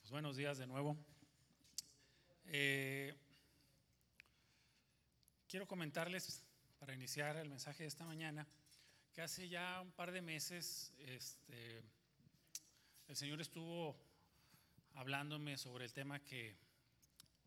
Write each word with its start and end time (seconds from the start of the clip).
Pues 0.00 0.10
buenos 0.10 0.36
días 0.36 0.56
de 0.58 0.66
nuevo. 0.66 0.96
Eh, 2.46 3.14
quiero 5.48 5.66
comentarles, 5.66 6.44
para 6.78 6.94
iniciar 6.94 7.36
el 7.36 7.48
mensaje 7.48 7.82
de 7.82 7.88
esta 7.88 8.04
mañana, 8.04 8.46
que 9.12 9.22
hace 9.22 9.48
ya 9.48 9.80
un 9.82 9.90
par 9.92 10.12
de 10.12 10.22
meses 10.22 10.94
este, 10.98 11.82
el 13.08 13.16
Señor 13.16 13.40
estuvo 13.40 13.98
hablándome 14.94 15.58
sobre 15.58 15.84
el 15.84 15.92
tema 15.92 16.20
que, 16.20 16.56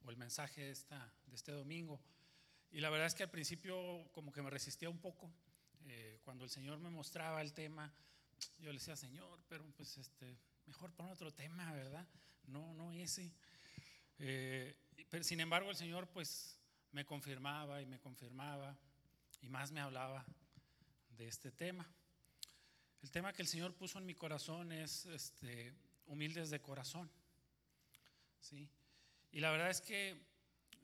o 0.03 0.11
el 0.11 0.17
mensaje 0.17 0.61
de, 0.61 0.71
esta, 0.71 1.11
de 1.27 1.35
este 1.35 1.51
domingo. 1.53 1.99
Y 2.71 2.81
la 2.81 2.89
verdad 2.89 3.07
es 3.07 3.15
que 3.15 3.23
al 3.23 3.31
principio 3.31 4.09
como 4.11 4.31
que 4.31 4.41
me 4.41 4.49
resistía 4.49 4.89
un 4.89 4.99
poco. 4.99 5.31
Eh, 5.85 6.19
cuando 6.23 6.43
el 6.43 6.49
Señor 6.49 6.79
me 6.79 6.89
mostraba 6.89 7.41
el 7.41 7.53
tema, 7.53 7.91
yo 8.59 8.71
le 8.71 8.77
decía, 8.77 8.95
Señor, 8.95 9.39
pero 9.47 9.65
pues 9.71 9.97
este, 9.97 10.37
mejor 10.65 10.91
pon 10.93 11.09
otro 11.09 11.33
tema, 11.33 11.71
¿verdad? 11.73 12.07
No, 12.47 12.73
no 12.73 12.91
ese. 12.91 13.31
Eh, 14.19 14.75
pero 15.09 15.23
sin 15.23 15.39
embargo 15.39 15.69
el 15.69 15.75
Señor 15.75 16.07
pues 16.09 16.57
me 16.91 17.05
confirmaba 17.05 17.81
y 17.81 17.85
me 17.85 17.99
confirmaba 17.99 18.77
y 19.41 19.47
más 19.47 19.71
me 19.71 19.79
hablaba 19.79 20.25
de 21.17 21.27
este 21.27 21.51
tema. 21.51 21.85
El 23.01 23.09
tema 23.09 23.33
que 23.33 23.41
el 23.41 23.47
Señor 23.47 23.73
puso 23.73 23.97
en 23.97 24.05
mi 24.05 24.13
corazón 24.13 24.71
es 24.71 25.05
este, 25.07 25.73
humildes 26.05 26.49
de 26.49 26.61
corazón. 26.61 27.09
¿sí? 28.39 28.69
Y 29.31 29.39
la 29.39 29.51
verdad 29.51 29.69
es 29.69 29.81
que 29.81 30.17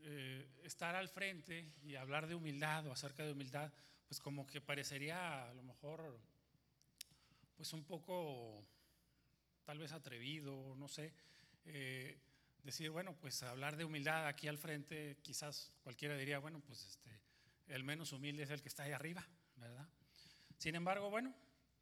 eh, 0.04 0.48
estar 0.64 0.96
al 0.96 1.10
frente 1.10 1.74
y 1.84 1.96
hablar 1.96 2.28
de 2.28 2.36
humildad 2.36 2.88
o 2.88 2.92
acerca 2.92 3.24
de 3.24 3.34
humildad, 3.34 3.72
pues 4.08 4.20
como 4.20 4.48
que 4.48 4.62
parecería 4.62 5.50
a 5.50 5.54
lo 5.54 5.64
mejor 5.64 6.20
pues 7.56 7.74
un 7.74 7.84
poco 7.84 8.64
tal 9.66 9.80
vez 9.80 9.92
atrevido, 9.92 10.76
no 10.78 10.88
sé. 10.88 11.14
Eh, 11.68 12.18
decir, 12.64 12.90
bueno, 12.90 13.16
pues 13.20 13.44
hablar 13.44 13.78
de 13.78 13.86
humildad 13.86 14.28
aquí 14.28 14.48
al 14.48 14.58
frente, 14.58 15.18
quizás 15.22 15.72
cualquiera 15.84 16.18
diría, 16.18 16.40
bueno, 16.40 16.60
pues 16.60 16.86
este, 16.86 17.10
el 17.68 17.84
menos 17.84 18.12
humilde 18.12 18.44
es 18.44 18.50
el 18.50 18.62
que 18.62 18.68
está 18.68 18.84
ahí 18.84 18.92
arriba, 18.92 19.26
¿verdad? 19.56 19.88
Sin 20.58 20.76
embargo, 20.76 21.10
bueno, 21.10 21.34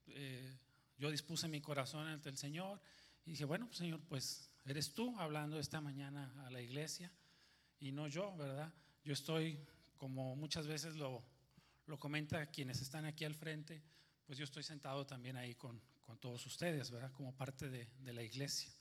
eh, 0.08 0.58
yo 0.98 1.10
dispuse 1.10 1.48
mi 1.48 1.62
corazón 1.62 2.08
ante 2.08 2.30
el 2.30 2.38
Señor 2.38 2.80
y 3.26 3.32
dije, 3.32 3.46
bueno, 3.46 3.66
pues, 3.66 3.78
Señor, 3.78 4.02
pues 4.08 4.52
eres 4.66 4.94
tú 4.94 5.20
hablando 5.20 5.60
esta 5.60 5.82
mañana 5.82 6.32
a 6.46 6.52
la 6.52 6.62
iglesia 6.62 7.12
y 7.80 7.92
no 7.92 8.08
yo, 8.08 8.36
¿verdad? 8.36 8.72
Yo 9.04 9.14
estoy, 9.14 9.60
como 9.98 10.36
muchas 10.36 10.68
veces 10.68 10.96
lo, 10.96 11.24
lo 11.88 12.00
comenta 12.00 12.46
quienes 12.48 12.82
están 12.82 13.06
aquí 13.06 13.26
al 13.26 13.36
frente, 13.36 13.82
pues 14.26 14.38
yo 14.38 14.44
estoy 14.44 14.64
sentado 14.64 15.06
también 15.06 15.36
ahí 15.36 15.56
con, 15.56 15.82
con 16.02 16.20
todos 16.20 16.46
ustedes, 16.46 16.92
¿verdad? 16.92 17.12
Como 17.12 17.36
parte 17.36 17.70
de, 17.70 17.88
de 18.00 18.14
la 18.14 18.24
iglesia. 18.24 18.72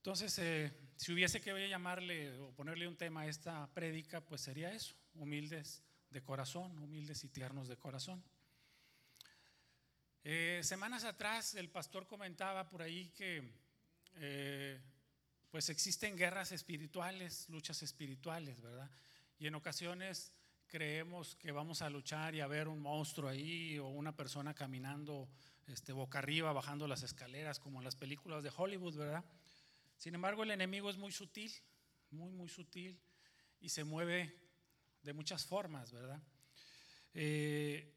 Entonces, 0.00 0.38
eh, 0.38 0.72
si 0.96 1.12
hubiese 1.12 1.42
que 1.42 1.68
llamarle 1.68 2.32
o 2.38 2.52
ponerle 2.52 2.88
un 2.88 2.96
tema 2.96 3.20
a 3.20 3.26
esta 3.26 3.66
prédica, 3.74 4.22
pues 4.22 4.40
sería 4.40 4.72
eso, 4.72 4.94
humildes 5.14 5.82
de 6.08 6.22
corazón, 6.22 6.78
humildes 6.78 7.22
y 7.24 7.28
tiernos 7.28 7.68
de 7.68 7.76
corazón. 7.76 8.24
Eh, 10.24 10.62
semanas 10.64 11.04
atrás 11.04 11.54
el 11.54 11.68
pastor 11.68 12.06
comentaba 12.06 12.66
por 12.66 12.80
ahí 12.80 13.10
que 13.10 13.42
eh, 14.14 14.80
pues 15.50 15.68
existen 15.68 16.16
guerras 16.16 16.52
espirituales, 16.52 17.46
luchas 17.50 17.82
espirituales, 17.82 18.62
¿verdad? 18.62 18.90
Y 19.38 19.48
en 19.48 19.54
ocasiones 19.54 20.32
creemos 20.66 21.36
que 21.36 21.52
vamos 21.52 21.82
a 21.82 21.90
luchar 21.90 22.34
y 22.34 22.40
a 22.40 22.46
ver 22.46 22.68
un 22.68 22.80
monstruo 22.80 23.28
ahí 23.28 23.78
o 23.78 23.88
una 23.88 24.16
persona 24.16 24.54
caminando 24.54 25.28
este, 25.66 25.92
boca 25.92 26.20
arriba, 26.20 26.54
bajando 26.54 26.88
las 26.88 27.02
escaleras, 27.02 27.58
como 27.58 27.80
en 27.80 27.84
las 27.84 27.96
películas 27.96 28.42
de 28.42 28.50
Hollywood, 28.56 28.96
¿verdad? 28.96 29.24
Sin 30.00 30.14
embargo, 30.14 30.44
el 30.44 30.50
enemigo 30.50 30.88
es 30.88 30.96
muy 30.96 31.12
sutil, 31.12 31.52
muy, 32.10 32.32
muy 32.32 32.48
sutil 32.48 32.98
y 33.60 33.68
se 33.68 33.84
mueve 33.84 34.34
de 35.02 35.12
muchas 35.12 35.44
formas, 35.44 35.92
¿verdad? 35.92 36.22
Eh, 37.12 37.92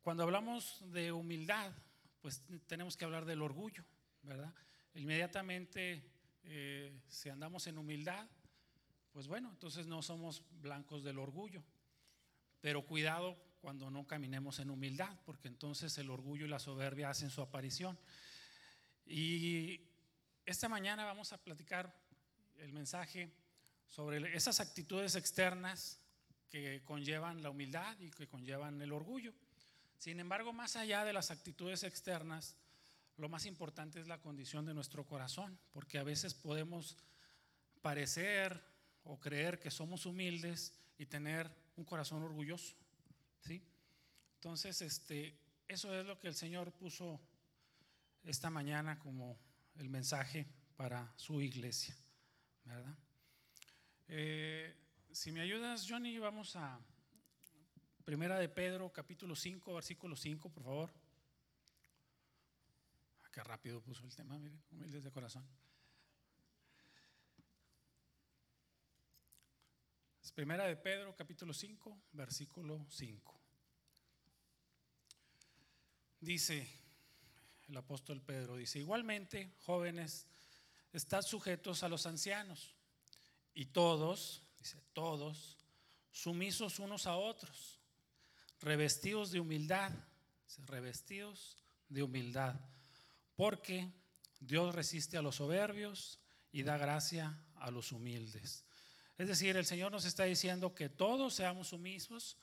cuando 0.00 0.24
hablamos 0.24 0.82
de 0.90 1.12
humildad, 1.12 1.72
pues 2.20 2.42
tenemos 2.66 2.96
que 2.96 3.04
hablar 3.04 3.26
del 3.26 3.42
orgullo, 3.42 3.84
¿verdad? 4.22 4.52
Inmediatamente, 4.94 6.02
eh, 6.42 7.00
si 7.06 7.28
andamos 7.28 7.68
en 7.68 7.78
humildad, 7.78 8.28
pues 9.12 9.28
bueno, 9.28 9.50
entonces 9.50 9.86
no 9.86 10.02
somos 10.02 10.42
blancos 10.50 11.04
del 11.04 11.20
orgullo. 11.20 11.62
Pero 12.60 12.84
cuidado 12.84 13.40
cuando 13.60 13.88
no 13.88 14.04
caminemos 14.04 14.58
en 14.58 14.68
humildad, 14.68 15.16
porque 15.24 15.46
entonces 15.46 15.96
el 15.98 16.10
orgullo 16.10 16.44
y 16.44 16.48
la 16.48 16.58
soberbia 16.58 17.08
hacen 17.08 17.30
su 17.30 17.40
aparición. 17.40 17.96
Y 19.06 19.91
esta 20.44 20.68
mañana 20.68 21.04
vamos 21.04 21.32
a 21.32 21.38
platicar 21.38 21.94
el 22.58 22.72
mensaje 22.72 23.32
sobre 23.88 24.34
esas 24.34 24.60
actitudes 24.60 25.14
externas 25.14 25.98
que 26.48 26.82
conllevan 26.84 27.42
la 27.42 27.50
humildad 27.50 27.98
y 28.00 28.10
que 28.10 28.26
conllevan 28.26 28.80
el 28.82 28.92
orgullo. 28.92 29.32
Sin 29.98 30.18
embargo, 30.18 30.52
más 30.52 30.76
allá 30.76 31.04
de 31.04 31.12
las 31.12 31.30
actitudes 31.30 31.84
externas, 31.84 32.56
lo 33.16 33.28
más 33.28 33.46
importante 33.46 34.00
es 34.00 34.08
la 34.08 34.20
condición 34.20 34.66
de 34.66 34.74
nuestro 34.74 35.06
corazón, 35.06 35.58
porque 35.72 35.98
a 35.98 36.02
veces 36.02 36.34
podemos 36.34 36.96
parecer 37.80 38.62
o 39.04 39.18
creer 39.18 39.60
que 39.60 39.70
somos 39.70 40.06
humildes 40.06 40.74
y 40.98 41.06
tener 41.06 41.50
un 41.76 41.84
corazón 41.84 42.22
orgulloso. 42.22 42.74
¿sí? 43.40 43.62
Entonces, 44.34 44.82
este, 44.82 45.38
eso 45.68 45.94
es 45.94 46.04
lo 46.04 46.18
que 46.18 46.28
el 46.28 46.34
Señor 46.34 46.72
puso 46.72 47.20
esta 48.24 48.50
mañana 48.50 48.98
como 48.98 49.38
el 49.76 49.88
mensaje 49.88 50.46
para 50.76 51.12
su 51.16 51.40
iglesia. 51.40 51.96
¿verdad? 52.64 52.96
Eh, 54.08 54.74
si 55.10 55.32
me 55.32 55.40
ayudas, 55.40 55.86
Johnny, 55.88 56.18
vamos 56.18 56.56
a 56.56 56.80
Primera 58.04 58.38
de 58.38 58.48
Pedro, 58.48 58.92
capítulo 58.92 59.36
5, 59.36 59.74
versículo 59.74 60.16
5, 60.16 60.50
por 60.50 60.64
favor. 60.64 60.92
Ah, 63.22 63.28
qué 63.32 63.42
rápido 63.44 63.80
puso 63.80 64.04
el 64.04 64.14
tema, 64.14 64.38
miren, 64.38 64.60
humildes 64.70 65.04
de 65.04 65.10
corazón. 65.12 65.46
Primera 70.34 70.64
de 70.64 70.76
Pedro, 70.76 71.14
capítulo 71.14 71.52
5, 71.52 72.04
versículo 72.12 72.86
5. 72.88 73.40
Dice 76.20 76.81
el 77.72 77.78
apóstol 77.78 78.20
Pedro, 78.20 78.56
dice, 78.56 78.78
igualmente, 78.78 79.50
jóvenes, 79.64 80.26
estad 80.92 81.22
sujetos 81.22 81.82
a 81.82 81.88
los 81.88 82.04
ancianos 82.04 82.74
y 83.54 83.64
todos, 83.64 84.42
dice, 84.58 84.78
todos, 84.92 85.56
sumisos 86.10 86.78
unos 86.80 87.06
a 87.06 87.16
otros, 87.16 87.80
revestidos 88.60 89.30
de 89.30 89.40
humildad, 89.40 89.90
revestidos 90.66 91.56
de 91.88 92.02
humildad, 92.02 92.60
porque 93.36 93.90
Dios 94.38 94.74
resiste 94.74 95.16
a 95.16 95.22
los 95.22 95.36
soberbios 95.36 96.20
y 96.52 96.64
da 96.64 96.76
gracia 96.76 97.42
a 97.54 97.70
los 97.70 97.90
humildes. 97.90 98.66
Es 99.16 99.28
decir, 99.28 99.56
el 99.56 99.64
Señor 99.64 99.90
nos 99.90 100.04
está 100.04 100.24
diciendo 100.24 100.74
que 100.74 100.90
todos 100.90 101.32
seamos 101.32 101.68
sumisos 101.68 102.36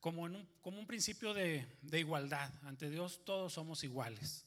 como, 0.00 0.26
en 0.26 0.48
un, 0.64 0.86
principio 0.88 1.32
de 1.34 1.68
igualdad. 1.92 2.52
Ante 2.64 2.90
Dios 2.90 3.24
todos 3.24 3.52
somos 3.52 3.84
iguales, 3.84 4.44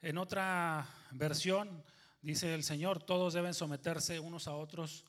En 0.00 0.18
otra 0.18 0.86
versión 1.12 1.84
dice 2.22 2.54
el 2.54 2.64
Señor, 2.64 3.02
todos 3.02 3.34
deben 3.34 3.54
someterse 3.54 4.20
unos 4.20 4.48
a 4.48 4.54
otros 4.54 5.04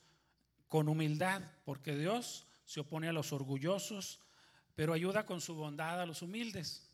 con 0.68 0.88
humildad, 0.88 1.42
porque 1.66 1.96
Dios 1.96 2.48
se 2.66 2.80
opone 2.80 3.10
a 3.10 3.14
los 3.14 3.34
orgullosos, 3.34 4.22
pero 4.76 4.94
ayuda 4.94 5.26
con 5.26 5.42
su 5.42 5.56
bondad 5.56 6.00
a 6.02 6.06
los 6.06 6.22
humildes. 6.22 6.90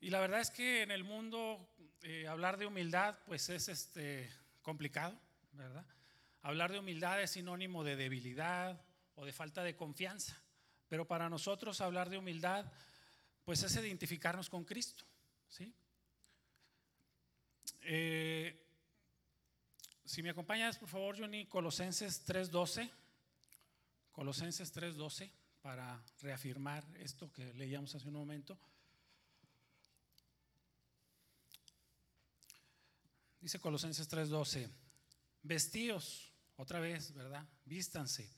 Y 0.00 0.10
la 0.10 0.20
verdad 0.20 0.40
es 0.40 0.50
que 0.50 0.82
en 0.82 0.90
el 0.90 1.04
mundo 1.04 1.68
eh, 2.02 2.26
hablar 2.26 2.56
de 2.56 2.66
humildad 2.66 3.18
pues 3.26 3.48
es 3.50 3.68
este, 3.68 4.28
complicado, 4.62 5.16
¿verdad? 5.52 5.86
Hablar 6.40 6.72
de 6.72 6.80
humildad 6.80 7.22
es 7.22 7.32
sinónimo 7.32 7.84
de 7.84 7.94
debilidad 7.94 8.84
o 9.14 9.24
de 9.24 9.32
falta 9.32 9.62
de 9.62 9.76
confianza, 9.76 10.42
pero 10.88 11.06
para 11.06 11.28
nosotros 11.28 11.80
hablar 11.80 12.10
de 12.10 12.18
humildad 12.18 12.66
pues 13.44 13.62
es 13.62 13.76
identificarnos 13.76 14.48
con 14.48 14.64
Cristo, 14.64 15.04
¿sí? 15.52 15.72
Eh, 17.82 18.58
si 20.04 20.22
me 20.22 20.30
acompañas, 20.30 20.78
por 20.78 20.88
favor, 20.88 21.18
Johnny, 21.18 21.46
Colosenses 21.46 22.26
3.12, 22.26 22.90
Colosenses 24.12 24.74
3.12, 24.74 25.30
para 25.60 26.02
reafirmar 26.20 26.84
esto 26.96 27.30
que 27.30 27.52
leíamos 27.54 27.94
hace 27.94 28.08
un 28.08 28.14
momento. 28.14 28.58
Dice 33.40 33.58
Colosenses 33.58 34.08
3:12, 34.08 34.68
vestíos 35.42 36.32
otra 36.56 36.78
vez, 36.78 37.12
¿verdad? 37.12 37.44
Vístanse. 37.64 38.30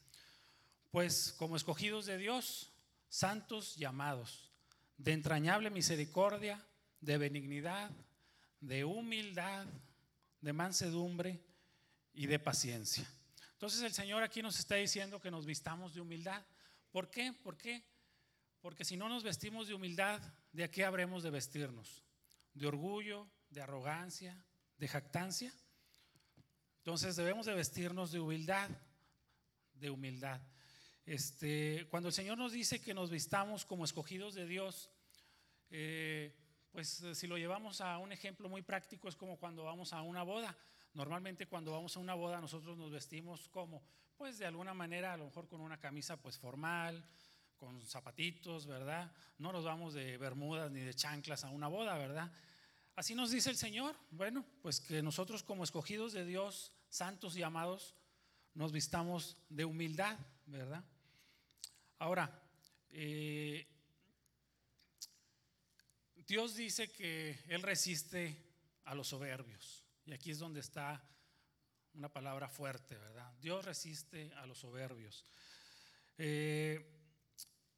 Pues 0.91 1.35
como 1.37 1.57
escogidos 1.57 2.07
de 2.07 2.17
Dios, 2.17 2.71
santos 3.11 3.77
llamados, 3.77 4.51
de 4.97 5.13
entrañable 5.13 5.69
misericordia, 5.69 6.65
de 7.05 7.19
benignidad, 7.19 7.91
de 8.61 8.85
humildad, 8.85 9.67
de 10.41 10.53
mansedumbre 10.53 11.41
y 12.13 12.27
de 12.27 12.39
paciencia. 12.39 13.07
Entonces 13.53 13.83
el 13.83 13.93
Señor 13.93 14.23
aquí 14.23 14.43
nos 14.43 14.59
está 14.59 14.77
diciendo 14.77 15.21
que 15.21 15.31
nos 15.31 15.47
vistamos 15.47 15.95
de 15.95 16.01
humildad. 16.01 16.43
¿Por 16.91 17.11
qué? 17.11 17.33
¿Por 17.33 17.57
qué? 17.57 17.83
Porque 18.61 18.85
si 18.85 18.97
no 18.97 19.09
nos 19.09 19.23
vestimos 19.23 19.69
de 19.69 19.75
humildad, 19.75 20.21
¿de 20.53 20.71
qué 20.71 20.85
habremos 20.85 21.23
de 21.23 21.31
vestirnos? 21.31 22.03
¿De 22.55 22.67
orgullo, 22.67 23.29
de 23.51 23.61
arrogancia, 23.61 24.43
de 24.79 24.89
jactancia? 24.89 25.53
Entonces 26.79 27.17
debemos 27.17 27.47
de 27.47 27.55
vestirnos 27.55 28.13
de 28.13 28.21
humildad, 28.21 28.71
de 29.75 29.91
humildad. 29.91 30.41
Este, 31.05 31.87
cuando 31.91 32.09
el 32.09 32.15
Señor 32.15 32.39
nos 32.39 32.53
dice 32.53 32.81
que 32.81 32.95
nos 32.95 33.11
vistamos 33.11 33.67
como 33.67 33.85
escogidos 33.85 34.35
de 34.35 34.47
Dios, 34.47 34.91
eh, 35.71 36.35
pues 36.75 37.05
si 37.13 37.29
lo 37.29 37.39
llevamos 37.39 37.81
a 37.81 37.99
un 37.99 38.11
ejemplo 38.11 38.49
muy 38.49 38.61
práctico 38.61 39.09
es 39.09 39.15
como 39.15 39.37
cuando 39.39 39.63
vamos 39.63 39.93
a 39.93 40.03
una 40.03 40.25
boda. 40.25 40.57
Normalmente 40.95 41.47
cuando 41.47 41.71
vamos 41.71 41.97
a 41.97 42.01
una 42.01 42.15
boda 42.15 42.41
nosotros 42.41 42.77
nos 42.77 42.91
vestimos 42.91 43.49
como, 43.49 43.81
pues 44.17 44.39
de 44.39 44.47
alguna 44.47 44.75
manera, 44.75 45.13
a 45.13 45.17
lo 45.17 45.27
mejor 45.27 45.47
con 45.47 45.61
una 45.61 45.79
camisa 45.79 46.17
pues 46.17 46.37
formal, 46.37 47.05
con 47.57 47.81
zapatitos, 47.83 48.67
¿verdad? 48.67 49.13
No 49.39 49.53
nos 49.53 49.65
vamos 49.65 49.95
de 49.95 50.19
bermudas 50.19 50.73
ni 50.73 50.81
de 50.81 50.93
chanclas 50.95 51.45
a 51.45 51.51
una 51.51 51.69
boda, 51.69 51.97
¿verdad? 51.97 52.33
Así 52.97 53.15
nos 53.15 53.31
dice 53.31 53.51
el 53.51 53.57
Señor. 53.57 53.95
Bueno, 54.11 54.45
pues 54.61 54.81
que 54.81 55.01
nosotros 55.01 55.45
como 55.45 55.63
escogidos 55.63 56.13
de 56.13 56.25
Dios, 56.25 56.73
santos 56.89 57.37
y 57.37 57.45
amados, 57.45 57.95
nos 58.53 58.73
vistamos 58.73 59.37
de 59.49 59.65
humildad, 59.65 60.19
¿verdad? 60.47 60.83
Ahora, 62.01 62.43
eh, 62.91 63.65
Dios 66.27 66.55
dice 66.55 66.91
que 66.91 67.39
Él 67.49 67.63
resiste 67.63 68.37
a 68.85 68.95
los 68.95 69.09
soberbios. 69.09 69.85
Y 70.07 70.13
aquí 70.13 70.31
es 70.31 70.39
donde 70.39 70.61
está 70.61 71.03
una 71.95 72.09
palabra 72.09 72.49
fuerte, 72.49 72.97
¿verdad? 72.97 73.33
Dios 73.41 73.65
resiste 73.65 74.33
a 74.35 74.47
los 74.47 74.59
soberbios. 74.59 75.25
Eh, 76.19 76.91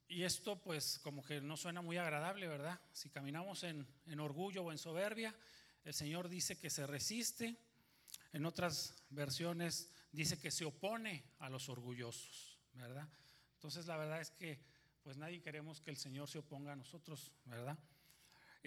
y 0.08 0.22
esto 0.22 0.60
pues 0.60 0.98
como 1.00 1.24
que 1.24 1.40
no 1.40 1.56
suena 1.56 1.82
muy 1.82 1.96
agradable, 1.96 2.46
¿verdad? 2.46 2.80
Si 2.92 3.10
caminamos 3.10 3.64
en, 3.64 3.86
en, 4.06 4.20
orgullo 4.20 4.62
o 4.62 4.72
en 4.72 4.78
soberbia, 4.78 5.34
el 5.84 5.94
Señor 5.94 6.28
dice 6.28 6.58
que 6.58 6.70
se 6.70 6.86
resiste. 6.86 7.56
En 8.32 8.46
otras 8.46 8.94
versiones 9.10 9.90
dice 10.12 10.38
que 10.38 10.50
se 10.50 10.64
opone 10.64 11.24
a 11.38 11.50
los 11.50 11.68
orgullosos, 11.68 12.58
¿verdad? 12.74 13.08
Entonces 13.54 13.86
la 13.86 13.96
verdad 13.96 14.20
es 14.20 14.30
que 14.30 14.60
pues 15.02 15.16
nadie 15.16 15.40
queremos 15.40 15.80
que 15.80 15.90
el 15.90 15.96
Señor 15.96 16.28
se 16.28 16.38
oponga 16.38 16.72
a 16.72 16.76
nosotros, 16.76 17.32
¿verdad? 17.44 17.78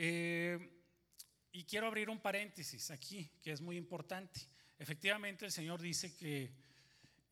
Eh, 0.01 0.57
y 1.51 1.65
quiero 1.65 1.87
abrir 1.87 2.09
un 2.09 2.21
paréntesis 2.21 2.89
aquí, 2.89 3.29
que 3.43 3.51
es 3.51 3.59
muy 3.59 3.75
importante. 3.75 4.39
Efectivamente, 4.77 5.43
el 5.43 5.51
Señor 5.51 5.81
dice 5.81 6.15
que 6.15 6.53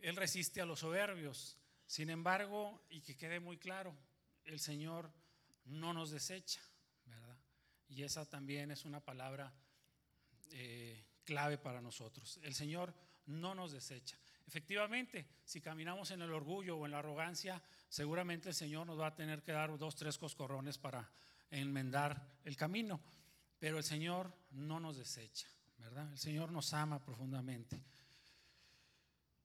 Él 0.01 0.17
resiste 0.17 0.59
a 0.59 0.65
los 0.65 0.79
soberbios. 0.81 1.57
Sin 1.85 2.09
embargo, 2.09 2.83
y 2.89 2.99
que 2.99 3.15
quede 3.15 3.39
muy 3.39 3.57
claro, 3.57 3.95
el 4.43 4.59
Señor 4.59 5.09
no 5.63 5.93
nos 5.93 6.11
desecha, 6.11 6.59
¿verdad? 7.05 7.37
Y 7.87 8.03
esa 8.03 8.25
también 8.25 8.69
es 8.71 8.83
una 8.83 8.99
palabra 8.99 9.53
eh, 10.51 11.05
clave 11.23 11.57
para 11.57 11.79
nosotros. 11.79 12.37
El 12.43 12.53
Señor 12.53 12.93
no 13.27 13.55
nos 13.55 13.71
desecha. 13.71 14.19
Efectivamente, 14.45 15.25
si 15.45 15.61
caminamos 15.61 16.11
en 16.11 16.21
el 16.21 16.33
orgullo 16.33 16.75
o 16.75 16.85
en 16.85 16.91
la 16.91 16.99
arrogancia, 16.99 17.63
seguramente 17.87 18.49
el 18.49 18.55
Señor 18.55 18.85
nos 18.85 18.99
va 18.99 19.07
a 19.07 19.15
tener 19.15 19.41
que 19.41 19.53
dar 19.53 19.77
dos, 19.77 19.95
tres 19.95 20.17
coscorrones 20.17 20.77
para 20.77 21.09
enmendar 21.51 22.39
el 22.43 22.55
camino. 22.55 22.99
Pero 23.59 23.77
el 23.77 23.83
Señor 23.83 24.31
no 24.51 24.79
nos 24.79 24.97
desecha, 24.97 25.47
¿verdad? 25.77 26.11
El 26.11 26.19
Señor 26.19 26.51
nos 26.51 26.73
ama 26.73 27.03
profundamente. 27.03 27.81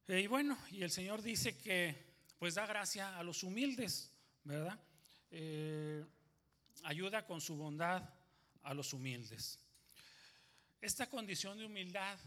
Eh, 0.07 0.21
y 0.21 0.27
bueno, 0.27 0.57
y 0.71 0.83
el 0.83 0.91
Señor 0.91 1.21
dice 1.21 1.57
que 1.57 2.13
pues 2.37 2.55
da 2.55 2.65
gracia 2.65 3.17
a 3.17 3.23
los 3.23 3.43
humildes, 3.43 4.11
¿verdad? 4.43 4.77
Eh, 5.31 6.05
ayuda 6.83 7.25
con 7.25 7.41
su 7.41 7.55
bondad 7.55 8.03
a 8.63 8.73
los 8.73 8.93
humildes. 8.93 9.59
Esta 10.81 11.09
condición 11.09 11.57
de 11.57 11.65
humildad 11.65 12.19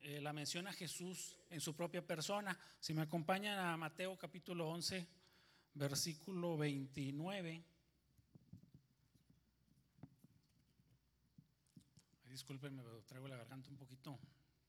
eh, 0.00 0.20
la 0.20 0.32
menciona 0.32 0.72
Jesús 0.72 1.36
en 1.50 1.60
su 1.60 1.74
propia 1.74 2.06
persona. 2.06 2.56
Si 2.78 2.94
me 2.94 3.02
acompañan 3.02 3.58
a 3.58 3.76
Mateo 3.76 4.16
capítulo 4.16 4.68
11, 4.68 5.06
versículo 5.74 6.56
29. 6.56 7.64
Discúlpenme, 12.34 12.82
pero 12.82 13.00
traigo 13.04 13.28
la 13.28 13.36
garganta 13.36 13.70
un 13.70 13.76
poquito 13.76 14.18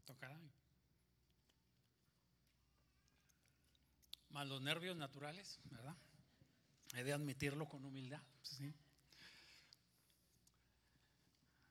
tocada. 0.05 0.39
Más 4.29 4.47
los 4.47 4.61
nervios 4.61 4.95
naturales, 4.95 5.59
¿verdad? 5.71 5.95
He 6.93 7.03
de 7.03 7.13
admitirlo 7.13 7.67
con 7.67 7.83
humildad. 7.83 8.21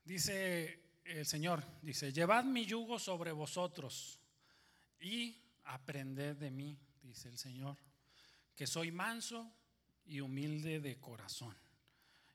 Dice 0.04 0.82
el 1.04 1.24
Señor, 1.26 1.64
dice, 1.80 2.12
llevad 2.12 2.44
mi 2.44 2.66
yugo 2.66 2.98
sobre 2.98 3.30
vosotros 3.30 4.18
y 5.00 5.40
aprended 5.64 6.36
de 6.36 6.50
mí, 6.50 6.76
dice 7.02 7.28
el 7.28 7.38
Señor, 7.38 7.78
que 8.56 8.66
soy 8.66 8.90
manso 8.90 9.54
y 10.06 10.20
humilde 10.20 10.80
de 10.80 10.98
corazón. 10.98 11.56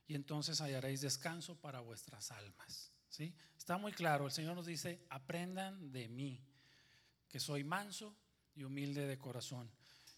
Y 0.06 0.14
entonces 0.14 0.60
hallaréis 0.60 1.02
descanso 1.02 1.60
para 1.60 1.80
vuestras 1.80 2.30
almas. 2.30 2.89
Está 3.56 3.76
muy 3.76 3.92
claro, 3.92 4.26
el 4.26 4.32
Señor 4.32 4.54
nos 4.54 4.66
dice, 4.66 5.04
aprendan 5.10 5.92
de 5.92 6.08
mí, 6.08 6.40
que 7.28 7.40
soy 7.40 7.64
manso 7.64 8.16
y 8.54 8.64
humilde 8.64 9.06
de 9.06 9.18
corazón. 9.18 9.70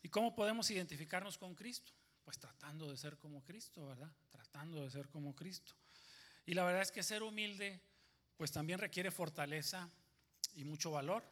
¿Y 0.02 0.08
cómo 0.08 0.34
podemos 0.34 0.70
identificarnos 0.70 1.38
con 1.38 1.54
Cristo? 1.54 1.92
Pues 2.24 2.38
tratando 2.38 2.90
de 2.90 2.96
ser 2.96 3.18
como 3.18 3.42
Cristo, 3.42 3.86
¿verdad? 3.86 4.12
Tratando 4.30 4.82
de 4.82 4.90
ser 4.90 5.08
como 5.08 5.34
Cristo. 5.34 5.74
Y 6.44 6.54
la 6.54 6.64
verdad 6.64 6.82
es 6.82 6.92
que 6.92 7.02
ser 7.02 7.22
humilde, 7.22 7.80
pues 8.36 8.52
también 8.52 8.78
requiere 8.78 9.10
fortaleza 9.10 9.90
y 10.54 10.64
mucho 10.64 10.90
valor, 10.90 11.24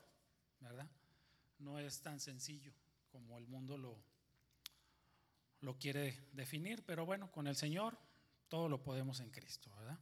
¿verdad? 0.61 0.89
No 1.59 1.79
es 1.79 2.01
tan 2.01 2.21
sencillo 2.21 2.73
como 3.09 3.37
el 3.39 3.47
mundo 3.47 3.77
lo, 3.77 4.03
lo 5.61 5.79
quiere 5.79 6.29
definir, 6.33 6.85
pero 6.85 7.05
bueno, 7.05 7.31
con 7.31 7.47
el 7.47 7.57
Señor 7.57 7.99
todo 8.49 8.69
lo 8.69 8.83
podemos 8.83 9.21
en 9.21 9.31
Cristo, 9.31 9.71
¿verdad? 9.77 9.99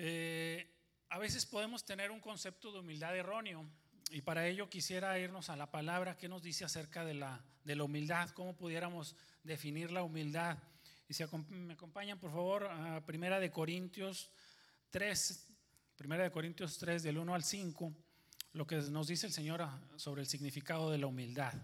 Eh, 0.00 0.64
a 1.08 1.18
veces 1.18 1.44
podemos 1.44 1.84
tener 1.84 2.12
un 2.12 2.20
concepto 2.20 2.70
de 2.70 2.78
humildad 2.78 3.16
erróneo 3.16 3.68
y 4.12 4.22
para 4.22 4.46
ello 4.46 4.70
quisiera 4.70 5.18
irnos 5.18 5.50
a 5.50 5.56
la 5.56 5.72
palabra 5.72 6.16
que 6.16 6.28
nos 6.28 6.40
dice 6.40 6.64
acerca 6.64 7.04
de 7.04 7.14
la, 7.14 7.44
de 7.64 7.74
la 7.74 7.82
humildad, 7.82 8.30
cómo 8.30 8.54
pudiéramos 8.54 9.16
definir 9.42 9.90
la 9.90 10.04
humildad. 10.04 10.56
Y 11.08 11.14
si 11.14 11.24
me 11.48 11.72
acompañan, 11.72 12.20
por 12.20 12.30
favor, 12.30 12.66
a 12.66 13.04
Primera 13.04 13.40
de 13.40 13.50
Corintios 13.50 14.30
3, 14.90 15.48
Primera 15.96 16.22
de 16.22 16.30
Corintios 16.30 16.78
3, 16.78 17.02
del 17.02 17.18
1 17.18 17.34
al 17.34 17.42
5, 17.42 17.92
lo 18.52 18.68
que 18.68 18.76
nos 18.76 19.08
dice 19.08 19.26
el 19.26 19.32
Señor 19.32 19.68
sobre 19.96 20.20
el 20.20 20.28
significado 20.28 20.92
de 20.92 20.98
la 20.98 21.08
humildad. 21.08 21.54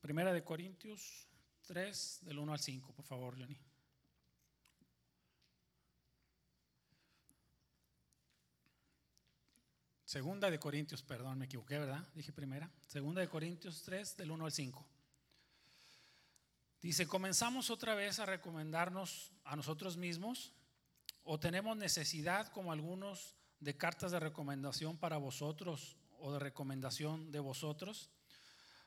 Primera 0.00 0.32
de 0.32 0.42
Corintios 0.42 1.28
3, 1.66 2.20
del 2.22 2.38
1 2.38 2.52
al 2.54 2.58
5, 2.58 2.94
por 2.94 3.04
favor, 3.04 3.38
Johnny. 3.38 3.67
Segunda 10.08 10.50
de 10.50 10.58
Corintios, 10.58 11.02
perdón, 11.02 11.36
me 11.36 11.44
equivoqué, 11.44 11.78
¿verdad? 11.78 12.02
Dije 12.14 12.32
primera. 12.32 12.70
Segunda 12.86 13.20
de 13.20 13.28
Corintios 13.28 13.82
3, 13.82 14.16
del 14.16 14.30
1 14.30 14.46
al 14.46 14.52
5. 14.52 14.86
Dice, 16.80 17.06
comenzamos 17.06 17.68
otra 17.68 17.94
vez 17.94 18.18
a 18.18 18.24
recomendarnos 18.24 19.32
a 19.44 19.54
nosotros 19.54 19.98
mismos 19.98 20.54
o 21.24 21.38
tenemos 21.38 21.76
necesidad 21.76 22.50
como 22.52 22.72
algunos 22.72 23.36
de 23.60 23.76
cartas 23.76 24.10
de 24.10 24.18
recomendación 24.18 24.96
para 24.96 25.18
vosotros 25.18 25.98
o 26.20 26.32
de 26.32 26.38
recomendación 26.38 27.30
de 27.30 27.40
vosotros. 27.40 28.08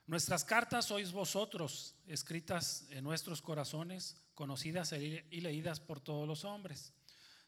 Nuestras 0.08 0.44
cartas 0.44 0.86
sois 0.86 1.12
vosotros, 1.12 1.94
escritas 2.08 2.88
en 2.90 3.04
nuestros 3.04 3.42
corazones, 3.42 4.16
conocidas 4.34 4.90
y 4.90 5.40
leídas 5.40 5.78
por 5.78 6.00
todos 6.00 6.26
los 6.26 6.44
hombres 6.44 6.92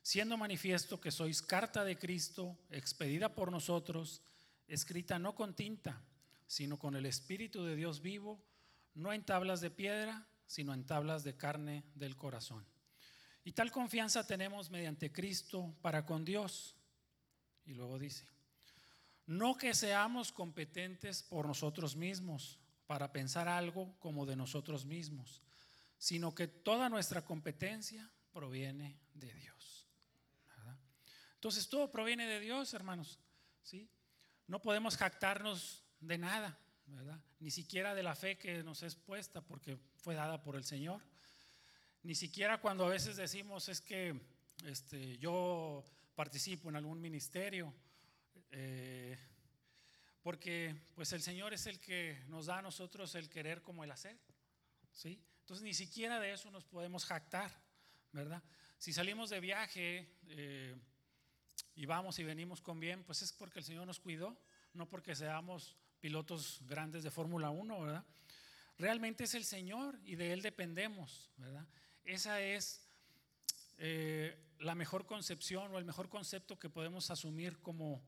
siendo 0.04 0.36
manifiesto 0.36 1.00
que 1.00 1.10
sois 1.10 1.40
carta 1.40 1.82
de 1.82 1.96
Cristo, 1.96 2.58
expedida 2.68 3.34
por 3.34 3.50
nosotros, 3.50 4.20
escrita 4.68 5.18
no 5.18 5.34
con 5.34 5.56
tinta, 5.56 5.98
sino 6.46 6.78
con 6.78 6.94
el 6.94 7.06
Espíritu 7.06 7.64
de 7.64 7.74
Dios 7.74 8.02
vivo, 8.02 8.38
no 8.92 9.14
en 9.14 9.24
tablas 9.24 9.62
de 9.62 9.70
piedra, 9.70 10.28
sino 10.46 10.74
en 10.74 10.84
tablas 10.84 11.24
de 11.24 11.38
carne 11.38 11.84
del 11.94 12.16
corazón. 12.16 12.66
Y 13.44 13.52
tal 13.52 13.72
confianza 13.72 14.26
tenemos 14.26 14.70
mediante 14.70 15.10
Cristo 15.10 15.74
para 15.80 16.04
con 16.04 16.22
Dios. 16.22 16.76
Y 17.64 17.72
luego 17.72 17.98
dice, 17.98 18.28
no 19.24 19.56
que 19.56 19.72
seamos 19.72 20.32
competentes 20.32 21.22
por 21.22 21.46
nosotros 21.46 21.96
mismos 21.96 22.58
para 22.86 23.10
pensar 23.10 23.48
algo 23.48 23.98
como 24.00 24.26
de 24.26 24.36
nosotros 24.36 24.84
mismos, 24.84 25.40
sino 25.96 26.34
que 26.34 26.46
toda 26.46 26.90
nuestra 26.90 27.24
competencia 27.24 28.10
proviene 28.34 28.98
de 29.14 29.32
Dios. 29.32 29.83
Entonces 31.44 31.68
todo 31.68 31.90
proviene 31.90 32.26
de 32.26 32.40
Dios, 32.40 32.72
hermanos. 32.72 33.18
¿sí? 33.62 33.86
No 34.46 34.62
podemos 34.62 34.96
jactarnos 34.96 35.84
de 36.00 36.16
nada, 36.16 36.58
¿verdad? 36.86 37.20
Ni 37.38 37.50
siquiera 37.50 37.94
de 37.94 38.02
la 38.02 38.14
fe 38.14 38.38
que 38.38 38.62
nos 38.62 38.82
es 38.82 38.96
puesta 38.96 39.42
porque 39.42 39.76
fue 39.98 40.14
dada 40.14 40.42
por 40.42 40.56
el 40.56 40.64
Señor. 40.64 41.02
Ni 42.02 42.14
siquiera 42.14 42.62
cuando 42.62 42.86
a 42.86 42.88
veces 42.88 43.16
decimos 43.16 43.68
es 43.68 43.82
que 43.82 44.18
este, 44.64 45.18
yo 45.18 45.84
participo 46.14 46.70
en 46.70 46.76
algún 46.76 46.98
ministerio, 46.98 47.74
eh, 48.50 49.18
porque 50.22 50.74
pues 50.94 51.12
el 51.12 51.20
Señor 51.20 51.52
es 51.52 51.66
el 51.66 51.78
que 51.78 52.24
nos 52.28 52.46
da 52.46 52.60
a 52.60 52.62
nosotros 52.62 53.14
el 53.16 53.28
querer 53.28 53.60
como 53.60 53.84
el 53.84 53.90
hacer, 53.90 54.18
¿sí? 54.92 55.22
Entonces 55.40 55.62
ni 55.62 55.74
siquiera 55.74 56.20
de 56.20 56.32
eso 56.32 56.50
nos 56.50 56.64
podemos 56.64 57.04
jactar, 57.04 57.52
¿verdad? 58.12 58.42
Si 58.78 58.94
salimos 58.94 59.28
de 59.28 59.40
viaje 59.40 60.08
eh, 60.28 60.74
y 61.76 61.86
vamos 61.86 62.18
y 62.18 62.24
venimos 62.24 62.60
con 62.60 62.78
bien, 62.80 63.02
pues 63.04 63.22
es 63.22 63.32
porque 63.32 63.58
el 63.58 63.64
Señor 63.64 63.86
nos 63.86 64.00
cuidó, 64.00 64.36
no 64.72 64.88
porque 64.88 65.14
seamos 65.14 65.76
pilotos 66.00 66.60
grandes 66.66 67.02
de 67.02 67.10
Fórmula 67.10 67.50
1, 67.50 67.80
¿verdad? 67.80 68.04
Realmente 68.78 69.24
es 69.24 69.34
el 69.34 69.44
Señor 69.44 69.98
y 70.04 70.16
de 70.16 70.32
Él 70.32 70.42
dependemos, 70.42 71.30
¿verdad? 71.36 71.66
Esa 72.04 72.40
es 72.40 72.86
eh, 73.78 74.36
la 74.58 74.74
mejor 74.74 75.06
concepción 75.06 75.72
o 75.72 75.78
el 75.78 75.84
mejor 75.84 76.08
concepto 76.08 76.58
que 76.58 76.70
podemos 76.70 77.10
asumir 77.10 77.60
como 77.60 78.02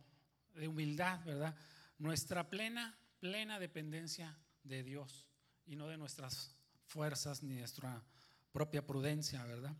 de 0.54 0.68
humildad, 0.68 1.24
¿verdad? 1.24 1.56
Nuestra 1.98 2.48
plena, 2.48 2.96
plena 3.20 3.58
dependencia 3.58 4.36
de 4.62 4.82
Dios 4.82 5.26
y 5.66 5.76
no 5.76 5.88
de 5.88 5.96
nuestras 5.96 6.54
fuerzas 6.86 7.42
ni 7.42 7.56
nuestra 7.56 8.02
propia 8.52 8.86
prudencia, 8.86 9.44
¿verdad? 9.44 9.74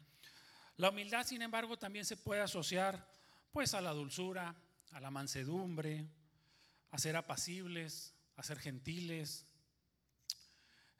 La 0.76 0.90
humildad, 0.90 1.26
sin 1.26 1.42
embargo, 1.42 1.78
también 1.78 2.04
se 2.04 2.16
puede 2.16 2.42
asociar 2.42 3.06
pues 3.56 3.72
a 3.72 3.80
la 3.80 3.94
dulzura, 3.94 4.54
a 4.92 5.00
la 5.00 5.10
mansedumbre, 5.10 6.06
a 6.90 6.98
ser 6.98 7.16
apacibles, 7.16 8.14
a 8.34 8.42
ser 8.42 8.58
gentiles, 8.58 9.46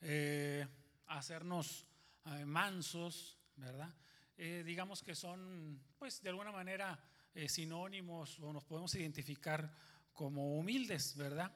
eh, 0.00 0.66
a 1.06 1.18
hacernos 1.18 1.86
eh, 2.24 2.46
mansos, 2.46 3.36
¿verdad? 3.56 3.92
Eh, 4.38 4.62
digamos 4.64 5.02
que 5.02 5.14
son, 5.14 5.82
pues, 5.98 6.22
de 6.22 6.30
alguna 6.30 6.50
manera 6.50 6.98
sinónimos 7.46 8.40
o 8.40 8.50
nos 8.54 8.64
podemos 8.64 8.94
identificar 8.94 9.70
como 10.14 10.56
humildes, 10.56 11.14
¿verdad? 11.14 11.54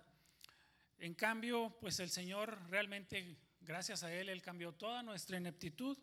En 0.98 1.14
cambio, 1.14 1.78
pues 1.80 1.98
el 2.00 2.10
Señor 2.10 2.60
realmente, 2.68 3.38
gracias 3.62 4.02
a 4.02 4.12
Él, 4.12 4.28
Él 4.28 4.42
cambió 4.42 4.72
toda 4.72 5.02
nuestra 5.02 5.38
ineptitud 5.38 5.96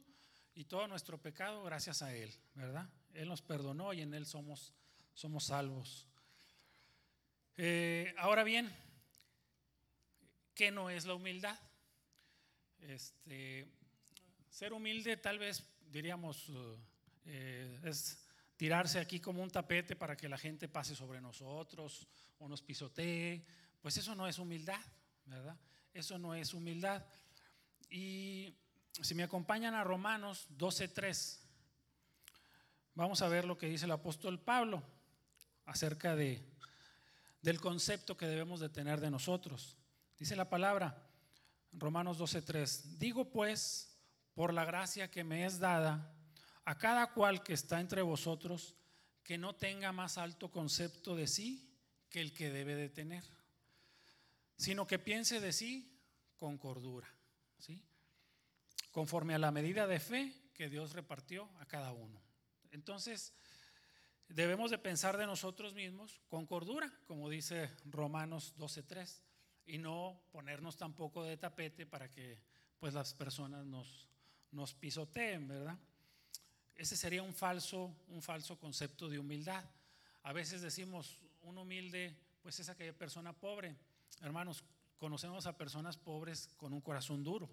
y 0.56 0.66
todo 0.66 0.88
nuestro 0.88 1.22
pecado 1.22 1.63
gracias 1.63 2.01
a 2.01 2.16
Él, 2.16 2.34
¿verdad? 2.56 2.89
Él 3.13 3.30
nos 3.30 3.44
perdonó 3.44 3.94
y 3.94 4.01
en 4.01 4.16
Él 4.16 4.25
somos, 4.25 4.74
somos 5.17 5.45
salvos. 5.45 6.05
Eh, 7.57 8.13
ahora 8.19 8.43
bien, 8.43 8.71
¿qué 10.53 10.69
no 10.69 10.91
es 10.91 11.07
la 11.07 11.15
humildad? 11.15 11.59
Este, 12.77 13.67
ser 14.47 14.74
humilde 14.74 15.17
tal 15.17 15.39
vez 15.39 15.63
diríamos 15.88 16.51
eh, 17.25 17.79
es 17.83 18.27
tirarse 18.57 19.00
aquí 19.00 19.19
como 19.19 19.41
un 19.41 19.50
tapete 19.50 19.95
para 19.95 20.15
que 20.15 20.29
la 20.29 20.38
gente 20.38 20.67
pase 20.67 20.95
sobre 20.95 21.19
nosotros 21.19 22.07
o 22.38 22.47
nos 22.47 22.62
pisotee. 22.62 23.43
Pues 23.81 23.97
eso 23.97 24.13
no 24.13 24.27
es 24.27 24.38
humildad, 24.38 24.79
¿verdad? 25.25 25.57
Eso 25.95 26.19
no 26.19 26.36
es 26.36 26.53
humildad. 26.53 27.03
Y 27.89 28.55
si 29.01 29.15
me 29.15 29.24
acompañan 29.24 29.74
a 29.74 29.83
Romanos 29.83 30.47
12.3, 30.59 31.39
vamos 32.93 33.24
a 33.24 33.29
ver 33.29 33.45
lo 33.45 33.57
que 33.57 33.67
dice 33.67 33.86
el 33.86 33.91
apóstol 33.91 34.39
Pablo 34.39 34.97
acerca 35.67 36.15
de, 36.15 36.43
del 37.43 37.62
concepto 37.62 38.17
que 38.17 38.25
debemos 38.25 38.59
de 38.59 38.69
tener 38.69 39.00
de 39.00 39.12
nosotros. 39.12 39.77
Dice 40.17 40.36
la 40.36 40.50
palabra, 40.50 41.07
Romanos 41.74 42.17
12.3, 42.19 42.97
digo 42.97 43.29
pues, 43.29 43.95
por 44.33 44.51
la 44.51 44.65
gracia 44.65 45.12
que 45.12 45.24
me 45.24 45.45
es 45.45 45.59
dada, 45.59 46.12
a 46.65 46.79
cada 46.79 47.13
cual 47.13 47.43
que 47.43 47.53
está 47.53 47.79
entre 47.79 48.01
vosotros, 48.01 48.74
que 49.24 49.38
no 49.38 49.53
tenga 49.53 49.91
más 49.91 50.17
alto 50.17 50.51
concepto 50.51 51.15
de 51.15 51.27
sí 51.27 51.71
que 52.09 52.21
el 52.21 52.33
que 52.33 52.50
debe 52.50 52.74
de 52.74 52.89
tener, 52.89 53.24
sino 54.57 54.88
que 54.88 54.97
piense 54.97 55.39
de 55.39 55.53
sí 55.53 56.01
con 56.39 56.57
cordura. 56.57 57.07
¿sí? 57.59 57.83
conforme 58.97 59.36
a 59.36 59.38
la 59.38 59.51
medida 59.51 59.86
de 59.86 60.00
fe 60.00 60.33
que 60.55 60.69
Dios 60.69 60.93
repartió 60.93 61.47
a 61.59 61.67
cada 61.67 61.91
uno. 61.91 62.19
Entonces, 62.71 63.31
debemos 64.29 64.72
de 64.72 64.77
pensar 64.77 65.17
de 65.17 65.25
nosotros 65.25 65.74
mismos 65.74 66.22
con 66.29 66.46
cordura, 66.46 66.91
como 67.05 67.29
dice 67.29 67.69
Romanos 67.86 68.53
12.3, 68.57 69.22
y 69.65 69.77
no 69.77 70.19
ponernos 70.31 70.77
tampoco 70.77 71.24
de 71.24 71.38
tapete 71.38 71.86
para 71.86 72.10
que 72.10 72.39
pues 72.79 72.93
las 72.93 73.13
personas 73.13 73.65
nos, 73.65 74.07
nos 74.51 74.74
pisoteen, 74.74 75.48
¿verdad? 75.48 75.77
Ese 76.75 76.96
sería 76.96 77.24
un 77.24 77.34
falso, 77.34 77.96
un 78.10 78.22
falso 78.22 78.60
concepto 78.60 79.10
de 79.10 79.19
humildad. 79.19 79.65
A 80.24 80.34
veces 80.34 80.62
decimos, 80.62 81.17
un 81.41 81.57
humilde, 81.57 82.15
pues 82.41 82.60
es 82.60 82.69
aquella 82.69 82.93
persona 82.93 83.34
pobre. 83.34 83.75
Hermanos, 84.22 84.63
conocemos 84.98 85.48
a 85.48 85.57
personas 85.57 85.98
pobres 85.98 86.50
con 86.57 86.74
un 86.74 86.81
corazón 86.81 87.24
duro 87.24 87.50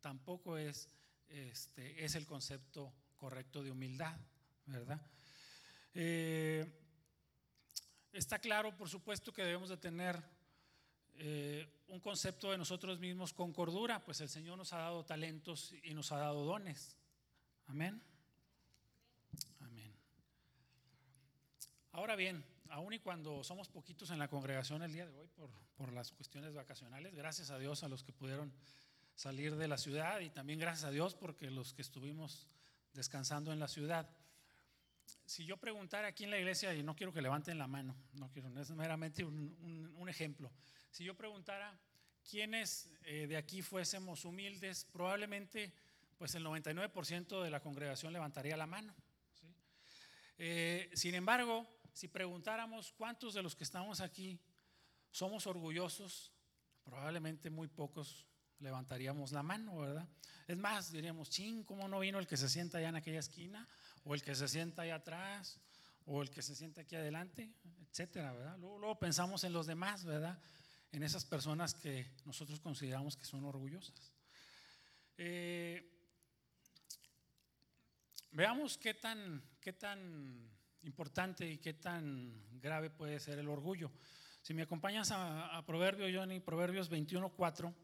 tampoco 0.00 0.56
es, 0.56 0.88
este, 1.28 2.04
es 2.04 2.14
el 2.14 2.26
concepto 2.26 2.92
correcto 3.16 3.62
de 3.62 3.70
humildad, 3.70 4.16
¿verdad? 4.66 5.00
Eh, 5.94 6.66
está 8.12 8.38
claro, 8.38 8.76
por 8.76 8.88
supuesto, 8.88 9.32
que 9.32 9.42
debemos 9.42 9.68
de 9.68 9.76
tener 9.76 10.22
eh, 11.14 11.68
un 11.88 12.00
concepto 12.00 12.50
de 12.50 12.58
nosotros 12.58 12.98
mismos 12.98 13.32
con 13.32 13.52
cordura, 13.52 14.00
pues 14.04 14.20
el 14.20 14.28
Señor 14.28 14.56
nos 14.56 14.72
ha 14.72 14.78
dado 14.78 15.04
talentos 15.04 15.74
y 15.82 15.94
nos 15.94 16.12
ha 16.12 16.18
dado 16.18 16.44
dones. 16.44 16.96
Amén. 17.66 18.00
Amén. 19.60 19.92
Ahora 21.92 22.14
bien, 22.14 22.44
aun 22.70 22.92
y 22.92 23.00
cuando 23.00 23.42
somos 23.42 23.68
poquitos 23.68 24.10
en 24.10 24.18
la 24.18 24.28
congregación 24.28 24.82
el 24.82 24.92
día 24.92 25.06
de 25.06 25.16
hoy 25.16 25.28
por, 25.28 25.50
por 25.76 25.92
las 25.92 26.12
cuestiones 26.12 26.54
vacacionales, 26.54 27.14
gracias 27.14 27.50
a 27.50 27.58
Dios 27.58 27.82
a 27.82 27.88
los 27.88 28.04
que 28.04 28.12
pudieron 28.12 28.52
salir 29.14 29.56
de 29.56 29.66
la 29.66 29.78
ciudad 29.78 30.20
y 30.20 30.30
también 30.30 30.60
gracias 30.60 30.84
a 30.84 30.92
Dios 30.92 31.16
porque 31.16 31.50
los 31.50 31.74
que 31.74 31.82
estuvimos 31.82 32.46
descansando 32.92 33.52
en 33.52 33.58
la 33.58 33.66
ciudad. 33.66 34.08
Si 35.24 35.44
yo 35.44 35.56
preguntara 35.56 36.08
aquí 36.08 36.24
en 36.24 36.30
la 36.30 36.38
iglesia, 36.38 36.74
y 36.74 36.82
no 36.82 36.94
quiero 36.94 37.12
que 37.12 37.22
levanten 37.22 37.58
la 37.58 37.66
mano, 37.66 37.96
no 38.14 38.30
quiero, 38.30 38.48
es 38.60 38.70
meramente 38.70 39.24
un, 39.24 40.08
ejemplo. 40.08 40.50
Si 40.90 41.04
yo 41.04 41.14
preguntara 41.14 41.78
quiénes 42.28 42.90
eh, 43.04 43.26
de 43.26 43.36
aquí 43.36 43.60
fuésemos 43.60 44.24
humildes, 44.24 44.86
probablemente 44.86 45.72
pues 46.16 46.34
el 46.34 46.44
99% 46.44 47.42
de 47.42 47.50
la 47.50 47.60
congregación 47.60 48.12
levantaría 48.12 48.56
la 48.56 48.66
mano. 48.66 48.94
Eh, 50.38 50.90
sin 50.94 51.14
embargo, 51.14 51.66
si 51.92 52.08
preguntáramos 52.08 52.92
cuántos 52.92 53.34
de 53.34 53.42
los 53.42 53.54
que 53.54 53.64
estamos 53.64 54.00
aquí 54.00 54.40
somos 55.10 55.46
orgullosos, 55.46 56.32
probablemente 56.84 57.50
muy 57.50 57.68
pocos 57.68 58.26
levantaríamos 58.60 59.32
la 59.32 59.42
mano, 59.42 59.78
¿verdad? 59.78 60.08
Es 60.46 60.56
más, 60.56 60.90
diríamos, 60.92 61.30
ching, 61.30 61.64
¿cómo 61.64 61.88
no 61.88 62.00
vino 62.00 62.18
el 62.18 62.26
que 62.26 62.36
se 62.36 62.48
sienta 62.48 62.78
allá 62.78 62.88
en 62.88 62.96
aquella 62.96 63.20
esquina? 63.20 63.68
O 64.04 64.14
el 64.14 64.22
que 64.22 64.34
se 64.34 64.48
sienta 64.48 64.82
allá 64.82 64.96
atrás, 64.96 65.60
o 66.06 66.22
el 66.22 66.30
que 66.30 66.42
se 66.42 66.54
sienta 66.54 66.82
aquí 66.82 66.96
adelante, 66.96 67.50
etcétera, 67.90 68.32
¿verdad? 68.32 68.58
Luego, 68.58 68.98
pensamos 68.98 69.44
en 69.44 69.52
los 69.52 69.66
demás, 69.66 70.04
¿verdad? 70.04 70.38
En 70.92 71.02
esas 71.02 71.24
personas 71.24 71.74
que 71.74 72.10
nosotros 72.24 72.60
consideramos 72.60 73.16
que 73.16 73.24
son 73.24 73.44
orgullosas. 73.44 74.12
Eh, 75.18 75.86
veamos 78.32 78.78
qué 78.78 78.94
tan, 78.94 79.42
qué 79.60 79.74
tan 79.74 80.48
importante 80.82 81.50
y 81.50 81.58
qué 81.58 81.74
tan 81.74 82.60
grave 82.60 82.88
puede 82.88 83.20
ser 83.20 83.38
el 83.38 83.48
orgullo. 83.48 83.90
Si 84.42 84.54
me 84.54 84.62
acompañas 84.62 85.10
a, 85.10 85.56
a 85.56 85.66
Proverbios, 85.66 86.10
Johnny, 86.14 86.40
Proverbios 86.40 86.90
21.4 86.90 87.74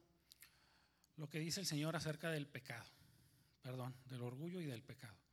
lo 1.16 1.28
que 1.28 1.38
dice 1.38 1.60
el 1.60 1.66
Señor 1.66 1.94
acerca 1.94 2.30
del 2.30 2.46
pecado, 2.46 2.90
perdón, 3.62 3.94
del 4.06 4.22
orgullo 4.22 4.60
y 4.60 4.66
del 4.66 4.82
pecado. 4.82 5.23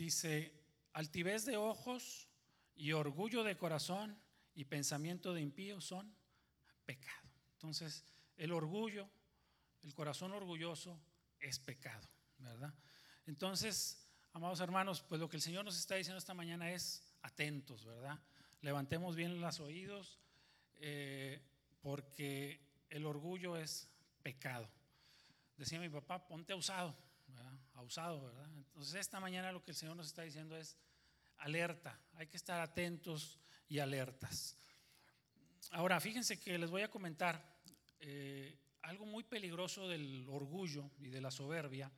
Dice, 0.00 0.54
altivez 0.94 1.44
de 1.44 1.58
ojos 1.58 2.26
y 2.74 2.92
orgullo 2.92 3.44
de 3.44 3.58
corazón 3.58 4.18
y 4.54 4.64
pensamiento 4.64 5.34
de 5.34 5.42
impío 5.42 5.78
son 5.82 6.10
pecado. 6.86 7.28
Entonces, 7.52 8.06
el 8.38 8.52
orgullo, 8.52 9.10
el 9.82 9.92
corazón 9.92 10.32
orgulloso 10.32 10.98
es 11.38 11.58
pecado, 11.58 12.08
¿verdad? 12.38 12.72
Entonces, 13.26 14.08
amados 14.32 14.60
hermanos, 14.60 15.02
pues 15.02 15.20
lo 15.20 15.28
que 15.28 15.36
el 15.36 15.42
Señor 15.42 15.66
nos 15.66 15.76
está 15.76 15.96
diciendo 15.96 16.16
esta 16.16 16.32
mañana 16.32 16.72
es 16.72 17.02
atentos, 17.20 17.84
¿verdad? 17.84 18.18
Levantemos 18.62 19.14
bien 19.16 19.38
los 19.38 19.60
oídos. 19.60 20.18
Eh, 20.76 21.42
porque 21.82 22.58
el 22.88 23.04
orgullo 23.04 23.54
es 23.54 23.90
pecado. 24.22 24.66
Decía 25.58 25.78
mi 25.78 25.90
papá, 25.90 26.26
ponte 26.26 26.54
usado. 26.54 26.96
Pausado, 27.80 28.26
¿verdad? 28.26 28.46
Entonces 28.56 28.96
esta 28.96 29.20
mañana 29.20 29.52
lo 29.52 29.62
que 29.64 29.70
el 29.70 29.74
Señor 29.74 29.96
nos 29.96 30.06
está 30.06 30.20
diciendo 30.20 30.54
es 30.54 30.76
alerta, 31.38 31.98
hay 32.16 32.26
que 32.26 32.36
estar 32.36 32.60
atentos 32.60 33.38
y 33.70 33.78
alertas. 33.78 34.54
Ahora, 35.70 35.98
fíjense 35.98 36.38
que 36.38 36.58
les 36.58 36.68
voy 36.68 36.82
a 36.82 36.90
comentar 36.90 37.42
eh, 38.00 38.54
algo 38.82 39.06
muy 39.06 39.24
peligroso 39.24 39.88
del 39.88 40.28
orgullo 40.28 40.90
y 40.98 41.08
de 41.08 41.22
la 41.22 41.30
soberbia, 41.30 41.90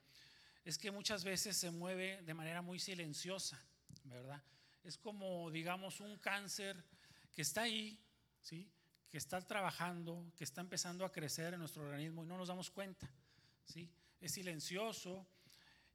es 0.65 0.79
que 0.79 0.93
muchas 0.93 1.25
veces 1.25 1.57
se 1.57 1.73
mueve 1.73 2.23
de 2.23 2.33
manera 2.33 2.63
muy 2.63 2.79
silenciosa, 2.79 3.61
¿verdad? 4.05 4.41
Es 4.85 4.97
como, 4.97 5.51
digamos, 5.51 5.99
un 5.99 6.17
cáncer 6.19 6.77
que 7.33 7.43
está 7.43 7.63
ahí, 7.63 7.99
¿sí? 8.41 8.71
que 9.11 9.19
está 9.19 9.41
trabajando, 9.41 10.33
que 10.37 10.45
está 10.45 10.61
empezando 10.61 11.05
a 11.05 11.11
crecer 11.11 11.55
en 11.55 11.59
nuestro 11.59 11.83
organismo 11.83 12.23
y 12.23 12.29
no 12.29 12.39
nos 12.39 12.47
damos 12.47 12.71
cuenta. 12.71 13.11
¿sí? 13.65 13.91
Es 14.21 14.31
silencioso 14.31 15.27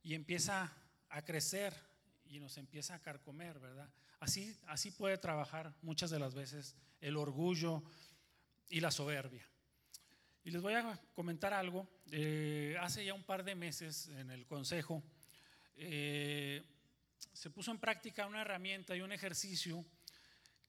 y 0.07 0.15
empieza 0.15 0.71
a 1.09 1.25
crecer 1.25 1.73
y 2.27 2.39
nos 2.39 2.57
empieza 2.57 2.95
a 2.95 3.01
carcomer, 3.01 3.59
¿verdad? 3.59 3.89
Así, 4.21 4.57
así 4.67 4.89
puede 4.89 5.17
trabajar 5.17 5.75
muchas 5.81 6.09
de 6.09 6.17
las 6.17 6.33
veces 6.33 6.77
el 7.01 7.17
orgullo 7.17 7.83
y 8.69 8.79
la 8.79 8.89
soberbia. 8.89 9.45
Y 10.45 10.51
les 10.51 10.61
voy 10.61 10.75
a 10.75 10.97
comentar 11.13 11.53
algo. 11.53 11.85
Eh, 12.09 12.77
hace 12.79 13.03
ya 13.03 13.13
un 13.13 13.25
par 13.25 13.43
de 13.43 13.55
meses 13.55 14.07
en 14.07 14.31
el 14.31 14.45
Consejo 14.45 15.03
eh, 15.75 16.63
se 17.33 17.49
puso 17.49 17.71
en 17.71 17.77
práctica 17.77 18.27
una 18.27 18.43
herramienta 18.43 18.95
y 18.95 19.01
un 19.01 19.11
ejercicio 19.11 19.83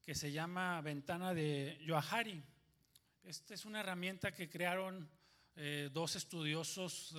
que 0.02 0.16
se 0.16 0.32
llama 0.32 0.80
Ventana 0.80 1.32
de 1.32 1.78
Yoahari. 1.86 2.42
Esta 3.22 3.54
es 3.54 3.64
una 3.64 3.78
herramienta 3.78 4.32
que 4.32 4.50
crearon 4.50 5.08
eh, 5.54 5.90
dos 5.92 6.16
estudiosos 6.16 7.14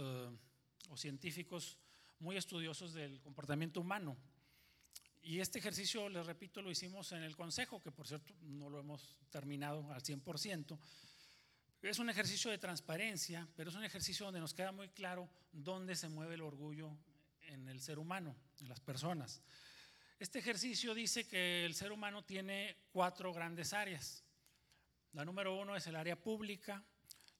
o 0.89 0.97
científicos 0.97 1.79
muy 2.19 2.38
estudiosos 2.38 2.93
del 2.93 3.19
comportamiento 3.21 3.81
humano. 3.81 4.17
Y 5.21 5.39
este 5.39 5.59
ejercicio, 5.59 6.07
les 6.09 6.25
repito, 6.25 6.61
lo 6.61 6.71
hicimos 6.71 7.11
en 7.11 7.23
el 7.23 7.35
Consejo, 7.35 7.81
que 7.81 7.91
por 7.91 8.07
cierto 8.07 8.33
no 8.41 8.69
lo 8.69 8.79
hemos 8.79 9.17
terminado 9.29 9.91
al 9.91 10.01
100%. 10.01 10.79
Es 11.81 11.99
un 11.99 12.09
ejercicio 12.09 12.51
de 12.51 12.57
transparencia, 12.57 13.47
pero 13.55 13.69
es 13.69 13.75
un 13.75 13.83
ejercicio 13.83 14.25
donde 14.25 14.39
nos 14.39 14.53
queda 14.53 14.71
muy 14.71 14.89
claro 14.89 15.29
dónde 15.51 15.95
se 15.95 16.09
mueve 16.09 16.35
el 16.35 16.41
orgullo 16.41 16.97
en 17.41 17.67
el 17.69 17.81
ser 17.81 17.99
humano, 17.99 18.35
en 18.59 18.69
las 18.69 18.79
personas. 18.79 19.41
Este 20.19 20.39
ejercicio 20.39 20.93
dice 20.93 21.25
que 21.27 21.65
el 21.65 21.73
ser 21.73 21.91
humano 21.91 22.23
tiene 22.25 22.75
cuatro 22.91 23.33
grandes 23.33 23.71
áreas. 23.71 24.25
La 25.13 25.23
número 25.23 25.57
uno 25.57 25.75
es 25.75 25.88
el 25.88 25.95
área 25.95 26.21
pública, 26.21 26.83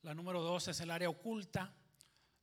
la 0.02 0.14
número 0.14 0.42
dos 0.42 0.70
es 0.70 0.80
el 0.80 0.90
área 0.90 1.10
oculta, 1.10 1.76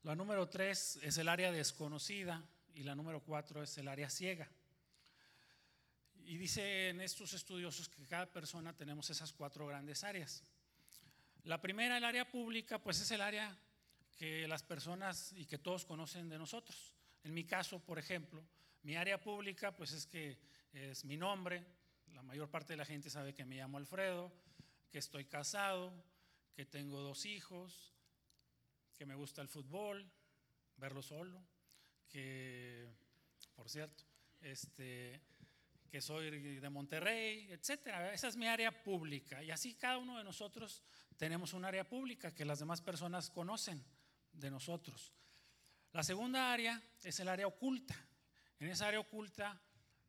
la 0.07 0.15
número 0.15 0.49
tres 0.49 1.01
es 1.03 1.19
el 1.19 1.29
área 1.29 1.51
desconocida 1.51 2.41
y 2.75 2.85
la 2.85 2.95
número 2.95 3.21
cuatro 3.25 3.65
es 3.65 3.77
el 3.77 3.89
área 3.89 4.09
ciega. 4.09 4.49
Y 6.27 6.37
dice 6.37 6.91
en 6.91 7.01
estos 7.01 7.33
estudiosos 7.33 7.89
que 7.89 8.07
cada 8.07 8.27
persona 8.33 8.73
tenemos 8.73 9.11
esas 9.11 9.33
cuatro 9.33 9.67
grandes 9.67 10.05
áreas. 10.05 10.45
La 11.43 11.61
primera, 11.61 11.97
el 11.97 12.05
área 12.05 12.31
pública, 12.31 12.81
pues 12.81 13.01
es 13.01 13.11
el 13.11 13.21
área 13.21 13.59
que 14.17 14.47
las 14.47 14.63
personas 14.63 15.33
y 15.33 15.45
que 15.45 15.59
todos 15.59 15.85
conocen 15.85 16.29
de 16.29 16.39
nosotros. 16.39 16.95
En 17.25 17.35
mi 17.35 17.43
caso, 17.43 17.81
por 17.81 17.99
ejemplo, 17.99 18.47
mi 18.85 18.95
área 18.95 19.21
pública, 19.21 19.75
pues 19.75 19.91
es 19.91 20.07
que 20.07 20.39
es 20.73 21.05
mi 21.05 21.17
nombre, 21.17 21.67
la 22.13 22.23
mayor 22.23 22.49
parte 22.49 22.75
de 22.75 22.77
la 22.77 22.85
gente 22.85 23.11
sabe 23.11 23.35
que 23.35 23.45
me 23.45 23.57
llamo 23.57 23.77
Alfredo, 23.77 24.33
que 24.89 24.99
estoy 24.99 25.25
casado, 25.25 25.93
que 26.55 26.65
tengo 26.65 27.01
dos 27.01 27.27
hijos, 27.27 27.96
que 28.97 29.07
me 29.07 29.15
gusta 29.15 29.43
el 29.43 29.49
fútbol, 29.49 30.11
verlo 30.77 31.03
solo, 31.03 31.43
que, 32.09 32.89
por 33.55 33.69
cierto, 33.69 34.05
este, 34.41 35.21
que 35.91 36.01
soy 36.01 36.59
de 36.61 36.71
Monterrey, 36.71 37.51
etcétera. 37.51 38.13
Esa 38.13 38.29
es 38.29 38.37
mi 38.37 38.47
área 38.47 38.83
pública. 38.83 39.43
Y 39.43 39.51
así 39.51 39.75
cada 39.75 39.99
uno 39.99 40.19
de 40.19 40.25
nosotros 40.25 40.83
tenemos 41.17 41.53
un 41.53 41.65
área 41.65 41.89
pública 41.89 42.35
que 42.35 42.45
las 42.45 42.59
demás 42.59 42.81
personas 42.81 43.31
conocen 43.31 43.85
de 44.33 44.51
nosotros. 44.51 45.13
La 45.93 46.03
segunda 46.03 46.53
área 46.53 46.83
es 47.03 47.19
el 47.21 47.29
área 47.29 47.47
oculta. 47.47 47.97
En 48.59 48.69
esa 48.69 48.89
área 48.89 49.01
oculta, 49.01 49.61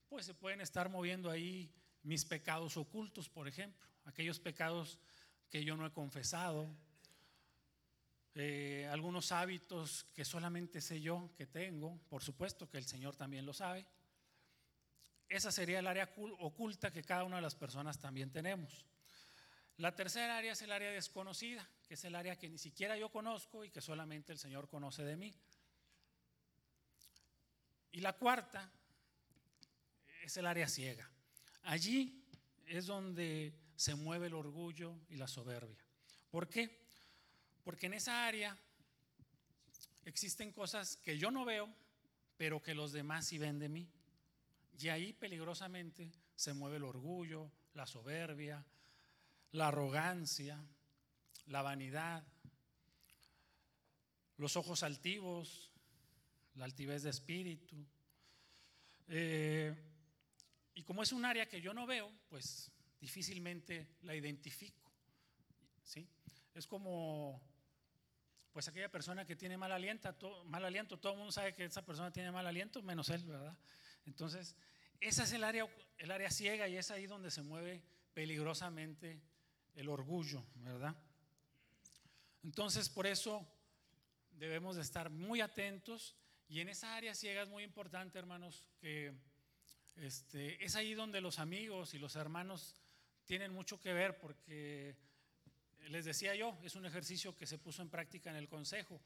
pues 0.09 0.25
se 0.25 0.33
pueden 0.33 0.61
estar 0.61 0.89
moviendo 0.89 1.29
ahí 1.29 1.73
mis 2.03 2.25
pecados 2.25 2.77
ocultos, 2.77 3.29
por 3.29 3.47
ejemplo, 3.47 3.85
aquellos 4.05 4.39
pecados 4.39 4.99
que 5.49 5.63
yo 5.63 5.75
no 5.75 5.85
he 5.85 5.91
confesado, 5.91 6.73
eh, 8.39 8.87
algunos 8.91 9.31
hábitos 9.31 10.05
que 10.13 10.23
solamente 10.23 10.79
sé 10.79 11.01
yo 11.01 11.31
que 11.35 11.47
tengo, 11.47 11.99
por 12.07 12.21
supuesto 12.21 12.69
que 12.69 12.77
el 12.77 12.85
Señor 12.85 13.15
también 13.15 13.47
lo 13.47 13.53
sabe. 13.53 13.83
Esa 15.27 15.51
sería 15.51 15.79
el 15.79 15.87
área 15.87 16.13
oculta 16.39 16.91
que 16.91 17.03
cada 17.03 17.23
una 17.23 17.37
de 17.37 17.41
las 17.41 17.55
personas 17.55 17.99
también 17.99 18.31
tenemos. 18.31 18.85
La 19.77 19.95
tercera 19.95 20.37
área 20.37 20.51
es 20.51 20.61
el 20.61 20.71
área 20.71 20.91
desconocida, 20.91 21.67
que 21.87 21.95
es 21.95 22.03
el 22.05 22.13
área 22.13 22.37
que 22.37 22.47
ni 22.47 22.59
siquiera 22.59 22.95
yo 22.95 23.09
conozco 23.09 23.65
y 23.65 23.71
que 23.71 23.81
solamente 23.81 24.33
el 24.33 24.37
Señor 24.37 24.69
conoce 24.69 25.03
de 25.03 25.17
mí. 25.17 25.33
Y 27.91 28.01
la 28.01 28.13
cuarta 28.13 28.71
es 30.21 30.37
el 30.37 30.45
área 30.45 30.67
ciega. 30.67 31.09
Allí 31.63 32.23
es 32.67 32.85
donde 32.85 33.53
se 33.75 33.95
mueve 33.95 34.27
el 34.27 34.35
orgullo 34.35 34.93
y 35.09 35.15
la 35.15 35.27
soberbia. 35.27 35.83
¿Por 36.29 36.47
qué? 36.47 36.86
Porque 37.67 37.87
en 37.87 37.95
esa 37.95 38.25
área 38.25 38.57
existen 40.05 40.53
cosas 40.53 40.95
que 41.03 41.17
yo 41.17 41.31
no 41.31 41.43
veo, 41.43 41.67
pero 42.37 42.63
que 42.63 42.73
los 42.73 42.93
demás 42.93 43.27
sí 43.27 43.37
ven 43.37 43.59
de 43.59 43.67
mí. 43.67 43.89
Y 44.79 44.87
ahí 44.87 45.11
peligrosamente 45.11 46.09
se 46.33 46.53
mueve 46.53 46.77
el 46.77 46.85
orgullo, 46.85 47.51
la 47.73 47.85
soberbia, 47.85 48.65
la 49.51 49.67
arrogancia, 49.67 50.63
la 51.47 51.61
vanidad, 51.61 52.23
los 54.37 54.55
ojos 54.55 54.81
altivos, 54.81 55.69
la 56.55 56.63
altivez 56.63 57.03
de 57.03 57.09
espíritu. 57.09 57.75
Eh, 59.09 59.75
y 60.73 60.83
como 60.83 61.03
es 61.03 61.11
un 61.11 61.25
área 61.25 61.49
que 61.49 61.59
yo 61.59 61.73
no 61.73 61.85
veo, 61.85 62.09
pues 62.29 62.71
difícilmente 63.01 63.89
la 64.03 64.15
identifico. 64.15 64.89
¿sí? 65.83 66.07
Es 66.55 66.65
como 66.65 67.41
pues 68.57 68.69
aquella 68.69 68.89
persona 68.89 69.23
que 69.23 69.35
tiene 69.35 69.55
mal 69.55 69.71
aliento, 69.71 70.43
mal 70.45 70.65
aliento, 70.65 70.97
todo 70.97 71.11
el 71.11 71.19
mundo 71.19 71.31
sabe 71.31 71.53
que 71.53 71.63
esa 71.63 71.85
persona 71.85 72.11
tiene 72.11 72.31
mal 72.31 72.47
aliento, 72.47 72.81
menos 72.81 73.07
él, 73.09 73.23
¿verdad? 73.23 73.55
Entonces, 74.07 74.55
esa 74.99 75.25
es 75.25 75.33
el 75.33 75.43
área, 75.43 75.67
el 75.99 76.09
área 76.09 76.31
ciega 76.31 76.67
y 76.67 76.75
es 76.75 76.89
ahí 76.89 77.05
donde 77.05 77.29
se 77.29 77.43
mueve 77.43 77.83
peligrosamente 78.15 79.21
el 79.75 79.87
orgullo, 79.89 80.43
¿verdad? 80.55 80.95
Entonces, 82.41 82.89
por 82.89 83.05
eso 83.05 83.47
debemos 84.31 84.75
de 84.75 84.81
estar 84.81 85.11
muy 85.11 85.39
atentos 85.39 86.15
y 86.49 86.59
en 86.59 86.69
esa 86.69 86.95
área 86.95 87.13
ciega 87.13 87.43
es 87.43 87.49
muy 87.49 87.63
importante, 87.63 88.17
hermanos, 88.17 88.65
que 88.81 89.13
este, 89.97 90.65
es 90.65 90.75
ahí 90.75 90.95
donde 90.95 91.21
los 91.21 91.37
amigos 91.37 91.93
y 91.93 91.99
los 91.99 92.15
hermanos 92.15 92.81
tienen 93.25 93.53
mucho 93.53 93.79
que 93.79 93.93
ver 93.93 94.17
porque 94.17 94.95
les 95.89 96.05
decía 96.05 96.35
yo, 96.35 96.57
es 96.63 96.75
un 96.75 96.85
ejercicio 96.85 97.35
que 97.35 97.45
se 97.45 97.57
puso 97.57 97.81
en 97.81 97.89
práctica 97.89 98.29
en 98.29 98.35
el 98.35 98.47
consejo 98.47 99.01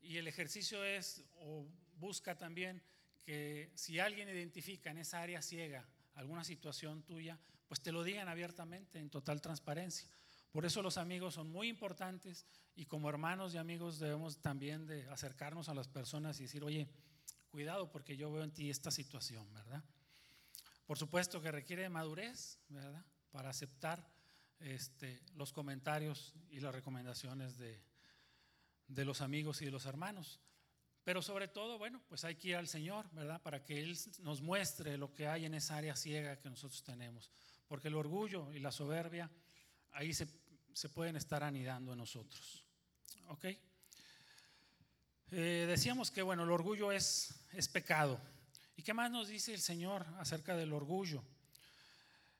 y 0.00 0.18
el 0.18 0.28
ejercicio 0.28 0.84
es 0.84 1.22
o 1.40 1.66
busca 1.98 2.36
también 2.36 2.82
que 3.24 3.70
si 3.74 3.98
alguien 3.98 4.28
identifica 4.28 4.90
en 4.90 4.98
esa 4.98 5.22
área 5.22 5.40
ciega 5.40 5.86
alguna 6.14 6.44
situación 6.44 7.02
tuya, 7.02 7.38
pues 7.66 7.80
te 7.80 7.92
lo 7.92 8.02
digan 8.02 8.28
abiertamente, 8.28 8.98
en 8.98 9.10
total 9.10 9.40
transparencia. 9.40 10.08
Por 10.52 10.64
eso 10.64 10.82
los 10.82 10.98
amigos 10.98 11.34
son 11.34 11.50
muy 11.50 11.68
importantes 11.68 12.46
y 12.76 12.86
como 12.86 13.08
hermanos 13.08 13.54
y 13.54 13.58
amigos 13.58 13.98
debemos 13.98 14.38
también 14.38 14.86
de 14.86 15.08
acercarnos 15.08 15.68
a 15.68 15.74
las 15.74 15.88
personas 15.88 16.38
y 16.38 16.44
decir, 16.44 16.62
oye, 16.62 16.86
cuidado 17.50 17.90
porque 17.90 18.16
yo 18.16 18.30
veo 18.30 18.44
en 18.44 18.52
ti 18.52 18.70
esta 18.70 18.90
situación, 18.90 19.52
¿verdad? 19.52 19.82
Por 20.86 20.98
supuesto 20.98 21.40
que 21.40 21.50
requiere 21.50 21.88
madurez, 21.88 22.58
¿verdad? 22.68 23.04
Para 23.32 23.50
aceptar 23.50 24.06
este, 24.60 25.22
los 25.34 25.52
comentarios 25.52 26.34
y 26.50 26.60
las 26.60 26.74
recomendaciones 26.74 27.58
de, 27.58 27.82
de 28.88 29.04
los 29.04 29.20
amigos 29.20 29.62
y 29.62 29.66
de 29.66 29.70
los 29.70 29.86
hermanos. 29.86 30.40
Pero 31.04 31.20
sobre 31.20 31.48
todo, 31.48 31.78
bueno, 31.78 32.00
pues 32.08 32.24
hay 32.24 32.36
que 32.36 32.48
ir 32.48 32.56
al 32.56 32.66
Señor, 32.66 33.10
¿verdad? 33.12 33.42
Para 33.42 33.62
que 33.62 33.78
Él 33.78 33.98
nos 34.20 34.40
muestre 34.40 34.96
lo 34.96 35.12
que 35.12 35.28
hay 35.28 35.44
en 35.44 35.54
esa 35.54 35.76
área 35.76 35.94
ciega 35.94 36.38
que 36.38 36.48
nosotros 36.48 36.82
tenemos. 36.82 37.30
Porque 37.68 37.88
el 37.88 37.94
orgullo 37.94 38.50
y 38.52 38.58
la 38.58 38.72
soberbia 38.72 39.30
ahí 39.92 40.14
se, 40.14 40.26
se 40.72 40.88
pueden 40.88 41.16
estar 41.16 41.42
anidando 41.42 41.92
en 41.92 41.98
nosotros. 41.98 42.64
¿Ok? 43.28 43.44
Eh, 45.30 45.66
decíamos 45.68 46.10
que, 46.10 46.22
bueno, 46.22 46.44
el 46.44 46.50
orgullo 46.50 46.90
es, 46.90 47.34
es 47.52 47.68
pecado. 47.68 48.20
¿Y 48.76 48.82
qué 48.82 48.94
más 48.94 49.10
nos 49.10 49.28
dice 49.28 49.52
el 49.52 49.60
Señor 49.60 50.06
acerca 50.18 50.56
del 50.56 50.72
orgullo? 50.72 51.22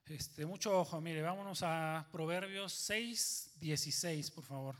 Este, 0.06 0.44
mucho 0.44 0.78
ojo, 0.78 1.00
mire, 1.00 1.22
vámonos 1.22 1.62
a 1.62 2.06
Proverbios 2.12 2.74
6, 2.74 3.52
16, 3.58 4.30
por 4.30 4.44
favor. 4.44 4.76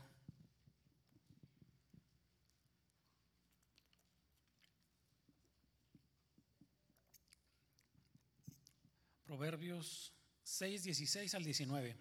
Proverbios 9.25 10.13
6, 10.43 10.83
16 10.83 11.33
al 11.33 11.43
19. 11.43 11.97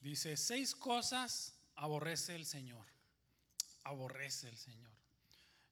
Dice, 0.00 0.36
seis 0.36 0.76
cosas 0.76 1.60
aborrece 1.74 2.36
el 2.36 2.46
Señor, 2.46 2.86
aborrece 3.82 4.48
el 4.48 4.56
Señor. 4.56 4.92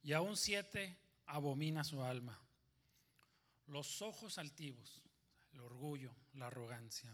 Y 0.02 0.12
aún 0.12 0.36
siete 0.36 0.98
abomina 1.26 1.84
su 1.84 2.02
alma. 2.02 2.45
Los 3.66 4.02
ojos 4.02 4.38
altivos, 4.38 5.02
el 5.52 5.60
orgullo, 5.60 6.14
la 6.34 6.46
arrogancia. 6.46 7.10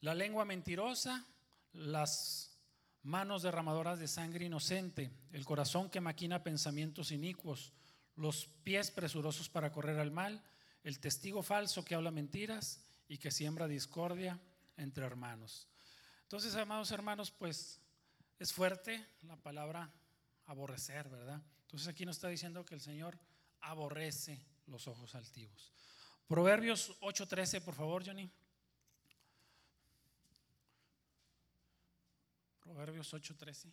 La 0.00 0.14
lengua 0.14 0.44
mentirosa, 0.44 1.26
las 1.72 2.58
manos 3.02 3.42
derramadoras 3.42 3.98
de 3.98 4.08
sangre 4.08 4.46
inocente, 4.46 5.10
el 5.32 5.44
corazón 5.44 5.88
que 5.90 6.00
maquina 6.00 6.42
pensamientos 6.42 7.12
inicuos, 7.12 7.72
los 8.16 8.46
pies 8.64 8.90
presurosos 8.90 9.48
para 9.48 9.72
correr 9.72 9.98
al 9.98 10.10
mal, 10.10 10.42
el 10.82 11.00
testigo 11.00 11.42
falso 11.42 11.84
que 11.84 11.94
habla 11.94 12.10
mentiras 12.10 12.82
y 13.08 13.18
que 13.18 13.30
siembra 13.30 13.68
discordia 13.68 14.40
entre 14.76 15.04
hermanos. 15.04 15.68
Entonces, 16.22 16.54
amados 16.54 16.90
hermanos, 16.90 17.30
pues 17.30 17.80
es 18.38 18.52
fuerte 18.52 19.06
la 19.22 19.36
palabra 19.36 19.92
aborrecer, 20.46 21.08
¿verdad? 21.08 21.42
Entonces 21.62 21.88
aquí 21.88 22.04
nos 22.04 22.16
está 22.16 22.28
diciendo 22.28 22.64
que 22.64 22.74
el 22.74 22.80
Señor 22.80 23.18
aborrece 23.60 24.44
los 24.70 24.86
ojos 24.88 25.14
altivos. 25.14 25.72
Proverbios 26.26 26.96
8:13, 27.00 27.60
por 27.60 27.74
favor, 27.74 28.06
Johnny. 28.06 28.30
Proverbios 32.60 33.12
8:13. 33.12 33.72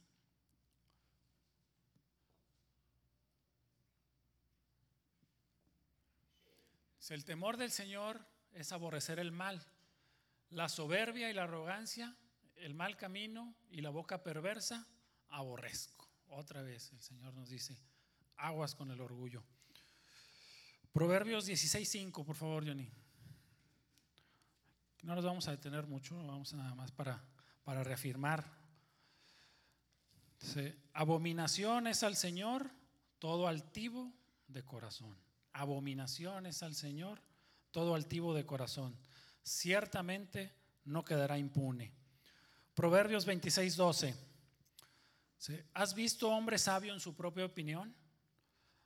El 7.09 7.23
temor 7.23 7.55
del 7.55 7.71
Señor 7.71 8.19
es 8.51 8.73
aborrecer 8.73 9.19
el 9.19 9.31
mal, 9.31 9.65
la 10.49 10.67
soberbia 10.67 11.29
y 11.29 11.33
la 11.33 11.43
arrogancia, 11.43 12.17
el 12.55 12.73
mal 12.73 12.97
camino 12.97 13.55
y 13.69 13.79
la 13.79 13.91
boca 13.91 14.23
perversa, 14.23 14.85
aborrezco. 15.29 16.09
Otra 16.27 16.61
vez 16.63 16.91
el 16.91 17.01
Señor 17.01 17.33
nos 17.33 17.49
dice, 17.49 17.77
aguas 18.35 18.75
con 18.75 18.91
el 18.91 18.99
orgullo. 18.99 19.41
Proverbios 20.97 21.45
16:5, 21.45 22.25
por 22.25 22.35
favor, 22.35 22.65
Johnny. 22.65 22.89
No 25.03 25.13
nos 25.13 25.23
vamos 25.23 25.47
a 25.47 25.51
detener 25.51 25.85
mucho, 25.85 26.15
vamos 26.25 26.51
nada 26.53 26.73
más 26.73 26.91
para, 26.91 27.23
para 27.63 27.83
reafirmar. 27.83 28.43
abominación 30.93 31.85
es 31.85 32.01
al 32.01 32.15
Señor 32.15 32.71
todo 33.19 33.47
altivo 33.47 34.11
de 34.47 34.65
corazón 34.65 35.15
abominaciones 35.53 36.63
al 36.63 36.73
Señor 36.73 37.21
todo 37.69 37.93
altivo 37.93 38.33
de 38.33 38.47
corazón. 38.47 38.97
Ciertamente 39.43 40.51
no 40.85 41.05
quedará 41.05 41.37
impune. 41.37 41.93
Proverbios 42.73 43.23
26, 43.23 43.75
12. 43.75 44.15
¿Has 45.75 45.93
visto 45.93 46.29
hombre 46.29 46.57
sabio 46.57 46.91
en 46.91 46.99
su 46.99 47.15
propia 47.15 47.45
opinión? 47.45 47.95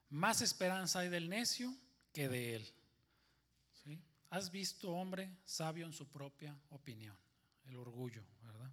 Más 0.09 0.41
esperanza 0.41 0.99
hay 0.99 1.07
del 1.07 1.29
necio 1.29 1.73
que 2.13 2.29
de 2.29 2.55
él. 2.55 2.73
¿Has 4.29 4.49
visto 4.49 4.91
hombre 4.91 5.29
sabio 5.43 5.85
en 5.85 5.93
su 5.93 6.07
propia 6.07 6.57
opinión? 6.69 7.17
El 7.65 7.75
orgullo, 7.75 8.23
¿verdad? 8.41 8.71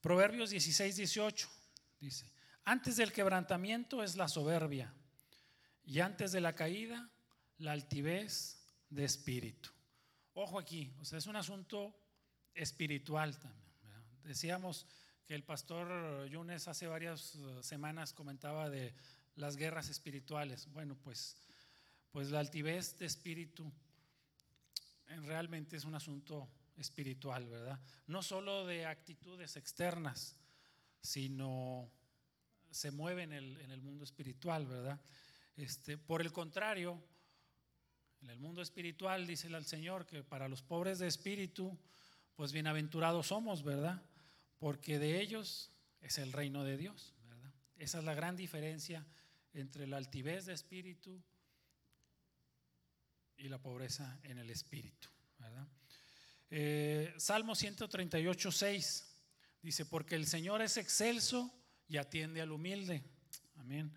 Proverbios 0.00 0.50
16, 0.50 0.96
18 0.96 1.48
dice, 2.00 2.32
antes 2.64 2.96
del 2.96 3.12
quebrantamiento 3.12 4.02
es 4.02 4.16
la 4.16 4.28
soberbia 4.28 4.92
y 5.84 6.00
antes 6.00 6.32
de 6.32 6.40
la 6.40 6.54
caída, 6.54 7.10
la 7.58 7.72
altivez 7.72 8.60
de 8.88 9.04
espíritu. 9.04 9.70
Ojo 10.34 10.58
aquí, 10.58 10.92
o 11.00 11.04
sea, 11.04 11.18
es 11.18 11.26
un 11.26 11.36
asunto 11.36 11.94
espiritual 12.54 13.38
también. 13.38 13.70
Decíamos 14.22 14.86
que 15.26 15.34
el 15.34 15.44
pastor 15.44 16.28
Yunes 16.28 16.68
hace 16.68 16.86
varias 16.86 17.34
uh, 17.36 17.62
semanas 17.62 18.12
comentaba 18.12 18.68
de 18.68 18.94
las 19.36 19.56
guerras 19.56 19.88
espirituales. 19.88 20.70
Bueno, 20.72 20.96
pues, 20.96 21.36
pues 22.10 22.30
la 22.30 22.40
altivez 22.40 22.98
de 22.98 23.06
espíritu 23.06 23.70
realmente 25.22 25.76
es 25.76 25.84
un 25.84 25.94
asunto 25.94 26.48
espiritual, 26.76 27.48
¿verdad? 27.48 27.78
No 28.06 28.22
solo 28.22 28.66
de 28.66 28.86
actitudes 28.86 29.56
externas, 29.56 30.36
sino 31.00 31.90
se 32.70 32.90
mueve 32.90 33.24
en 33.24 33.32
el, 33.32 33.60
en 33.60 33.70
el 33.70 33.82
mundo 33.82 34.04
espiritual, 34.04 34.66
¿verdad? 34.66 35.00
Este, 35.56 35.98
por 35.98 36.20
el 36.20 36.32
contrario, 36.32 37.02
en 38.22 38.30
el 38.30 38.38
mundo 38.38 38.62
espiritual 38.62 39.26
dice 39.26 39.48
el 39.48 39.64
Señor 39.64 40.06
que 40.06 40.22
para 40.22 40.48
los 40.48 40.62
pobres 40.62 40.98
de 40.98 41.06
espíritu, 41.06 41.76
pues 42.34 42.52
bienaventurados 42.52 43.28
somos, 43.28 43.62
¿verdad? 43.62 44.02
Porque 44.58 44.98
de 44.98 45.20
ellos 45.20 45.70
es 46.00 46.18
el 46.18 46.32
reino 46.32 46.64
de 46.64 46.76
Dios, 46.76 47.14
¿verdad? 47.24 47.52
Esa 47.76 47.98
es 47.98 48.04
la 48.04 48.14
gran 48.14 48.36
diferencia 48.36 49.06
entre 49.52 49.86
la 49.86 49.96
altivez 49.96 50.46
de 50.46 50.52
espíritu 50.52 51.22
y 53.40 53.48
la 53.48 53.58
pobreza 53.58 54.18
en 54.22 54.38
el 54.38 54.50
espíritu, 54.50 55.08
¿verdad? 55.38 55.66
Eh, 56.50 57.14
Salmo 57.16 57.54
138, 57.54 58.52
6 58.52 59.16
dice, 59.62 59.86
porque 59.86 60.14
el 60.14 60.26
Señor 60.26 60.62
es 60.62 60.76
excelso 60.76 61.52
y 61.88 61.96
atiende 61.96 62.40
al 62.40 62.52
humilde. 62.52 63.02
Amén. 63.56 63.92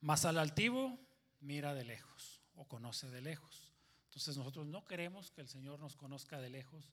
Mas 0.00 0.24
al 0.24 0.38
altivo 0.38 0.98
mira 1.40 1.74
de 1.74 1.84
lejos 1.84 2.40
o 2.54 2.66
conoce 2.66 3.08
de 3.10 3.20
lejos. 3.20 3.72
Entonces 4.06 4.36
nosotros 4.36 4.66
no 4.66 4.84
queremos 4.84 5.30
que 5.30 5.40
el 5.40 5.48
Señor 5.48 5.78
nos 5.78 5.96
conozca 5.96 6.40
de 6.40 6.50
lejos, 6.50 6.92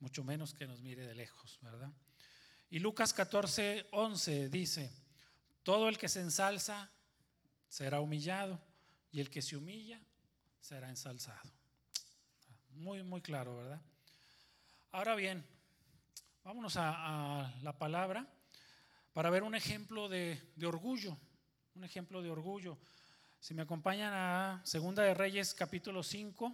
mucho 0.00 0.24
menos 0.24 0.54
que 0.54 0.66
nos 0.66 0.82
mire 0.82 1.06
de 1.06 1.14
lejos, 1.14 1.58
¿verdad? 1.62 1.92
Y 2.70 2.80
Lucas 2.80 3.14
14, 3.14 3.88
11 3.92 4.48
dice, 4.48 4.92
todo 5.62 5.88
el 5.88 5.98
que 5.98 6.08
se 6.08 6.20
ensalza 6.20 6.90
será 7.68 8.00
humillado 8.00 8.60
y 9.10 9.20
el 9.20 9.30
que 9.30 9.40
se 9.40 9.56
humilla 9.56 10.00
será 10.60 10.88
ensalzado. 10.88 11.50
Muy, 12.70 13.02
muy 13.02 13.20
claro, 13.20 13.56
¿verdad? 13.56 13.80
Ahora 14.92 15.14
bien, 15.14 15.44
vámonos 16.44 16.76
a, 16.76 17.52
la 17.62 17.78
palabra 17.78 18.26
para 19.12 19.30
ver 19.30 19.42
un 19.42 19.54
ejemplo 19.54 20.08
de 20.08 20.40
orgullo 20.64 21.16
un 21.78 21.84
ejemplo 21.84 22.20
de 22.20 22.28
orgullo. 22.28 22.76
Si 23.38 23.54
me 23.54 23.62
acompañan 23.62 24.12
a 24.12 24.60
Segunda 24.64 25.04
de 25.04 25.14
Reyes 25.14 25.54
capítulo 25.54 26.02
5, 26.02 26.52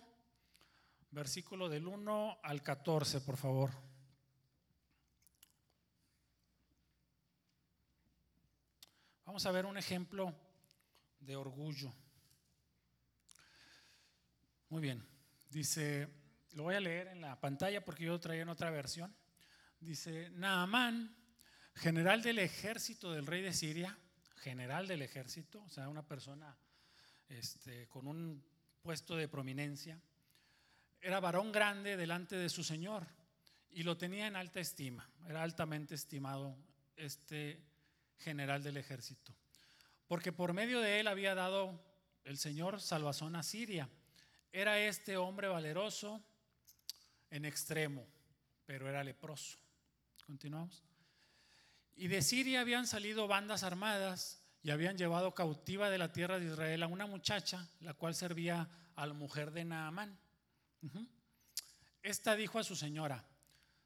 versículo 1.13 1.71
del 1.71 1.87
1 1.87 2.41
al 2.43 2.63
14, 2.63 3.23
por 3.23 3.39
favor. 3.39 3.71
Vamos 9.25 9.47
a 9.47 9.51
ver 9.51 9.65
un 9.65 9.79
ejemplo 9.79 10.35
de 11.21 11.37
orgullo. 11.37 11.91
Muy 14.75 14.83
bien, 14.83 15.07
dice, 15.51 16.09
lo 16.55 16.65
voy 16.65 16.75
a 16.75 16.81
leer 16.81 17.07
en 17.07 17.21
la 17.21 17.41
pantalla 17.41 17.85
porque 17.85 18.07
yo 18.07 18.19
traía 18.19 18.43
en 18.43 18.49
otra 18.49 18.71
versión. 18.71 19.15
Dice, 19.79 20.31
Naamán, 20.31 21.17
general 21.77 22.23
del 22.23 22.41
ejército 22.41 23.13
del 23.13 23.25
rey 23.25 23.41
de 23.41 23.53
Siria, 23.53 23.97
general 24.39 24.89
del 24.89 25.03
ejército, 25.03 25.63
o 25.63 25.69
sea, 25.69 25.89
una 25.89 26.03
persona 26.03 26.59
este, 27.29 27.87
con 27.87 28.09
un 28.09 28.45
puesto 28.83 29.15
de 29.15 29.29
prominencia, 29.29 30.03
era 31.01 31.21
varón 31.21 31.53
grande 31.53 31.97
delante 31.97 32.35
de 32.35 32.49
su 32.49 32.65
señor 32.65 33.07
y 33.71 33.85
lo 33.85 33.97
tenía 33.97 34.27
en 34.27 34.35
alta 34.35 34.59
estima, 34.59 35.09
era 35.29 35.45
altamente 35.45 35.95
estimado 35.95 36.59
este 36.97 37.63
general 38.19 38.65
del 38.65 38.79
ejército, 38.79 39.37
porque 40.09 40.33
por 40.33 40.53
medio 40.53 40.81
de 40.81 40.99
él 40.99 41.07
había 41.07 41.37
dado 41.37 41.81
el 42.25 42.39
Señor 42.39 42.81
salvación 42.81 43.37
a 43.37 43.45
Siria. 43.45 43.89
Era 44.57 44.79
este 44.79 45.17
hombre 45.17 45.49
valeroso 45.49 46.23
en 47.29 47.45
extremo, 47.45 48.07
pero 48.65 48.89
era 48.89 49.03
leproso. 49.03 49.59
Continuamos. 50.25 50.85
Y 51.97 52.07
de 52.07 52.23
Siria 52.23 52.61
habían 52.61 52.87
salido 52.87 53.27
bandas 53.27 53.65
armadas 53.65 54.41
y 54.63 54.71
habían 54.71 54.97
llevado 54.97 55.35
cautiva 55.35 55.91
de 55.91 55.99
la 55.99 56.13
tierra 56.13 56.39
de 56.39 56.47
Israel 56.47 56.85
a 56.85 56.87
una 56.87 57.07
muchacha, 57.07 57.69
la 57.81 57.95
cual 57.95 58.15
servía 58.15 58.69
a 58.95 59.07
la 59.07 59.15
mujer 59.15 59.51
de 59.51 59.65
Naamán. 59.65 60.17
Esta 62.01 62.37
dijo 62.37 62.61
a 62.61 62.65
su 62.65 62.77
señora, 62.77 63.25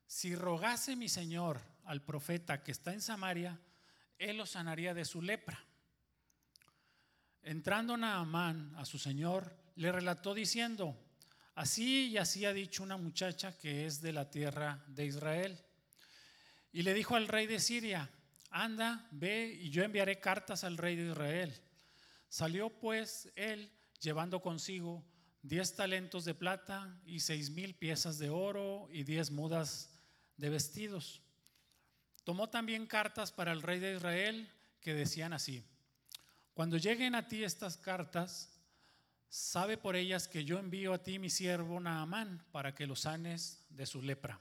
si 0.07 0.35
rogase 0.35 0.97
mi 0.97 1.09
señor 1.09 1.63
al 1.87 2.03
profeta 2.03 2.63
que 2.63 2.73
está 2.73 2.93
en 2.93 3.01
Samaria, 3.01 3.59
él 4.19 4.37
lo 4.37 4.45
sanaría 4.45 4.93
de 4.93 5.07
su 5.07 5.23
lepra. 5.23 5.65
Entrando 7.41 7.97
Naamán 7.97 8.75
a 8.77 8.85
su 8.85 8.99
señor, 8.99 9.57
le 9.79 9.93
relató 9.93 10.35
diciendo, 10.35 10.99
así 11.55 12.09
y 12.09 12.19
así 12.19 12.45
ha 12.45 12.53
dicho 12.53 12.83
una 12.83 12.97
muchacha 12.97 13.57
que 13.57 13.87
es 13.87 14.01
de 14.01 14.13
la 14.13 14.29
tierra 14.29 14.85
de 14.89 15.07
Israel. 15.07 15.65
Y 16.73 16.83
le 16.83 16.95
dijo 16.95 17.15
al 17.15 17.29
rey 17.29 17.47
de 17.47 17.61
Siria, 17.61 18.11
anda, 18.51 19.07
ve 19.13 19.57
y 19.61 19.71
yo 19.71 19.85
enviaré 19.85 20.19
cartas 20.19 20.65
al 20.65 20.77
rey 20.77 20.97
de 20.97 21.11
Israel. 21.11 21.55
Salió 22.29 22.71
pues 22.71 23.31
él 23.37 23.71
llevando 24.01 24.43
consigo 24.43 25.05
diez 25.43 25.77
talentos 25.77 26.25
de 26.25 26.35
plata 26.35 27.01
y 27.07 27.21
seis 27.21 27.51
mil 27.51 27.77
piezas 27.77 28.19
de 28.19 28.31
oro 28.31 28.89
y 28.91 29.05
diez 29.05 29.31
mudas 29.31 29.91
de 30.37 30.51
vestidos. 30.51 31.23
Tomó 32.25 32.51
también 32.51 32.87
cartas 32.87 33.31
para 33.31 33.53
el 33.53 33.63
rey 33.63 33.79
de 33.79 33.95
Israel 33.95 34.51
que 34.81 34.93
decían 34.93 35.33
así, 35.33 35.65
cuando 36.53 36.79
lleguen 36.79 37.15
a 37.15 37.29
ti 37.29 37.45
estas 37.45 37.77
cartas, 37.77 38.58
sabe 39.29 39.77
por 39.77 39.97
ellas 39.97 40.29
que 40.29 40.45
yo 40.45 40.59
envío 40.59 40.95
a 40.95 41.03
ti 41.03 41.19
mi 41.19 41.31
siervo 41.31 41.81
Naamán 41.81 42.45
para 42.51 42.75
que 42.75 42.87
lo 42.87 42.97
sanes 42.97 43.65
de 43.71 43.87
su 43.87 44.03
lepra. 44.03 44.41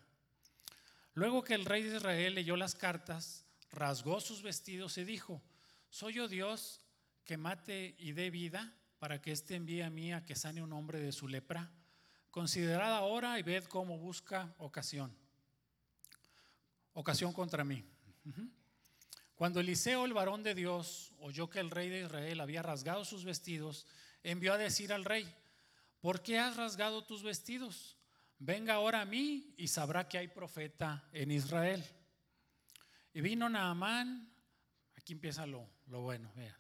Luego 1.14 1.44
que 1.44 1.56
el 1.56 1.66
rey 1.66 1.84
de 1.84 1.98
Israel 1.98 2.36
leyó 2.36 2.56
las 2.58 2.76
cartas, 2.76 3.46
rasgó 3.72 4.20
sus 4.22 4.42
vestidos 4.42 4.98
y 4.98 5.04
dijo, 5.04 5.42
¿soy 5.90 6.14
yo 6.14 6.28
Dios 6.28 6.82
que 7.26 7.38
mate 7.38 7.96
y 7.98 8.12
dé 8.12 8.30
vida 8.30 8.74
para 9.00 9.22
que 9.22 9.32
éste 9.32 9.56
envíe 9.56 9.82
a 9.82 9.90
mí 9.90 10.14
a 10.14 10.26
que 10.26 10.36
sane 10.36 10.62
un 10.62 10.74
hombre 10.74 11.00
de 11.00 11.12
su 11.12 11.28
lepra? 11.28 11.72
Considerad 12.30 12.94
ahora 12.94 13.40
y 13.40 13.44
ved 13.44 13.64
cómo 13.66 13.98
busca 13.98 14.54
ocasión. 14.60 15.16
Ocasión 16.94 17.34
contra 17.34 17.64
mí. 17.64 17.84
Cuando 19.36 19.60
Eliseo, 19.60 20.06
el 20.06 20.14
varón 20.14 20.44
de 20.44 20.56
Dios, 20.56 21.14
oyó 21.20 21.50
que 21.50 21.60
el 21.60 21.72
rey 21.72 21.90
de 21.90 22.02
Israel 22.02 22.42
había 22.42 22.62
rasgado 22.62 23.06
sus 23.06 23.24
vestidos, 23.24 23.86
envió 24.32 24.54
a 24.54 24.58
decir 24.58 24.92
al 24.92 25.06
rey, 25.06 25.26
¿por 26.02 26.22
qué 26.22 26.38
has 26.38 26.58
rasgado 26.58 27.06
tus 27.06 27.24
vestidos? 27.24 27.98
Venga 28.40 28.74
ahora 28.74 29.02
a 29.02 29.06
mí 29.06 29.54
y 29.58 29.70
sabrá 29.70 30.08
que 30.10 30.18
hay 30.18 30.28
profeta 30.28 31.08
en 31.14 31.32
Israel. 31.32 31.84
Y 33.14 33.22
vino 33.22 33.50
Naamán, 33.50 34.30
aquí 34.98 35.14
empieza 35.14 35.46
lo, 35.48 35.70
bueno, 35.86 36.32
vean. 36.36 36.58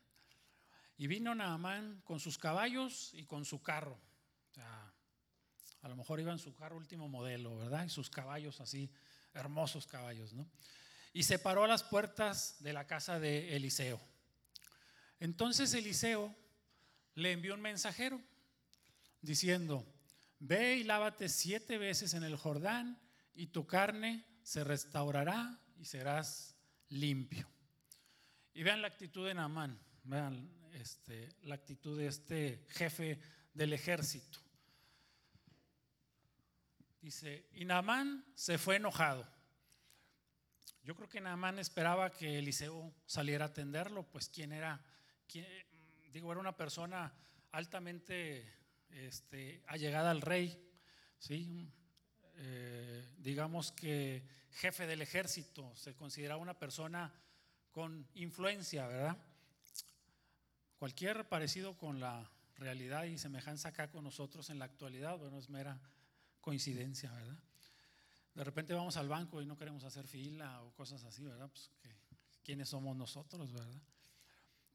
Y 0.97 1.07
vino 1.07 1.35
Naamán 1.35 2.01
con 2.05 2.21
sus 2.21 2.37
caballos 2.37 3.13
y 3.13 3.25
con 3.25 3.43
su 3.43 3.61
carro. 3.61 3.99
a 5.81 5.89
lo 5.89 5.95
mejor 5.95 6.19
iba 6.21 6.31
en 6.31 6.39
su 6.39 6.55
carro 6.55 6.77
último 6.77 7.09
modelo, 7.09 7.57
¿verdad? 7.57 7.85
Y 7.85 7.89
sus 7.89 8.09
caballos 8.09 8.61
así, 8.61 8.89
hermosos 9.33 9.87
caballos, 9.87 10.33
¿no? 10.33 10.49
Y 11.13 11.23
se 11.23 11.37
paró 11.37 11.65
a 11.65 11.67
las 11.67 11.83
puertas 11.83 12.55
de 12.61 12.71
la 12.71 12.87
casa 12.87 13.19
de 13.19 13.55
Eliseo. 13.55 13.99
Entonces 15.19 15.73
Eliseo 15.73 16.33
le 17.17 17.31
envió 17.31 17.55
un 17.55 17.61
mensajero 17.61 18.21
diciendo, 19.21 19.83
ve 20.37 20.75
y 20.75 20.83
lávate 20.83 21.29
siete 21.29 21.79
veces 21.79 22.13
en 22.13 22.23
el 22.23 22.35
Jordán 22.35 23.01
y 23.33 23.47
tu 23.47 23.65
carne 23.65 24.23
se 24.43 24.63
restaurará 24.63 25.59
y 25.77 25.85
serás 25.85 26.55
limpio. 26.89 27.49
Y 28.53 28.61
vean 28.61 28.83
la 28.83 28.89
actitud 28.89 29.25
de 29.25 29.33
Naamán, 29.33 29.79
vean 30.03 30.47
este, 30.73 31.27
la 31.41 31.55
actitud 31.55 31.97
de 31.97 32.05
este 32.05 32.63
jefe 32.69 33.19
del 33.51 33.73
ejército. 33.73 34.37
Dice, 37.01 37.47
y 37.53 37.65
Naamán 37.65 38.25
se 38.35 38.59
fue 38.59 38.75
enojado. 38.75 39.27
Yo 40.83 40.95
creo 40.95 41.09
que 41.09 41.19
Naamán 41.19 41.57
esperaba 41.57 42.11
que 42.11 42.37
Eliseo 42.37 42.93
saliera 43.07 43.45
a 43.45 43.47
atenderlo, 43.47 44.03
pues 44.03 44.29
quién 44.29 44.51
era, 44.51 44.85
digo, 46.17 46.31
era 46.31 46.41
una 46.41 46.57
persona 46.57 47.13
altamente 47.51 48.43
este, 48.89 49.61
allegada 49.67 50.09
al 50.09 50.21
rey, 50.21 50.59
¿sí? 51.19 51.71
Eh, 52.37 53.07
digamos 53.19 53.71
que 53.71 54.23
jefe 54.49 54.87
del 54.87 55.03
ejército, 55.03 55.75
se 55.75 55.95
consideraba 55.95 56.41
una 56.41 56.57
persona 56.57 57.13
con 57.69 58.07
influencia, 58.15 58.87
¿verdad? 58.87 59.17
Cualquier 60.79 61.29
parecido 61.29 61.77
con 61.77 61.99
la 61.99 62.27
realidad 62.55 63.03
y 63.03 63.19
semejanza 63.19 63.69
acá 63.69 63.91
con 63.91 64.03
nosotros 64.03 64.49
en 64.49 64.57
la 64.57 64.65
actualidad, 64.65 65.19
bueno, 65.19 65.37
es 65.37 65.49
mera 65.49 65.79
coincidencia, 66.41 67.11
¿verdad? 67.11 67.37
De 68.33 68.43
repente 68.43 68.73
vamos 68.73 68.97
al 68.97 69.07
banco 69.07 69.39
y 69.39 69.45
no 69.45 69.55
queremos 69.55 69.83
hacer 69.83 70.07
fila 70.07 70.63
o 70.63 70.73
cosas 70.73 71.03
así, 71.03 71.23
¿verdad? 71.25 71.49
Pues, 71.49 71.69
¿quiénes 72.43 72.69
somos 72.69 72.95
nosotros, 72.95 73.53
verdad? 73.53 73.81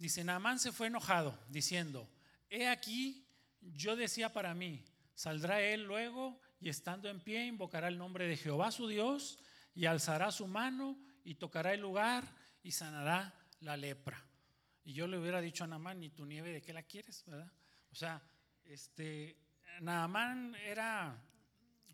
Dice, 0.03 0.25
Naamán 0.25 0.59
se 0.59 0.73
fue 0.73 0.89
enojado, 0.89 1.39
diciendo, 1.49 2.11
he 2.51 2.67
aquí, 2.67 3.25
yo 3.61 3.95
decía 3.95 4.33
para 4.33 4.53
mí, 4.53 4.85
saldrá 5.15 5.61
él 5.61 5.85
luego 5.85 6.41
y 6.59 6.71
estando 6.71 7.09
en 7.09 7.21
pie 7.21 7.47
invocará 7.47 7.87
el 7.87 7.99
nombre 7.99 8.27
de 8.27 8.37
Jehová 8.37 8.73
su 8.73 8.89
Dios 8.89 9.39
y 9.77 9.87
alzará 9.87 10.33
su 10.33 10.49
mano 10.49 10.99
y 11.23 11.37
tocará 11.37 11.73
el 11.73 11.83
lugar 11.83 12.25
y 12.65 12.73
sanará 12.73 13.33
la 13.61 13.77
lepra. 13.77 14.21
Y 14.83 14.93
yo 14.93 15.07
le 15.07 15.19
hubiera 15.19 15.41
dicho 15.41 15.63
a 15.63 15.69
Naamán, 15.69 16.03
¿y 16.03 16.11
tu 16.11 16.27
nieve 16.27 16.51
de 16.51 16.63
qué 16.63 16.73
la 16.73 16.83
quieres? 16.83 17.23
¿verdad? 17.25 17.53
O 17.93 17.95
sea, 17.95 18.21
este, 18.65 19.39
Naamán 19.83 20.57
era, 20.57 21.17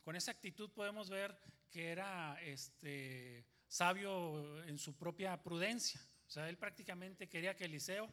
con 0.03 0.17
esa 0.17 0.31
actitud 0.31 0.71
podemos 0.71 1.11
ver 1.11 1.39
que 1.71 1.91
era 1.91 2.41
este, 2.41 3.45
sabio 3.67 4.65
en 4.65 4.79
su 4.79 4.97
propia 4.97 5.43
prudencia. 5.43 6.01
O 6.29 6.31
sea, 6.31 6.49
él 6.51 6.59
prácticamente 6.59 7.27
quería 7.27 7.57
que 7.57 7.65
Eliseo 7.65 8.07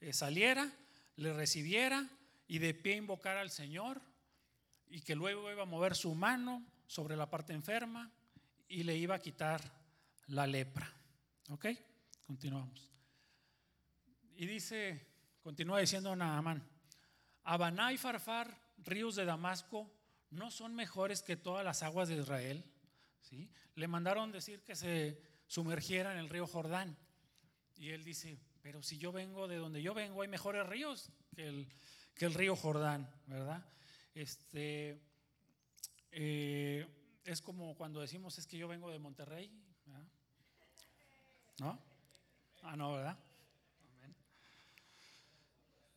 eh, 0.00 0.14
saliera, 0.14 0.72
le 1.16 1.34
recibiera 1.34 2.08
y 2.48 2.58
de 2.58 2.72
pie 2.72 2.96
invocara 2.96 3.42
al 3.42 3.50
Señor 3.50 4.00
y 4.88 5.02
que 5.02 5.14
luego 5.14 5.52
iba 5.52 5.62
a 5.62 5.66
mover 5.66 5.94
su 5.94 6.14
mano 6.14 6.64
sobre 6.86 7.16
la 7.16 7.28
parte 7.28 7.52
enferma 7.52 8.10
y 8.66 8.82
le 8.82 8.96
iba 8.96 9.14
a 9.14 9.20
quitar 9.20 9.60
la 10.28 10.46
lepra. 10.46 10.90
¿Ok? 11.50 11.66
Continuamos. 12.26 12.90
Y 14.36 14.46
dice, 14.46 15.06
continúa 15.42 15.80
diciendo 15.80 16.16
Naamán, 16.16 16.66
Habaná 17.44 17.92
y 17.92 17.98
Farfar, 17.98 18.58
ríos 18.78 19.16
de 19.16 19.26
Damasco, 19.26 19.92
no 20.30 20.50
son 20.50 20.74
mejores 20.74 21.22
que 21.22 21.36
todas 21.36 21.64
las 21.64 21.82
aguas 21.82 22.08
de 22.08 22.16
Israel. 22.16 22.64
¿Sí? 23.20 23.50
Le 23.74 23.86
mandaron 23.86 24.32
decir 24.32 24.62
que 24.62 24.74
se 24.74 25.20
sumergiera 25.46 26.12
en 26.12 26.18
el 26.18 26.30
río 26.30 26.46
Jordán. 26.46 26.96
Y 27.80 27.88
él 27.92 28.04
dice, 28.04 28.38
pero 28.60 28.82
si 28.82 28.98
yo 28.98 29.10
vengo 29.10 29.48
de 29.48 29.56
donde 29.56 29.80
yo 29.80 29.94
vengo, 29.94 30.20
hay 30.20 30.28
mejores 30.28 30.66
ríos 30.66 31.10
que 31.34 31.48
el, 31.48 31.66
que 32.14 32.26
el 32.26 32.34
río 32.34 32.54
Jordán, 32.54 33.10
¿verdad? 33.26 33.64
Este, 34.14 35.00
eh, 36.10 36.86
es 37.24 37.40
como 37.40 37.74
cuando 37.74 38.02
decimos 38.02 38.36
es 38.36 38.46
que 38.46 38.58
yo 38.58 38.68
vengo 38.68 38.90
de 38.90 38.98
Monterrey, 38.98 39.50
¿verdad? 39.86 40.06
¿no? 41.60 41.80
Ah, 42.64 42.76
no, 42.76 42.92
¿verdad? 42.92 43.18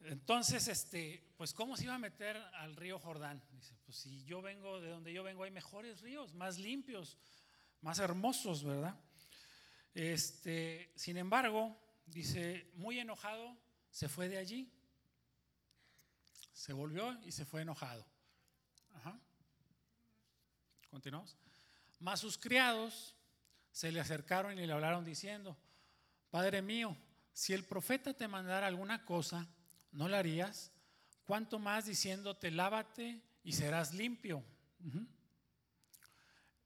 Entonces, 0.05 0.69
este, 0.69 1.33
pues 1.35 1.53
¿cómo 1.53 1.75
se 1.75 1.83
iba 1.83 1.95
a 1.95 1.99
meter 1.99 2.37
al 2.37 2.77
río 2.77 2.97
Jordán? 2.97 3.43
Dice, 3.51 3.75
pues 3.83 3.97
si 3.97 4.23
yo 4.23 4.41
vengo 4.41 4.79
de 4.79 4.87
donde 4.87 5.11
yo 5.11 5.21
vengo 5.21 5.43
hay 5.43 5.51
mejores 5.51 5.99
ríos, 5.99 6.33
más 6.33 6.57
limpios, 6.57 7.17
más 7.81 7.99
hermosos, 7.99 8.63
¿verdad? 8.63 8.97
Este, 9.93 10.91
sin 10.95 11.17
embargo, 11.17 11.77
dice, 12.05 12.71
muy 12.75 12.99
enojado, 12.99 13.57
se 13.89 14.09
fue 14.09 14.27
de 14.27 14.37
allí. 14.37 14.71
Se 16.53 16.73
volvió 16.73 17.19
y 17.23 17.31
se 17.31 17.45
fue 17.45 17.61
enojado. 17.61 18.05
Ajá. 18.93 19.19
Continuamos. 20.89 21.37
Mas 21.99 22.19
sus 22.19 22.37
criados 22.37 23.15
se 23.71 23.91
le 23.91 23.99
acercaron 23.99 24.57
y 24.57 24.65
le 24.65 24.73
hablaron 24.73 25.03
diciendo, 25.03 25.57
Padre 26.29 26.61
mío, 26.61 26.95
si 27.31 27.53
el 27.53 27.63
profeta 27.63 28.13
te 28.13 28.27
mandara 28.27 28.67
alguna 28.67 29.05
cosa, 29.05 29.47
¿no 29.91 30.07
la 30.07 30.19
harías? 30.19 30.71
¿Cuánto 31.25 31.59
más 31.59 31.85
diciéndote, 31.85 32.51
lávate 32.51 33.21
y 33.43 33.53
serás 33.53 33.93
limpio? 33.93 34.43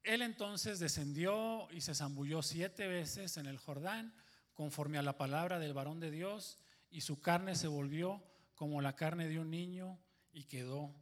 Él 0.08 0.22
entonces 0.22 0.80
descendió 0.80 1.68
y 1.70 1.82
se 1.82 1.94
zambulló 1.94 2.42
siete 2.42 2.88
veces 2.88 3.36
en 3.36 3.46
el 3.46 3.58
Jordán, 3.58 4.14
conforme 4.54 4.98
a 4.98 5.02
la 5.02 5.18
palabra 5.18 5.60
del 5.60 5.74
varón 5.74 6.00
de 6.00 6.12
Dios, 6.12 6.60
y 6.90 7.02
su 7.02 7.20
carne 7.20 7.56
se 7.56 7.68
volvió 7.68 8.24
como 8.56 8.82
la 8.82 8.96
carne 8.96 9.28
de 9.28 9.38
un 9.38 9.52
niño 9.52 10.00
y 10.32 10.46
quedó 10.46 10.96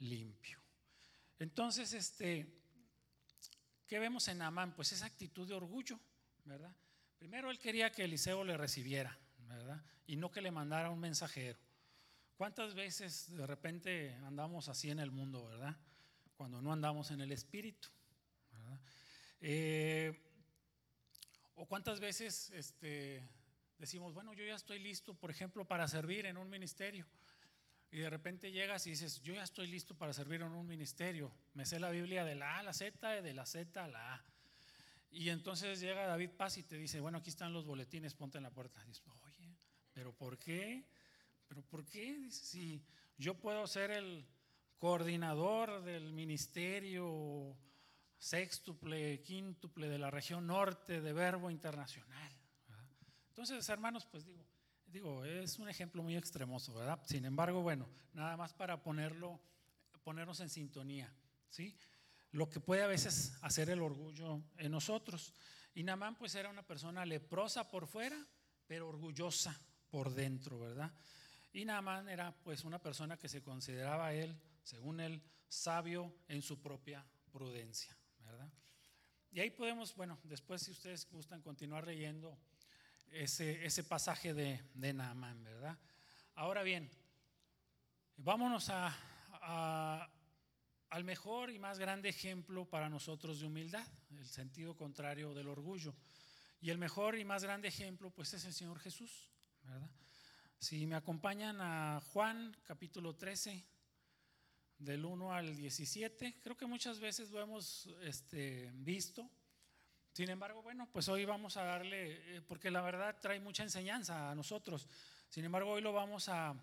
limpio. 0.00 0.60
Entonces, 1.38 1.94
este, 1.94 2.46
¿qué 3.86 3.98
vemos 3.98 4.28
en 4.28 4.42
Amán? 4.42 4.74
Pues 4.74 4.92
esa 4.92 5.06
actitud 5.06 5.48
de 5.48 5.54
orgullo, 5.54 5.98
¿verdad? 6.44 6.76
Primero 7.18 7.50
él 7.50 7.58
quería 7.58 7.90
que 7.90 8.04
Eliseo 8.04 8.44
le 8.44 8.58
recibiera, 8.58 9.18
¿verdad? 9.48 9.82
Y 10.06 10.16
no 10.16 10.30
que 10.30 10.42
le 10.42 10.50
mandara 10.50 10.90
un 10.90 11.00
mensajero. 11.00 11.58
¿Cuántas 12.36 12.74
veces 12.74 13.34
de 13.34 13.46
repente 13.46 14.14
andamos 14.26 14.68
así 14.68 14.90
en 14.90 14.98
el 14.98 15.10
mundo, 15.10 15.42
verdad? 15.46 15.74
Cuando 16.36 16.60
no 16.60 16.70
andamos 16.70 17.10
en 17.12 17.22
el 17.22 17.32
espíritu. 17.32 17.88
Eh, 19.40 20.20
o 21.56 21.66
cuántas 21.66 22.00
veces 22.00 22.50
este, 22.50 23.28
decimos, 23.78 24.14
bueno, 24.14 24.32
yo 24.34 24.44
ya 24.44 24.54
estoy 24.54 24.78
listo, 24.78 25.14
por 25.14 25.30
ejemplo, 25.30 25.64
para 25.64 25.88
servir 25.88 26.26
en 26.26 26.36
un 26.36 26.48
ministerio. 26.48 27.06
Y 27.90 27.98
de 27.98 28.08
repente 28.08 28.50
llegas 28.50 28.86
y 28.86 28.90
dices, 28.90 29.20
yo 29.22 29.34
ya 29.34 29.42
estoy 29.42 29.66
listo 29.66 29.94
para 29.94 30.12
servir 30.12 30.40
en 30.40 30.52
un 30.52 30.66
ministerio. 30.66 31.30
Me 31.52 31.66
sé 31.66 31.78
la 31.78 31.90
Biblia 31.90 32.24
de 32.24 32.34
la 32.34 32.56
A 32.56 32.58
a 32.60 32.62
la 32.62 32.72
Z, 32.72 33.22
de 33.22 33.34
la 33.34 33.44
Z 33.44 33.84
a 33.84 33.88
la 33.88 34.14
A. 34.14 34.24
Y 35.10 35.28
entonces 35.28 35.78
llega 35.78 36.06
David 36.06 36.30
Paz 36.30 36.56
y 36.56 36.62
te 36.62 36.78
dice, 36.78 37.00
bueno, 37.00 37.18
aquí 37.18 37.28
están 37.28 37.52
los 37.52 37.66
boletines, 37.66 38.14
ponte 38.14 38.38
en 38.38 38.44
la 38.44 38.50
puerta. 38.50 38.82
dices, 38.84 39.02
oye, 39.26 39.54
¿pero 39.92 40.14
por 40.14 40.38
qué? 40.38 40.86
¿Pero 41.48 41.62
por 41.62 41.84
qué? 41.84 42.30
Sí, 42.30 42.82
Yo 43.18 43.34
puedo 43.34 43.66
ser 43.66 43.90
el 43.90 44.26
coordinador 44.78 45.82
del 45.84 46.14
ministerio 46.14 47.54
sextuple, 48.22 49.20
quíntuple 49.22 49.88
de 49.88 49.98
la 49.98 50.08
región 50.08 50.46
norte 50.46 51.00
de 51.00 51.12
Verbo 51.12 51.50
Internacional. 51.50 52.32
Entonces, 53.30 53.68
hermanos, 53.68 54.06
pues 54.06 54.24
digo, 54.24 54.46
digo, 54.86 55.24
es 55.24 55.58
un 55.58 55.68
ejemplo 55.68 56.04
muy 56.04 56.16
extremoso, 56.16 56.72
¿verdad? 56.72 57.00
Sin 57.04 57.24
embargo, 57.24 57.62
bueno, 57.62 57.88
nada 58.12 58.36
más 58.36 58.54
para 58.54 58.80
ponerlo, 58.80 59.40
ponernos 60.04 60.38
en 60.38 60.50
sintonía, 60.50 61.12
¿sí? 61.48 61.76
Lo 62.30 62.48
que 62.48 62.60
puede 62.60 62.84
a 62.84 62.86
veces 62.86 63.36
hacer 63.42 63.70
el 63.70 63.82
orgullo 63.82 64.40
en 64.56 64.70
nosotros. 64.70 65.34
Y 65.74 65.82
Namán 65.82 66.14
pues 66.16 66.36
era 66.36 66.48
una 66.48 66.62
persona 66.62 67.04
leprosa 67.04 67.68
por 67.68 67.88
fuera, 67.88 68.24
pero 68.68 68.88
orgullosa 68.88 69.60
por 69.90 70.14
dentro, 70.14 70.60
¿verdad? 70.60 70.94
Y 71.52 71.64
Namán 71.64 72.08
era 72.08 72.30
pues 72.44 72.62
una 72.62 72.80
persona 72.80 73.18
que 73.18 73.28
se 73.28 73.42
consideraba 73.42 74.14
él, 74.14 74.40
según 74.62 75.00
él, 75.00 75.20
sabio 75.48 76.14
en 76.28 76.40
su 76.40 76.62
propia 76.62 77.04
prudencia, 77.32 77.96
Y 79.34 79.40
ahí 79.40 79.50
podemos, 79.50 79.94
bueno, 79.96 80.18
después 80.24 80.60
si 80.60 80.72
ustedes 80.72 81.08
gustan 81.10 81.40
continuar 81.40 81.86
leyendo 81.86 82.38
ese, 83.10 83.64
ese 83.64 83.82
pasaje 83.82 84.34
de, 84.34 84.62
de 84.74 84.92
Naamán, 84.92 85.42
¿verdad? 85.42 85.78
Ahora 86.34 86.62
bien, 86.62 86.90
vámonos 88.18 88.68
a, 88.68 90.10
al 90.90 91.04
mejor 91.04 91.50
y 91.50 91.58
más 91.58 91.78
grande 91.78 92.10
ejemplo 92.10 92.66
para 92.66 92.90
nosotros 92.90 93.40
de 93.40 93.46
humildad, 93.46 93.86
el 94.10 94.26
sentido 94.26 94.76
contrario 94.76 95.32
del 95.32 95.48
orgullo. 95.48 95.94
Y 96.60 96.68
el 96.68 96.76
mejor 96.76 97.18
y 97.18 97.24
más 97.24 97.42
grande 97.42 97.68
ejemplo, 97.68 98.10
pues 98.10 98.34
es 98.34 98.44
el 98.44 98.52
Señor 98.52 98.78
Jesús, 98.80 99.30
¿verdad? 99.62 99.90
Si 100.58 100.86
me 100.86 100.94
acompañan 100.94 101.56
a 101.60 102.02
Juan 102.12 102.54
capítulo 102.64 103.16
13, 103.16 103.64
del 104.84 105.04
1 105.04 105.32
al 105.32 105.56
17, 105.56 106.40
creo 106.42 106.56
que 106.56 106.66
muchas 106.66 107.00
veces 107.00 107.30
lo 107.30 107.40
hemos 107.40 107.88
este, 108.02 108.70
visto 108.74 109.30
sin 110.12 110.28
embargo, 110.28 110.62
bueno, 110.62 110.86
pues 110.92 111.08
hoy 111.08 111.24
vamos 111.24 111.56
a 111.56 111.64
darle, 111.64 112.36
eh, 112.36 112.42
porque 112.42 112.70
la 112.70 112.82
verdad 112.82 113.16
trae 113.18 113.40
mucha 113.40 113.62
enseñanza 113.62 114.30
a 114.30 114.34
nosotros. 114.34 114.86
Sin 115.30 115.44
embargo, 115.44 115.70
hoy 115.70 115.80
lo 115.80 115.92
vamos 115.92 116.28
a, 116.28 116.54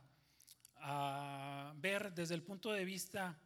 ver 1.75 2.13
desde 2.13 2.35
el 2.35 2.43
punto 2.43 2.71
de 2.71 2.85
vista 2.85 3.37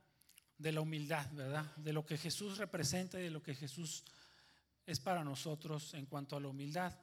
de 0.58 0.72
la 0.72 0.82
humildad, 0.82 1.32
¿verdad? 1.32 1.66
De 1.78 1.92
lo 1.92 2.06
que 2.06 2.18
Jesús 2.18 2.60
representa 2.60 3.20
y 3.20 3.24
de 3.24 3.32
lo 3.32 3.42
que 3.42 3.56
Jesús 3.56 4.04
es 4.86 5.00
para 5.00 5.24
nosotros 5.24 5.96
en 5.96 6.06
cuanto 6.06 6.36
a 6.36 6.40
la 6.40 6.50
humildad. 6.50 6.94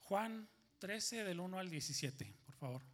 Juan 0.00 0.48
13 0.80 1.22
del 1.22 1.38
1 1.38 1.58
al 1.58 1.70
17, 1.70 2.34
por 2.44 2.54
favor. 2.56 2.93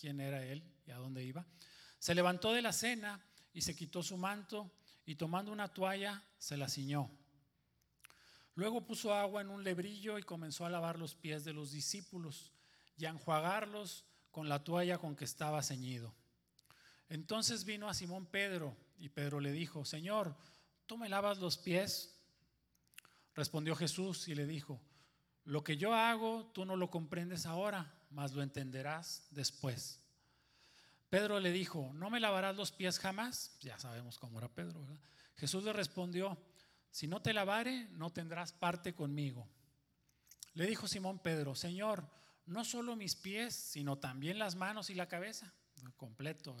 quién 0.00 0.20
era 0.20 0.44
él 0.44 0.62
y 0.86 0.90
a 0.90 0.96
dónde 0.96 1.22
iba. 1.22 1.44
Se 1.98 2.14
levantó 2.14 2.52
de 2.52 2.62
la 2.62 2.72
cena 2.72 3.20
y 3.52 3.60
se 3.60 3.76
quitó 3.76 4.02
su 4.02 4.16
manto 4.16 4.72
y 5.04 5.16
tomando 5.16 5.52
una 5.52 5.68
toalla 5.68 6.24
se 6.38 6.56
la 6.56 6.68
ciñó. 6.68 7.10
Luego 8.54 8.86
puso 8.86 9.14
agua 9.14 9.42
en 9.42 9.50
un 9.50 9.62
lebrillo 9.62 10.18
y 10.18 10.22
comenzó 10.22 10.64
a 10.64 10.70
lavar 10.70 10.98
los 10.98 11.14
pies 11.14 11.44
de 11.44 11.52
los 11.52 11.70
discípulos 11.70 12.52
y 12.96 13.04
a 13.04 13.10
enjuagarlos 13.10 14.04
con 14.30 14.48
la 14.48 14.64
toalla 14.64 14.98
con 14.98 15.16
que 15.16 15.24
estaba 15.24 15.62
ceñido. 15.62 16.14
Entonces 17.08 17.64
vino 17.64 17.88
a 17.88 17.94
Simón 17.94 18.26
Pedro 18.26 18.76
y 18.98 19.08
Pedro 19.08 19.40
le 19.40 19.52
dijo, 19.52 19.84
Señor, 19.84 20.36
¿tú 20.86 20.96
me 20.96 21.08
lavas 21.08 21.38
los 21.38 21.58
pies? 21.58 22.16
Respondió 23.34 23.74
Jesús 23.74 24.28
y 24.28 24.34
le 24.34 24.46
dijo, 24.46 24.80
lo 25.44 25.64
que 25.64 25.76
yo 25.76 25.94
hago 25.94 26.50
tú 26.54 26.64
no 26.64 26.76
lo 26.76 26.90
comprendes 26.90 27.46
ahora, 27.46 27.99
mas 28.10 28.32
lo 28.32 28.42
entenderás 28.42 29.26
después. 29.30 30.00
Pedro 31.08 31.40
le 31.40 31.50
dijo, 31.50 31.90
¿no 31.94 32.10
me 32.10 32.20
lavarás 32.20 32.56
los 32.56 32.70
pies 32.70 32.98
jamás? 32.98 33.56
Ya 33.60 33.78
sabemos 33.78 34.18
cómo 34.18 34.38
era 34.38 34.48
Pedro. 34.48 34.86
Jesús 35.36 35.64
le 35.64 35.72
respondió, 35.72 36.38
si 36.90 37.06
no 37.06 37.20
te 37.22 37.32
lavare, 37.32 37.88
no 37.92 38.10
tendrás 38.10 38.52
parte 38.52 38.94
conmigo. 38.94 39.48
Le 40.54 40.66
dijo 40.66 40.86
Simón 40.86 41.18
Pedro, 41.18 41.54
Señor, 41.54 42.08
no 42.46 42.64
solo 42.64 42.96
mis 42.96 43.16
pies, 43.16 43.54
sino 43.54 43.98
también 43.98 44.38
las 44.38 44.54
manos 44.54 44.90
y 44.90 44.94
la 44.94 45.08
cabeza. 45.08 45.52
Completo. 45.96 46.56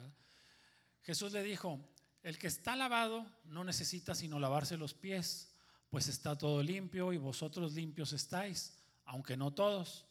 Jesús 1.02 1.32
le 1.32 1.42
dijo, 1.42 1.80
el 2.22 2.38
que 2.38 2.46
está 2.46 2.76
lavado 2.76 3.26
no 3.44 3.64
necesita 3.64 4.14
sino 4.14 4.38
lavarse 4.38 4.76
los 4.76 4.94
pies, 4.94 5.54
pues 5.90 6.08
está 6.08 6.36
todo 6.38 6.62
limpio 6.62 7.12
y 7.12 7.18
vosotros 7.18 7.72
limpios 7.74 8.12
estáis, 8.12 8.78
aunque 9.04 9.36
no 9.36 9.52
todos 9.52 10.06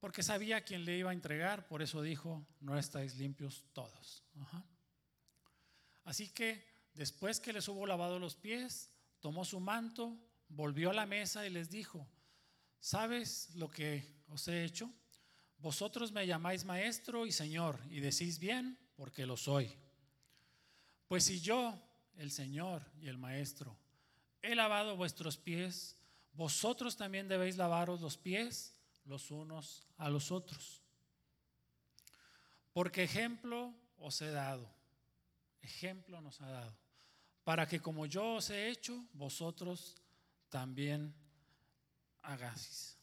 porque 0.00 0.22
sabía 0.22 0.56
a 0.56 0.60
quién 0.62 0.84
le 0.84 0.96
iba 0.96 1.10
a 1.10 1.14
entregar, 1.14 1.68
por 1.68 1.82
eso 1.82 2.00
dijo, 2.00 2.46
no 2.60 2.78
estáis 2.78 3.16
limpios 3.16 3.64
todos. 3.74 4.24
Así 6.04 6.30
que 6.30 6.64
después 6.94 7.38
que 7.38 7.52
les 7.52 7.68
hubo 7.68 7.86
lavado 7.86 8.18
los 8.18 8.34
pies, 8.34 8.90
tomó 9.20 9.44
su 9.44 9.60
manto, 9.60 10.18
volvió 10.48 10.90
a 10.90 10.94
la 10.94 11.04
mesa 11.04 11.46
y 11.46 11.50
les 11.50 11.68
dijo, 11.68 12.08
¿sabes 12.80 13.54
lo 13.54 13.70
que 13.70 14.22
os 14.28 14.48
he 14.48 14.64
hecho? 14.64 14.90
Vosotros 15.58 16.12
me 16.12 16.26
llamáis 16.26 16.64
maestro 16.64 17.26
y 17.26 17.32
señor 17.32 17.78
y 17.90 18.00
decís 18.00 18.38
bien 18.38 18.78
porque 18.96 19.26
lo 19.26 19.36
soy. 19.36 19.70
Pues 21.08 21.24
si 21.24 21.40
yo, 21.40 21.78
el 22.16 22.30
señor 22.30 22.82
y 22.98 23.08
el 23.08 23.18
maestro, 23.18 23.76
he 24.40 24.54
lavado 24.54 24.96
vuestros 24.96 25.36
pies, 25.36 25.98
vosotros 26.32 26.96
también 26.96 27.28
debéis 27.28 27.58
lavaros 27.58 28.00
los 28.00 28.16
pies 28.16 28.79
los 29.04 29.30
unos 29.30 29.86
a 29.96 30.08
los 30.08 30.30
otros. 30.30 30.82
Porque 32.72 33.02
ejemplo 33.02 33.74
os 33.98 34.20
he 34.22 34.30
dado, 34.30 34.70
ejemplo 35.62 36.20
nos 36.20 36.40
ha 36.40 36.48
dado, 36.48 36.76
para 37.44 37.66
que 37.66 37.80
como 37.80 38.06
yo 38.06 38.34
os 38.34 38.50
he 38.50 38.68
hecho, 38.68 39.04
vosotros 39.12 39.96
también 40.48 41.14
hagáis. 42.22 42.96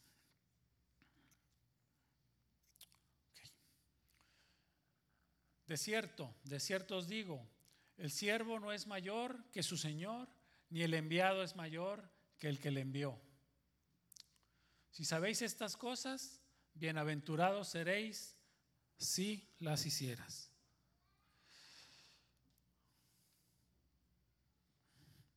De 5.68 5.76
cierto, 5.76 6.34
de 6.44 6.62
cierto 6.62 6.96
os 6.96 7.08
digo, 7.08 7.46
el 7.98 8.10
siervo 8.10 8.60
no 8.60 8.72
es 8.72 8.88
mayor 8.88 9.44
que 9.52 9.64
su 9.64 9.76
Señor, 9.76 10.30
ni 10.70 10.82
el 10.82 10.94
enviado 10.94 11.44
es 11.44 11.58
mayor 11.58 12.10
que 12.38 12.48
el 12.48 12.60
que 12.60 12.72
le 12.72 12.82
envió. 12.82 13.20
Si 14.98 15.06
sabéis 15.06 15.44
estas 15.44 15.78
cosas, 15.78 16.42
bienaventurados 16.74 17.68
seréis 17.68 18.36
si 18.98 19.48
las 19.60 19.86
hicieras. 19.86 20.50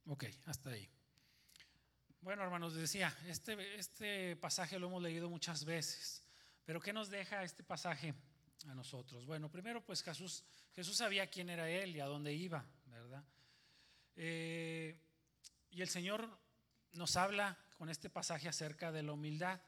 Ok, 0.06 0.24
hasta 0.46 0.70
ahí. 0.70 0.88
Bueno, 2.22 2.42
hermanos, 2.42 2.72
decía, 2.72 3.14
este, 3.26 3.78
este 3.78 4.34
pasaje 4.36 4.78
lo 4.78 4.86
hemos 4.86 5.02
leído 5.02 5.28
muchas 5.28 5.66
veces, 5.66 6.24
pero 6.64 6.80
¿qué 6.80 6.94
nos 6.94 7.10
deja 7.10 7.44
este 7.44 7.62
pasaje 7.62 8.14
a 8.66 8.74
nosotros? 8.74 9.26
Bueno, 9.26 9.50
primero, 9.50 9.84
pues 9.84 10.02
Jesús, 10.02 10.42
Jesús 10.72 10.96
sabía 10.96 11.28
quién 11.28 11.50
era 11.50 11.68
Él 11.68 11.94
y 11.96 12.00
a 12.00 12.06
dónde 12.06 12.32
iba, 12.32 12.64
¿verdad? 12.86 13.22
Eh, 14.16 14.98
y 15.68 15.82
el 15.82 15.90
Señor 15.90 16.40
nos 16.92 17.14
habla 17.16 17.58
con 17.80 17.88
este 17.88 18.10
pasaje 18.10 18.46
acerca 18.46 18.92
de 18.92 19.02
la 19.02 19.12
humildad. 19.12 19.58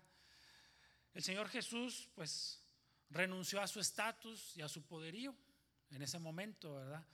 El 1.15 1.23
Señor 1.23 1.49
Jesús, 1.49 2.11
pues, 2.15 2.63
renunció 3.09 3.59
a 3.63 3.67
su 3.67 3.81
estatus 3.81 4.55
y 4.55 4.61
a 4.61 4.69
su 4.69 4.83
poderío 4.83 5.35
en 5.89 6.03
ese 6.03 6.19
momento, 6.19 6.75
¿verdad? 6.75 7.07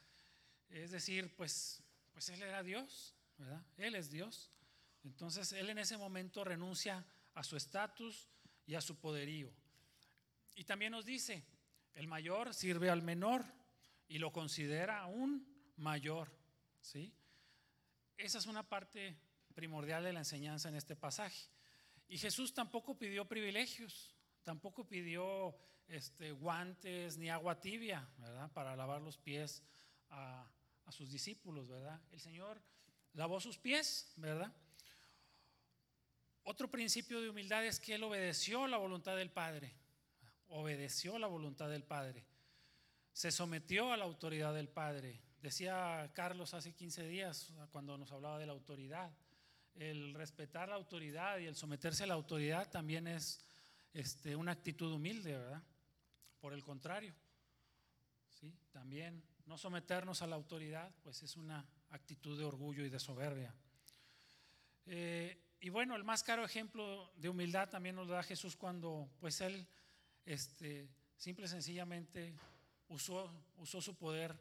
Es 0.69 0.91
decir, 0.91 1.33
pues, 1.37 1.81
pues 2.11 2.29
Él 2.31 2.43
era 2.43 2.65
Dios, 2.65 3.15
¿verdad? 3.37 3.63
Él 3.77 3.95
es 3.95 4.11
Dios. 4.11 4.51
Entonces, 5.05 5.53
Él 5.53 5.71
en 5.71 5.79
ese 5.79 5.97
momento 5.97 6.43
renuncia 6.43 7.07
a 7.33 7.45
su 7.45 7.57
estatus 7.57 8.29
y 8.67 8.75
a 8.75 8.81
su 8.81 8.99
poderío. 8.99 9.53
Y 10.57 10.65
también 10.65 10.91
nos 10.91 11.05
dice, 11.05 11.45
el 11.95 12.09
mayor 12.09 12.53
sirve 12.53 12.91
al 12.91 13.03
menor 13.03 13.45
y 14.09 14.19
lo 14.19 14.33
considera 14.33 15.07
un 15.07 15.47
mayor, 15.77 16.29
¿sí? 16.81 17.15
Esa 18.17 18.39
es 18.39 18.47
una 18.47 18.69
parte 18.69 19.28
primordial 19.59 20.05
de 20.05 20.13
la 20.13 20.21
enseñanza 20.21 20.69
en 20.69 20.77
este 20.77 20.95
pasaje. 20.95 21.51
Y 22.07 22.17
Jesús 22.17 22.55
tampoco 22.55 22.97
pidió 22.97 23.27
privilegios, 23.27 24.15
tampoco 24.45 24.87
pidió 24.87 25.53
este, 25.89 26.31
guantes 26.31 27.19
ni 27.19 27.29
agua 27.29 27.61
tibia, 27.61 28.09
¿verdad? 28.19 28.53
Para 28.53 28.77
lavar 28.77 29.03
los 29.03 29.19
pies 29.19 29.65
a, 30.11 30.49
a 30.85 30.93
sus 30.93 31.11
discípulos, 31.11 31.67
¿verdad? 31.67 32.01
El 32.13 32.21
Señor 32.21 32.63
lavó 33.15 33.41
sus 33.41 33.59
pies, 33.59 34.13
¿verdad? 34.15 34.55
Otro 36.45 36.71
principio 36.71 37.21
de 37.21 37.31
humildad 37.31 37.67
es 37.67 37.81
que 37.81 37.97
Él 37.97 38.05
obedeció 38.05 38.69
la 38.69 38.77
voluntad 38.77 39.17
del 39.17 39.33
Padre, 39.33 39.75
obedeció 40.47 41.19
la 41.19 41.27
voluntad 41.27 41.69
del 41.69 41.83
Padre, 41.83 42.25
se 43.13 43.33
sometió 43.33 43.93
a 43.93 43.97
la 43.97 44.05
autoridad 44.05 44.55
del 44.55 44.69
Padre. 44.69 45.21
Decía 45.43 46.13
Carlos 46.15 46.55
hace 46.55 46.77
15 46.77 47.09
días 47.09 47.53
cuando 47.73 47.99
nos 47.99 48.13
hablaba 48.13 48.39
de 48.39 48.47
la 48.47 48.53
autoridad, 48.53 49.11
el 49.79 50.15
respetar 50.15 50.69
la 50.69 50.75
autoridad 50.75 51.39
y 51.39 51.47
el 51.47 51.55
someterse 51.55 52.05
a 52.05 52.07
la 52.07 52.15
autoridad 52.15 52.69
también 52.69 53.07
es 53.07 53.41
este, 53.93 54.35
una 54.35 54.53
actitud 54.53 54.93
humilde, 54.93 55.37
¿verdad? 55.37 55.63
Por 56.41 56.53
el 56.53 56.63
contrario, 56.65 57.15
¿sí? 58.29 58.53
también 58.73 59.23
no 59.47 59.57
someternos 59.57 60.21
a 60.21 60.27
la 60.27 60.37
autoridad, 60.37 60.93
pues 61.03 61.23
es 61.23 61.37
una 61.37 61.65
actitud 61.91 62.37
de 62.37 62.45
orgullo 62.45 62.85
y 62.85 62.91
de 62.91 62.99
soberbia. 62.99 63.55
Eh, 64.87 65.57
y 65.61 65.71
bueno, 65.71 65.97
el 65.97 66.05
más 66.05 66.23
caro 66.23 66.45
ejemplo 66.45 67.13
de 67.17 67.29
humildad 67.29 67.69
también 67.69 67.97
nos 67.97 68.09
da 68.09 68.23
Jesús 68.23 68.57
cuando 68.57 69.09
pues 69.21 69.41
él 69.41 69.67
este, 70.25 70.89
simple 71.17 71.47
y 71.47 71.49
sencillamente 71.49 72.35
usó, 72.89 73.33
usó 73.57 73.81
su 73.81 73.97
poder 73.97 74.37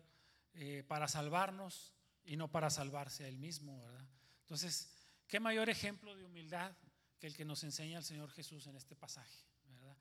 eh, 0.54 0.84
para 0.88 1.08
salvarnos 1.08 1.94
y 2.26 2.36
no 2.36 2.50
para 2.50 2.70
salvarse 2.70 3.24
a 3.24 3.28
él 3.28 3.38
mismo, 3.38 3.82
¿verdad? 3.82 4.06
Entonces, 4.42 4.97
¿qué 5.28 5.40
mayor 5.40 5.70
ejemplo 5.70 6.16
de 6.16 6.24
humildad 6.24 6.76
que 7.20 7.28
el 7.28 7.36
que 7.36 7.46
nos 7.46 7.64
enseña 7.64 7.98
el 7.98 8.04
Señor 8.04 8.32
Jesús 8.32 8.68
en 8.68 8.76
este 8.76 8.96
pasaje, 8.96 9.46
¿verdad? 9.68 9.98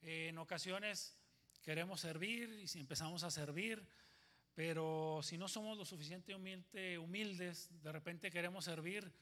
En 0.00 0.38
ocasiones 0.38 1.16
queremos 1.62 2.00
servir 2.00 2.50
y 2.62 2.66
si 2.66 2.80
empezamos 2.80 3.22
a 3.24 3.30
servir, 3.30 3.86
pero 4.54 5.20
si 5.22 5.38
no 5.38 5.48
somos 5.48 5.78
lo 5.78 5.84
suficientemente 5.84 6.98
humildes, 6.98 7.70
de 7.82 7.92
repente 7.92 8.30
queremos 8.30 8.64
servir 8.64 9.12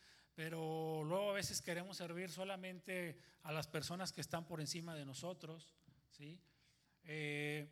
pero 0.41 1.03
luego 1.05 1.31
a 1.31 1.35
veces 1.35 1.61
queremos 1.61 1.99
servir 1.99 2.31
solamente 2.31 3.19
a 3.43 3.53
las 3.53 3.67
personas 3.67 4.11
que 4.11 4.23
están 4.23 4.47
por 4.47 4.61
encima 4.61 4.95
de 4.95 5.05
nosotros, 5.05 5.75
¿sí? 6.11 6.41
Eh, 7.05 7.69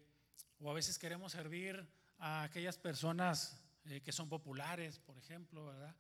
o 0.61 0.71
a 0.71 0.75
veces 0.75 0.99
queremos 0.99 1.33
servir 1.33 1.87
a 2.19 2.43
aquellas 2.43 2.77
personas 2.77 3.63
eh, 3.87 4.03
que 4.03 4.13
son 4.13 4.29
populares, 4.29 4.99
por 4.99 5.17
ejemplo, 5.17 5.65
¿verdad? 5.65 5.97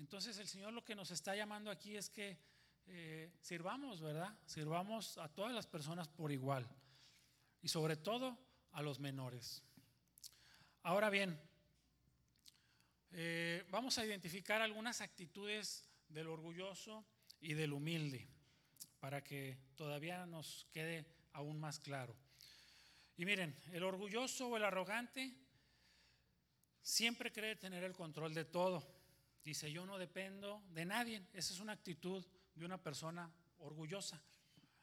Entonces 0.00 0.38
el 0.38 0.48
Señor 0.48 0.72
lo 0.72 0.82
que 0.82 0.94
nos 0.94 1.10
está 1.10 1.36
llamando 1.36 1.70
aquí 1.70 1.94
es 1.94 2.08
que 2.08 2.38
eh, 2.86 3.30
sirvamos, 3.42 4.00
¿verdad? 4.00 4.34
Sirvamos 4.46 5.18
a 5.18 5.28
todas 5.28 5.52
las 5.52 5.66
personas 5.66 6.08
por 6.08 6.32
igual 6.32 6.66
y 7.60 7.68
sobre 7.68 7.96
todo 7.96 8.36
a 8.72 8.80
los 8.80 8.98
menores. 8.98 9.62
Ahora 10.82 11.10
bien, 11.10 11.38
vamos 13.68 13.98
a 13.98 14.06
identificar 14.06 14.62
algunas 14.62 15.02
actitudes 15.02 15.84
del 16.08 16.28
orgulloso 16.28 17.04
y 17.40 17.52
del 17.52 17.74
humilde, 17.74 18.26
para 19.00 19.22
que 19.22 19.58
todavía 19.76 20.24
nos 20.24 20.66
quede 20.72 21.04
aún 21.34 21.60
más 21.60 21.78
claro. 21.78 22.16
Y 23.18 23.26
miren, 23.26 23.54
el 23.72 23.82
orgulloso 23.82 24.48
o 24.48 24.56
el 24.56 24.64
arrogante 24.64 25.36
siempre 26.80 27.30
cree 27.30 27.56
tener 27.56 27.84
el 27.84 27.92
control 27.92 28.32
de 28.32 28.46
todo. 28.46 28.99
Dice, 29.44 29.72
yo 29.72 29.86
no 29.86 29.98
dependo 29.98 30.62
de 30.70 30.84
nadie. 30.84 31.22
Esa 31.32 31.54
es 31.54 31.60
una 31.60 31.72
actitud 31.72 32.24
de 32.54 32.64
una 32.64 32.78
persona 32.78 33.30
orgullosa. 33.58 34.22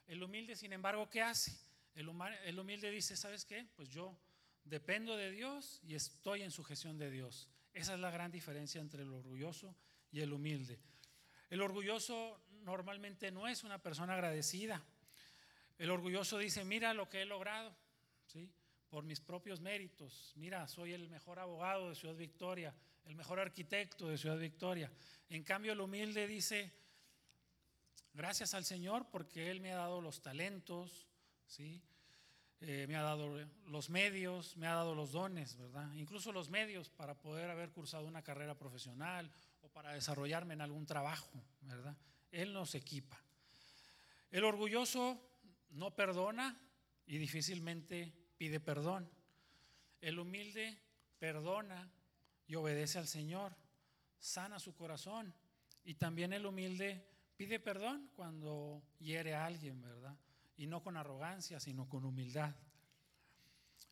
El 0.08 0.24
humilde, 0.24 0.56
sin 0.56 0.74
embargo, 0.74 1.10
¿qué 1.10 1.22
hace? 1.22 1.58
El, 1.94 2.10
el 2.46 2.60
humilde 2.60 2.90
dice, 2.92 3.16
¿sabes 3.16 3.46
qué? 3.46 3.68
Pues 3.76 3.90
yo 3.90 4.18
dependo 4.64 5.16
de 5.16 5.32
Dios 5.32 5.80
y 5.84 5.96
estoy 5.96 6.42
en 6.42 6.52
sujeción 6.52 6.98
de 6.98 7.10
Dios. 7.10 7.50
Esa 7.74 7.94
es 7.94 8.00
la 8.00 8.12
gran 8.12 8.32
diferencia 8.32 8.82
entre 8.82 9.04
el 9.04 9.14
orgulloso 9.14 9.76
y 10.12 10.22
el 10.22 10.34
humilde. 10.34 10.80
El 11.50 11.62
orgulloso 11.62 12.42
normalmente 12.64 13.32
no 13.32 13.48
es 13.48 13.64
una 13.64 13.82
persona 13.82 14.14
agradecida. 14.14 14.84
El 15.78 15.92
orgulloso 15.92 16.38
dice, 16.38 16.66
mira 16.66 16.94
lo 16.94 17.10
que 17.10 17.22
he 17.22 17.26
logrado, 17.26 17.76
¿sí? 18.26 18.50
por 18.90 19.04
mis 19.04 19.20
propios 19.20 19.62
méritos. 19.62 20.34
Mira, 20.36 20.68
soy 20.68 20.94
el 20.94 21.10
mejor 21.10 21.40
abogado 21.40 21.90
de 21.90 21.96
Ciudad 21.96 22.16
Victoria, 22.16 22.74
el 23.08 23.16
mejor 23.16 23.40
arquitecto 23.40 24.08
de 24.08 24.18
Ciudad 24.18 24.38
Victoria. 24.38 24.92
En 25.30 25.44
cambio, 25.44 25.74
el 25.74 25.82
humilde 25.82 26.28
dice, 26.28 26.72
gracias 28.14 28.54
al 28.54 28.66
Señor 28.66 29.10
porque 29.10 29.50
Él 29.50 29.62
me 29.62 29.72
ha 29.72 29.78
dado 29.78 30.02
los 30.02 30.22
talentos, 30.22 31.08
¿sí? 31.46 31.82
Eh, 32.60 32.86
me 32.88 32.96
ha 32.96 33.04
dado 33.04 33.38
los 33.66 33.90
medios, 33.90 34.58
me 34.58 34.68
ha 34.68 34.74
dado 34.74 34.96
los 34.96 35.12
dones, 35.12 35.56
¿verdad? 35.58 35.92
Incluso 35.94 36.32
los 36.32 36.50
medios 36.50 36.90
para 36.90 37.20
poder 37.20 37.50
haber 37.50 37.72
cursado 37.72 38.08
una 38.08 38.24
carrera 38.24 38.58
profesional 38.58 39.32
para 39.78 39.94
desarrollarme 39.94 40.56
en 40.56 40.62
algún 40.62 40.88
trabajo, 40.88 41.40
¿verdad? 41.62 41.96
Él 42.32 42.52
nos 42.52 42.74
equipa. 42.74 43.22
El 44.32 44.44
orgulloso 44.44 45.22
no 45.70 45.96
perdona 45.96 46.60
y 47.06 47.20
difícilmente 47.20 48.12
pide 48.38 48.60
perdón. 48.60 49.08
El 50.02 50.18
humilde 50.18 50.82
perdona 51.20 51.92
y 52.48 52.56
obedece 52.56 52.98
al 52.98 53.08
Señor, 53.08 53.56
sana 54.20 54.60
su 54.60 54.74
corazón. 54.74 55.34
Y 55.84 55.96
también 55.96 56.34
el 56.34 56.46
humilde 56.46 57.06
pide 57.36 57.60
perdón 57.60 58.10
cuando 58.16 58.82
hiere 59.00 59.36
a 59.36 59.46
alguien, 59.46 59.82
¿verdad? 59.82 60.18
Y 60.56 60.68
no 60.68 60.82
con 60.82 60.98
arrogancia, 60.98 61.60
sino 61.60 61.88
con 61.88 62.06
humildad. 62.06 62.56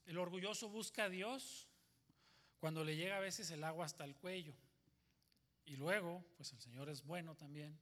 El 0.06 0.18
orgulloso 0.18 0.70
busca 0.70 1.06
a 1.06 1.10
Dios 1.10 1.68
cuando 2.60 2.84
le 2.84 2.96
llega 2.96 3.18
a 3.18 3.22
veces 3.22 3.52
el 3.52 3.64
agua 3.64 3.86
hasta 3.86 4.04
el 4.04 4.16
cuello. 4.16 4.56
Y 5.66 5.76
luego, 5.76 6.24
pues 6.38 6.54
el 6.54 6.60
Señor 6.60 6.90
es 6.90 7.04
bueno 7.04 7.36
también. 7.36 7.78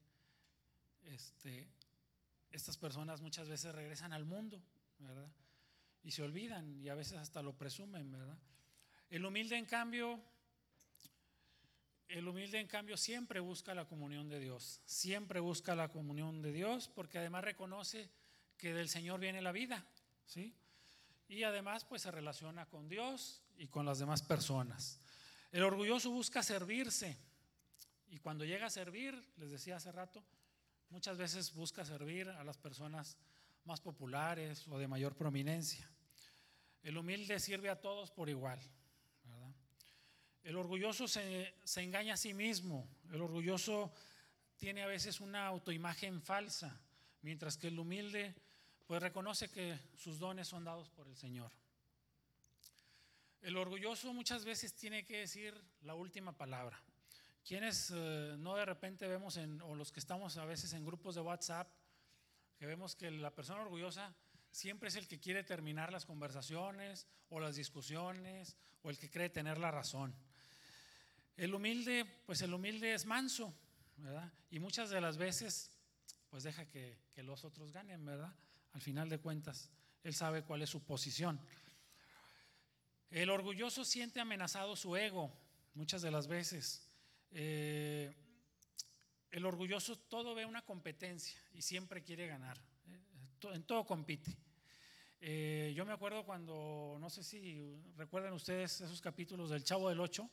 Este, 1.03 1.67
estas 2.51 2.77
personas 2.77 3.21
muchas 3.21 3.49
veces 3.49 3.75
regresan 3.75 4.13
al 4.13 4.25
mundo, 4.25 4.61
¿verdad? 4.99 5.29
Y 6.01 6.11
se 6.11 6.23
olvidan 6.23 6.81
y 6.81 6.89
a 6.89 6.95
veces 6.95 7.17
hasta 7.17 7.41
lo 7.41 7.57
presumen, 7.57 8.11
¿verdad? 8.11 8.37
El 9.09 9.25
humilde, 9.25 9.57
en 9.57 9.65
cambio, 9.65 10.19
el 12.09 12.27
humilde, 12.27 12.59
en 12.59 12.67
cambio, 12.67 12.97
siempre 12.97 13.39
busca 13.39 13.73
la 13.73 13.85
comunión 13.85 14.29
de 14.29 14.39
Dios. 14.39 14.81
Siempre 14.85 15.39
busca 15.39 15.75
la 15.75 15.89
comunión 15.89 16.41
de 16.41 16.51
Dios 16.51 16.89
porque 16.93 17.17
además 17.17 17.43
reconoce 17.43 18.09
que 18.57 18.73
del 18.73 18.89
Señor 18.89 19.19
viene 19.19 19.41
la 19.41 19.51
vida, 19.51 19.85
¿sí? 20.25 20.53
Y 21.27 21.43
además, 21.43 21.85
pues 21.85 22.03
se 22.03 22.11
relaciona 22.11 22.65
con 22.67 22.87
Dios 22.87 23.41
y 23.57 23.67
con 23.67 23.85
las 23.85 23.99
demás 23.99 24.21
personas. 24.21 24.99
El 25.51 25.63
orgulloso 25.63 26.11
busca 26.11 26.43
servirse 26.43 27.17
y 28.09 28.19
cuando 28.19 28.45
llega 28.45 28.67
a 28.67 28.69
servir, 28.69 29.19
les 29.37 29.49
decía 29.49 29.77
hace 29.77 29.91
rato, 29.91 30.23
muchas 30.89 31.17
veces 31.17 31.53
busca 31.53 31.83
servir 31.83 32.29
a 32.29 32.43
las 32.43 32.57
personas 32.57 33.17
más 33.65 33.81
populares 33.81 34.67
o 34.67 34.77
de 34.77 34.87
mayor 34.87 35.15
prominencia. 35.15 35.89
El 36.83 36.97
humilde 36.97 37.39
sirve 37.39 37.69
a 37.69 37.81
todos 37.81 38.11
por 38.11 38.29
igual. 38.29 38.59
El 40.43 40.57
orgulloso 40.57 41.07
se, 41.07 41.55
se, 41.63 41.81
engaña 41.81 42.15
a 42.15 42.17
sí 42.17 42.33
mismo. 42.33 42.87
El 43.11 43.21
orgulloso 43.21 43.93
tiene 44.57 44.83
a 44.83 44.87
veces 44.87 45.21
una 45.21 45.47
autoimagen 45.47 46.21
falsa, 46.21 46.81
mientras 47.21 47.57
que 47.57 47.67
el 47.67 47.79
humilde 47.79 48.35
pues 48.85 49.01
reconoce 49.01 49.49
que 49.49 49.79
sus 49.95 50.19
dones 50.19 50.47
son 50.47 50.65
dados 50.65 50.89
por 50.89 51.07
el 51.07 51.15
Señor. 51.15 51.51
El 53.41 53.57
orgulloso 53.57 54.13
muchas 54.13 54.45
veces 54.45 54.73
tiene 54.73 55.05
que 55.05 55.19
decir 55.19 55.53
la 55.81 55.95
última 55.95 56.31
palabra. 56.31 56.81
Quienes 57.45 57.91
eh, 57.93 58.35
no 58.37 58.55
de 58.55 58.65
repente 58.65 59.07
vemos, 59.07 59.35
en, 59.37 59.61
o 59.61 59.75
los 59.75 59.91
que 59.91 59.99
estamos 59.99 60.37
a 60.37 60.45
veces 60.45 60.71
en 60.73 60.85
grupos 60.85 61.15
de 61.15 61.21
WhatsApp, 61.21 61.69
que 62.57 62.65
vemos 62.65 62.95
que 62.95 63.11
la 63.11 63.35
persona 63.35 63.61
orgullosa 63.61 64.15
siempre 64.49 64.87
es 64.87 64.95
el 64.95 65.07
que 65.07 65.19
quiere 65.19 65.43
terminar 65.43 65.91
las 65.91 66.05
conversaciones 66.05 67.07
o 67.29 67.39
las 67.39 67.55
discusiones 67.55 68.55
o 68.81 68.89
el 68.89 68.97
que 68.97 69.09
cree 69.09 69.29
tener 69.29 69.57
la 69.57 69.71
razón. 69.71 70.15
El 71.35 71.55
humilde, 71.55 72.05
pues 72.25 72.41
el 72.41 72.53
humilde 72.53 72.93
es 72.93 73.05
manso, 73.05 73.53
¿verdad? 73.97 74.31
Y 74.51 74.59
muchas 74.59 74.89
de 74.89 75.01
las 75.01 75.17
veces, 75.17 75.71
pues 76.29 76.43
deja 76.43 76.65
que, 76.65 77.01
los 77.17 77.45
otros 77.45 77.71
ganen, 77.71 78.05
¿verdad? 78.05 78.33
Al 78.73 78.81
final 78.81 79.09
de 79.09 79.19
cuentas, 79.19 79.71
él 80.03 80.13
sabe 80.13 80.43
cuál 80.43 80.61
es 80.61 80.69
su 80.69 80.83
posición. 80.83 81.39
El 83.09 83.29
orgulloso 83.29 83.85
siente 83.85 84.19
amenazado 84.19 84.75
su 84.75 84.95
ego 84.95 85.31
muchas 85.75 86.01
de 86.01 86.11
las 86.11 86.27
veces. 86.27 86.89
Eh, 87.31 88.13
el 89.31 89.45
orgulloso 89.45 89.97
todo 89.97 90.35
ve 90.35 90.45
una 90.45 90.63
competencia 90.63 91.39
y 91.53 91.61
siempre 91.61 92.03
quiere 92.03 92.27
ganar. 92.27 92.57
Eh, 92.87 93.53
en 93.53 93.63
todo 93.63 93.85
compite. 93.85 94.35
Eh, 95.19 95.73
yo 95.75 95.85
me 95.85 95.93
acuerdo 95.93 96.25
cuando, 96.25 96.97
no 96.99 97.09
sé 97.09 97.23
si 97.23 97.81
recuerdan 97.95 98.33
ustedes 98.33 98.81
esos 98.81 98.99
capítulos 98.99 99.49
del 99.49 99.63
Chavo 99.63 99.87
del 99.87 100.01
Ocho, 100.01 100.29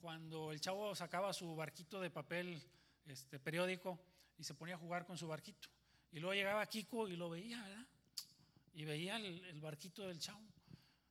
cuando 0.00 0.52
el 0.52 0.60
chavo 0.60 0.94
sacaba 0.94 1.32
su 1.32 1.54
barquito 1.54 2.00
de 2.00 2.10
papel 2.10 2.62
este, 3.06 3.38
periódico 3.38 3.98
y 4.36 4.44
se 4.44 4.54
ponía 4.54 4.76
a 4.76 4.78
jugar 4.78 5.04
con 5.06 5.18
su 5.18 5.26
barquito. 5.26 5.68
Y 6.10 6.20
luego 6.20 6.34
llegaba 6.34 6.66
Kiko 6.66 7.08
y 7.08 7.16
lo 7.16 7.28
veía, 7.28 7.62
¿verdad? 7.62 7.86
Y 8.74 8.84
veía 8.84 9.16
el, 9.16 9.60
barquito 9.60 10.06
del 10.06 10.18
chavo 10.18 10.46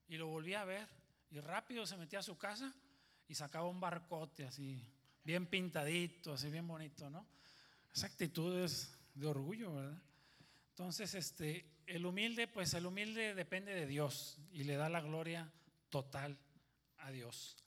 y 0.08 0.18
lo 0.18 0.28
volvía 0.28 0.62
a 0.62 0.66
ver 0.66 0.88
y 1.30 1.40
rápido 1.40 1.86
se 1.86 1.98
metía 1.98 2.20
a 2.20 2.24
su 2.24 2.38
casa 2.38 2.74
y 3.28 3.36
sacaba 3.36 3.68
un 3.68 3.80
barcote 3.80 4.46
así, 4.46 4.82
bien 5.24 5.48
pintadito, 5.48 6.34
así 6.34 6.50
bien 6.50 6.66
bonito, 6.66 7.10
¿no? 7.10 7.28
Esa 7.94 8.08
actitud 8.08 8.58
es 8.64 8.98
de 9.14 9.28
orgullo, 9.28 9.74
¿verdad? 9.74 10.02
Entonces, 10.70 11.14
este, 11.16 11.66
el 11.88 12.06
humilde, 12.06 12.48
pues 12.48 12.74
el 12.74 12.86
humilde 12.86 13.34
depende 13.34 13.74
de 13.74 13.88
Dios 13.88 14.38
y 14.52 14.64
le 14.64 14.78
da 14.78 14.88
la 14.88 15.02
gloria 15.02 15.52
total 15.90 16.38
a 17.00 17.12
Dios. 17.12 17.58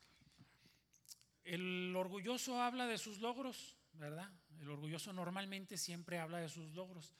El 1.44 1.94
orgulloso 1.96 2.60
habla 2.62 2.86
de 2.86 2.98
sus 2.98 3.20
logros, 3.20 3.76
¿verdad? 3.94 4.30
El 4.60 4.70
orgulloso 4.70 5.12
normalmente 5.12 5.76
siempre 5.76 6.18
habla 6.18 6.38
de 6.38 6.48
sus 6.48 6.72
logros. 6.72 7.12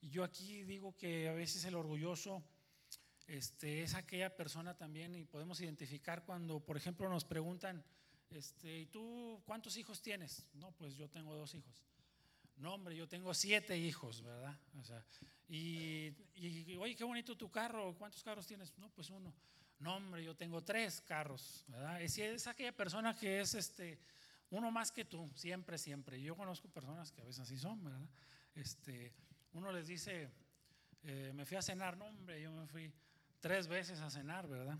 Y 0.00 0.10
yo 0.10 0.24
aquí 0.24 0.62
digo 0.64 0.96
que 0.96 1.28
a 1.28 1.32
veces 1.32 1.64
el 1.64 1.74
orgulloso 1.74 2.42
este, 3.26 3.82
es 3.82 3.94
aquella 3.94 4.34
persona 4.34 4.76
también 4.76 5.14
y 5.14 5.24
podemos 5.24 5.60
identificar 5.60 6.24
cuando, 6.24 6.60
por 6.60 6.76
ejemplo, 6.76 7.08
nos 7.08 7.24
preguntan, 7.24 7.82
este, 8.30 8.80
¿y 8.80 8.86
tú 8.86 9.40
cuántos 9.44 9.76
hijos 9.76 10.02
tienes? 10.02 10.46
No, 10.54 10.72
pues 10.72 10.96
yo 10.96 11.08
tengo 11.08 11.34
dos 11.34 11.54
hijos. 11.54 11.84
No, 12.56 12.74
hombre, 12.74 12.96
yo 12.96 13.08
tengo 13.08 13.32
siete 13.34 13.78
hijos, 13.78 14.22
¿verdad? 14.22 14.58
O 14.78 14.84
sea, 14.84 15.04
y, 15.48 16.12
y, 16.34 16.76
oye, 16.76 16.94
qué 16.94 17.04
bonito 17.04 17.36
tu 17.36 17.50
carro, 17.50 17.94
¿cuántos 17.96 18.22
carros 18.22 18.46
tienes? 18.46 18.76
No, 18.78 18.90
pues 18.90 19.10
uno. 19.10 19.34
No, 19.82 19.96
hombre, 19.96 20.22
yo 20.22 20.36
tengo 20.36 20.62
tres 20.62 21.00
carros, 21.00 21.64
¿verdad? 21.66 22.00
Es, 22.00 22.46
aquella 22.46 22.70
persona 22.70 23.16
que 23.16 23.40
es 23.40 23.54
este, 23.54 23.98
uno 24.50 24.70
más 24.70 24.92
que 24.92 25.04
tú, 25.04 25.28
siempre, 25.34 25.76
siempre. 25.76 26.22
Yo 26.22 26.36
conozco 26.36 26.68
personas 26.68 27.10
que 27.10 27.20
a 27.20 27.24
veces 27.24 27.40
así 27.40 27.58
son, 27.58 27.82
¿verdad? 27.82 28.08
Este, 28.54 29.12
uno 29.54 29.72
les 29.72 29.88
dice, 29.88 30.30
eh, 31.02 31.32
me 31.34 31.44
fui 31.44 31.56
a 31.56 31.62
cenar, 31.62 31.96
no, 31.96 32.04
hombre, 32.04 32.40
yo 32.40 32.52
me 32.52 32.64
fui 32.68 32.92
tres 33.40 33.66
veces 33.66 33.98
a 33.98 34.08
cenar, 34.08 34.46
¿verdad? 34.46 34.78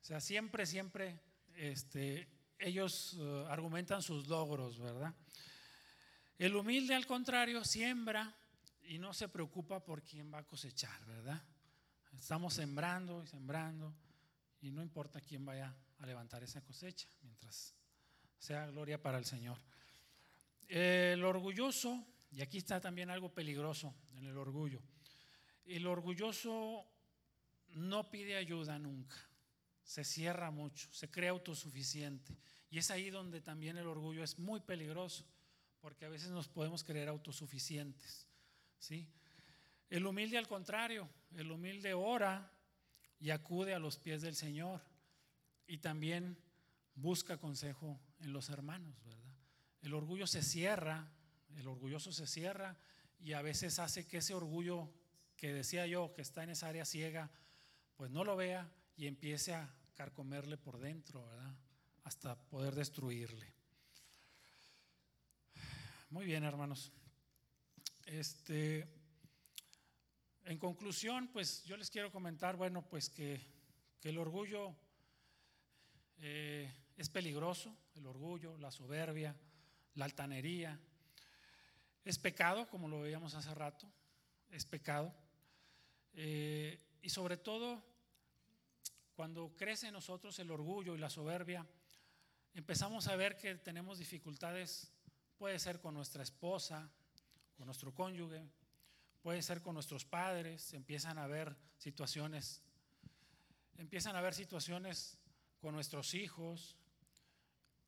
O 0.00 0.04
sea, 0.04 0.18
siempre, 0.18 0.64
siempre 0.64 1.20
este, 1.54 2.26
ellos 2.58 3.12
uh, 3.18 3.44
argumentan 3.48 4.00
sus 4.00 4.28
logros, 4.28 4.78
¿verdad? 4.78 5.14
El 6.38 6.56
humilde, 6.56 6.94
al 6.94 7.06
contrario, 7.06 7.64
siembra 7.64 8.34
y 8.84 8.98
no 8.98 9.12
se 9.12 9.28
preocupa 9.28 9.84
por 9.84 10.02
quién 10.02 10.32
va 10.32 10.38
a 10.38 10.46
cosechar, 10.46 11.04
¿verdad? 11.04 11.42
Estamos 12.14 12.54
sembrando 12.54 13.22
y 13.22 13.26
sembrando 13.26 13.94
y 14.62 14.70
no 14.70 14.80
importa 14.80 15.20
quién 15.20 15.44
vaya 15.44 15.74
a 15.98 16.06
levantar 16.06 16.42
esa 16.42 16.62
cosecha, 16.62 17.08
mientras 17.22 17.74
sea 18.38 18.66
gloria 18.66 19.02
para 19.02 19.18
el 19.18 19.24
Señor. 19.24 19.58
El 20.68 21.24
orgulloso, 21.24 22.06
y 22.30 22.40
aquí 22.40 22.58
está 22.58 22.80
también 22.80 23.10
algo 23.10 23.34
peligroso 23.34 23.94
en 24.16 24.26
el 24.26 24.36
orgullo, 24.36 24.80
el 25.66 25.86
orgulloso 25.86 26.86
no 27.74 28.08
pide 28.10 28.36
ayuda 28.36 28.78
nunca, 28.78 29.16
se 29.82 30.04
cierra 30.04 30.50
mucho, 30.50 30.88
se 30.92 31.10
cree 31.10 31.28
autosuficiente. 31.28 32.36
Y 32.70 32.78
es 32.78 32.90
ahí 32.90 33.10
donde 33.10 33.40
también 33.40 33.76
el 33.76 33.86
orgullo 33.86 34.24
es 34.24 34.38
muy 34.38 34.60
peligroso, 34.60 35.26
porque 35.80 36.06
a 36.06 36.08
veces 36.08 36.30
nos 36.30 36.48
podemos 36.48 36.84
creer 36.84 37.08
autosuficientes. 37.08 38.26
¿sí? 38.78 39.08
El 39.90 40.06
humilde 40.06 40.38
al 40.38 40.48
contrario, 40.48 41.08
el 41.34 41.50
humilde 41.50 41.92
ora 41.94 42.50
y 43.22 43.30
acude 43.30 43.72
a 43.72 43.78
los 43.78 43.98
pies 43.98 44.20
del 44.20 44.34
Señor 44.34 44.82
y 45.68 45.78
también 45.78 46.36
busca 46.96 47.38
consejo 47.38 48.00
en 48.18 48.32
los 48.32 48.48
hermanos, 48.48 49.00
¿verdad? 49.04 49.36
El 49.80 49.94
orgullo 49.94 50.26
se 50.26 50.42
cierra, 50.42 51.08
el 51.56 51.68
orgulloso 51.68 52.12
se 52.12 52.26
cierra 52.26 52.76
y 53.20 53.34
a 53.34 53.42
veces 53.42 53.78
hace 53.78 54.08
que 54.08 54.18
ese 54.18 54.34
orgullo 54.34 54.92
que 55.36 55.52
decía 55.52 55.86
yo 55.86 56.12
que 56.14 56.22
está 56.22 56.42
en 56.42 56.50
esa 56.50 56.66
área 56.66 56.84
ciega, 56.84 57.30
pues 57.96 58.10
no 58.10 58.24
lo 58.24 58.34
vea 58.34 58.68
y 58.96 59.06
empiece 59.06 59.54
a 59.54 59.72
carcomerle 59.94 60.56
por 60.56 60.80
dentro, 60.80 61.24
¿verdad? 61.24 61.54
Hasta 62.02 62.34
poder 62.48 62.74
destruirle. 62.74 63.54
Muy 66.10 66.24
bien, 66.24 66.42
hermanos. 66.42 66.90
Este, 68.04 68.88
en 70.44 70.58
conclusión, 70.58 71.28
pues 71.28 71.64
yo 71.64 71.76
les 71.76 71.90
quiero 71.90 72.10
comentar, 72.10 72.56
bueno, 72.56 72.82
pues 72.88 73.08
que, 73.08 73.40
el 74.02 74.18
orgullo 74.18 74.74
eh, 76.18 76.72
es 76.96 77.08
peligroso, 77.08 77.76
el 77.94 78.06
orgullo, 78.06 78.58
la 78.58 78.72
soberbia, 78.72 79.36
la 79.94 80.06
altanería. 80.06 80.78
Es 82.04 82.18
pecado, 82.18 82.68
como 82.68 82.88
lo 82.88 83.02
veíamos 83.02 83.34
hace 83.34 83.54
rato, 83.54 83.86
es 84.50 84.66
pecado. 84.66 85.14
Eh, 86.14 86.80
y 87.00 87.10
sobre 87.10 87.36
todo, 87.36 87.80
cuando 89.14 89.54
crece 89.56 89.86
en 89.86 89.92
nosotros 89.92 90.36
el 90.40 90.50
orgullo 90.50 90.96
y 90.96 90.98
la 90.98 91.10
soberbia, 91.10 91.64
empezamos 92.54 93.06
a 93.06 93.14
ver 93.14 93.36
que 93.36 93.54
tenemos 93.54 93.98
dificultades, 93.98 94.92
puede 95.38 95.60
ser 95.60 95.80
con 95.80 95.94
nuestra 95.94 96.24
esposa, 96.24 96.90
con 97.56 97.66
nuestro 97.66 97.94
cónyuge, 97.94 98.48
puede 99.22 99.42
ser 99.42 99.62
con 99.62 99.74
nuestros 99.74 100.04
padres, 100.04 100.74
empiezan 100.74 101.18
a 101.18 101.24
haber 101.24 101.56
situaciones, 101.78 102.62
empiezan 103.76 104.16
a 104.16 104.18
haber 104.18 104.34
situaciones 104.34 105.18
con 105.60 105.74
nuestros 105.74 106.14
hijos, 106.14 106.76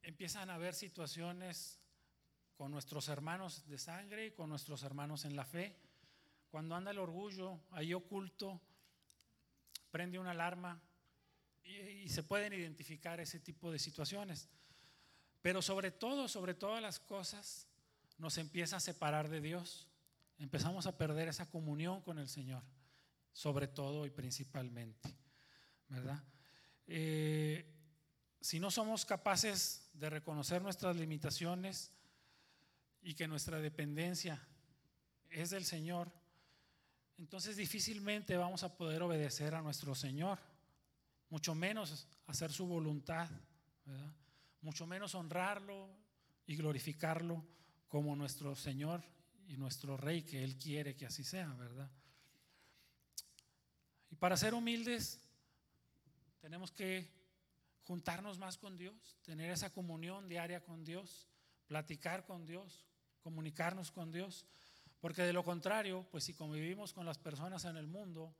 empiezan 0.02 0.50
a 0.50 0.54
haber 0.54 0.74
situaciones 0.74 1.80
con 2.56 2.70
nuestros 2.70 3.08
hermanos 3.08 3.66
de 3.68 3.78
sangre 3.78 4.26
y 4.26 4.30
con 4.30 4.48
nuestros 4.48 4.82
hermanos 4.84 5.24
en 5.24 5.34
la 5.34 5.44
fe. 5.44 5.76
Cuando 6.50 6.76
anda 6.76 6.92
el 6.92 6.98
orgullo 6.98 7.60
ahí 7.72 7.92
oculto, 7.94 8.60
prende 9.90 10.18
una 10.18 10.30
alarma 10.30 10.80
y, 11.64 12.08
se 12.08 12.22
pueden 12.22 12.52
identificar 12.52 13.18
ese 13.20 13.40
tipo 13.40 13.72
de 13.72 13.78
situaciones. 13.78 14.48
Pero 15.42 15.62
sobre 15.62 15.90
todo, 15.90 16.28
sobre 16.28 16.54
todas 16.54 16.80
las 16.80 17.00
cosas, 17.00 17.66
nos 18.18 18.38
empieza 18.38 18.76
a 18.76 18.80
separar 18.80 19.28
de 19.28 19.40
Dios. 19.40 19.88
Empezamos 20.38 20.86
a 20.86 20.96
perder 20.96 21.28
esa 21.28 21.48
comunión 21.48 22.00
con 22.02 22.18
el 22.18 22.28
Señor, 22.28 22.62
sobre 23.32 23.68
todo 23.68 24.04
y 24.06 24.10
principalmente, 24.10 25.16
¿verdad? 25.88 26.22
Eh, 26.86 27.70
si 28.40 28.60
no 28.60 28.70
somos 28.70 29.04
capaces 29.04 29.88
de 29.94 30.10
reconocer 30.10 30.60
nuestras 30.60 30.96
limitaciones 30.96 31.92
y 33.00 33.14
que 33.14 33.28
nuestra 33.28 33.58
dependencia 33.58 34.46
es 35.30 35.50
del 35.50 35.64
Señor, 35.64 36.12
entonces 37.16 37.56
difícilmente 37.56 38.36
vamos 38.36 38.64
a 38.64 38.76
poder 38.76 39.02
obedecer 39.02 39.54
a 39.54 39.62
nuestro 39.62 39.94
Señor, 39.94 40.38
mucho 41.30 41.54
menos 41.54 42.06
hacer 42.26 42.52
su 42.52 42.66
voluntad, 42.66 43.30
mucho 44.60 44.86
menos 44.86 45.14
honrarlo 45.14 45.88
y 46.46 46.56
glorificarlo 46.56 47.44
como 47.88 48.16
nuestro 48.16 48.56
Señor 48.56 49.04
y 49.48 49.56
nuestro 49.56 49.96
Rey, 49.96 50.22
que 50.22 50.42
Él 50.42 50.56
quiere 50.56 50.96
que 50.96 51.06
así 51.06 51.24
sea, 51.24 51.48
¿verdad? 51.54 51.90
Y 54.10 54.16
para 54.16 54.36
ser 54.36 54.54
humildes, 54.54 55.20
tenemos 56.40 56.70
que 56.70 57.10
juntarnos 57.84 58.38
más 58.38 58.58
con 58.58 58.76
Dios, 58.76 59.16
tener 59.22 59.50
esa 59.50 59.70
comunión 59.70 60.28
diaria 60.28 60.62
con 60.62 60.84
Dios, 60.84 61.28
platicar 61.66 62.24
con 62.24 62.46
Dios, 62.46 62.84
comunicarnos 63.22 63.90
con 63.90 64.12
Dios. 64.12 64.46
Porque 65.00 65.22
de 65.22 65.32
lo 65.32 65.44
contrario, 65.44 66.06
pues 66.10 66.24
si 66.24 66.34
convivimos 66.34 66.92
con 66.92 67.04
las 67.04 67.18
personas 67.18 67.64
en 67.64 67.76
el 67.76 67.86
mundo, 67.86 68.34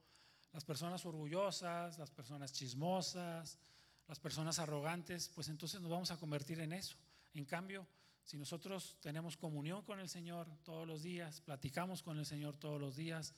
las 0.52 0.64
personas 0.64 1.05
orgullosas, 1.05 1.98
las 1.98 2.11
personas 2.11 2.52
chismosas, 2.52 3.59
las 4.07 4.20
personas 4.20 4.59
arrogantes, 4.59 5.28
pues 5.34 5.48
entonces 5.48 5.80
nos 5.80 5.90
vamos 5.90 6.11
a 6.11 6.16
convertir 6.16 6.61
en 6.61 6.72
eso. 6.72 6.96
En 7.34 7.44
cambio, 7.44 7.86
si 8.24 8.38
nosotros 8.38 8.96
tenemos 9.00 9.36
comunión 9.36 9.82
con 9.82 10.00
el 10.00 10.08
Señor 10.08 10.48
todos 10.64 10.86
los 10.86 11.02
días, 11.02 11.40
platicamos 11.42 12.02
con 12.02 12.18
el 12.18 12.24
Señor 12.24 12.56
todos 12.56 12.80
los 12.80 12.96
días, 12.96 13.34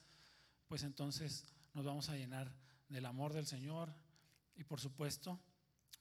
pues 0.69 0.85
entonces 0.85 1.45
nos 1.75 1.85
vamos 1.85 2.09
a 2.09 2.17
llenar 2.17 2.53
del 2.89 3.05
amor 3.05 3.33
del 3.33 3.47
Señor 3.47 3.93
y 4.55 4.65
por 4.65 4.81
supuesto, 4.81 5.39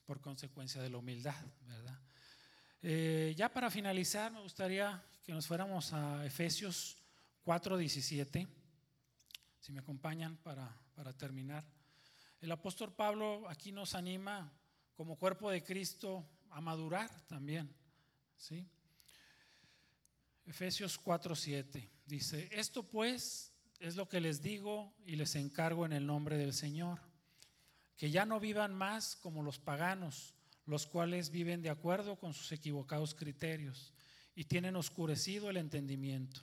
por 0.04 0.20
consecuencia 0.20 0.80
de 0.80 0.88
la 0.88 0.98
humildad, 0.98 1.34
¿verdad? 1.62 1.98
Eh, 2.80 3.34
ya 3.36 3.52
para 3.52 3.70
finalizar, 3.70 4.30
me 4.30 4.40
gustaría 4.40 5.04
que 5.24 5.32
nos 5.32 5.46
fuéramos 5.46 5.92
a 5.92 6.24
Efesios 6.24 6.96
4:17, 7.44 8.46
si 9.60 9.72
me 9.72 9.80
acompañan 9.80 10.36
para, 10.36 10.72
para 10.94 11.12
terminar. 11.12 11.64
El 12.40 12.52
apóstol 12.52 12.92
Pablo 12.92 13.48
aquí 13.48 13.72
nos 13.72 13.96
anima 13.96 14.52
como 14.94 15.18
cuerpo 15.18 15.50
de 15.50 15.64
Cristo 15.64 16.24
a 16.50 16.60
madurar 16.60 17.10
también. 17.26 17.74
¿sí? 18.36 18.66
Efesios 20.46 20.98
4:7 21.02 21.88
dice, 22.06 22.48
esto 22.52 22.84
pues 22.84 23.52
es 23.80 23.96
lo 23.96 24.08
que 24.08 24.20
les 24.20 24.42
digo 24.42 24.94
y 25.04 25.16
les 25.16 25.34
encargo 25.34 25.84
en 25.84 25.92
el 25.92 26.06
nombre 26.06 26.38
del 26.38 26.52
Señor, 26.52 27.00
que 27.96 28.10
ya 28.10 28.24
no 28.24 28.38
vivan 28.40 28.72
más 28.72 29.16
como 29.16 29.42
los 29.42 29.58
paganos, 29.58 30.34
los 30.64 30.86
cuales 30.86 31.30
viven 31.30 31.62
de 31.62 31.70
acuerdo 31.70 32.16
con 32.16 32.32
sus 32.32 32.52
equivocados 32.52 33.14
criterios 33.14 33.92
y 34.34 34.44
tienen 34.44 34.76
oscurecido 34.76 35.50
el 35.50 35.56
entendimiento. 35.56 36.42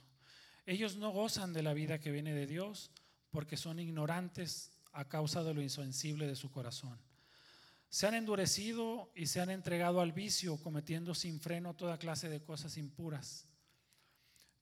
Ellos 0.66 0.96
no 0.96 1.10
gozan 1.10 1.52
de 1.52 1.62
la 1.62 1.74
vida 1.74 1.98
que 1.98 2.10
viene 2.10 2.34
de 2.34 2.46
Dios 2.46 2.90
porque 3.30 3.56
son 3.56 3.78
ignorantes 3.78 4.70
a 4.92 5.08
causa 5.08 5.42
de 5.42 5.54
lo 5.54 5.62
insensible 5.62 6.26
de 6.26 6.36
su 6.36 6.50
corazón. 6.50 6.98
Se 7.88 8.06
han 8.06 8.14
endurecido 8.14 9.10
y 9.14 9.26
se 9.26 9.40
han 9.40 9.50
entregado 9.50 10.00
al 10.00 10.12
vicio, 10.12 10.56
cometiendo 10.58 11.14
sin 11.14 11.40
freno 11.40 11.74
toda 11.74 11.98
clase 11.98 12.28
de 12.28 12.42
cosas 12.42 12.76
impuras. 12.76 13.46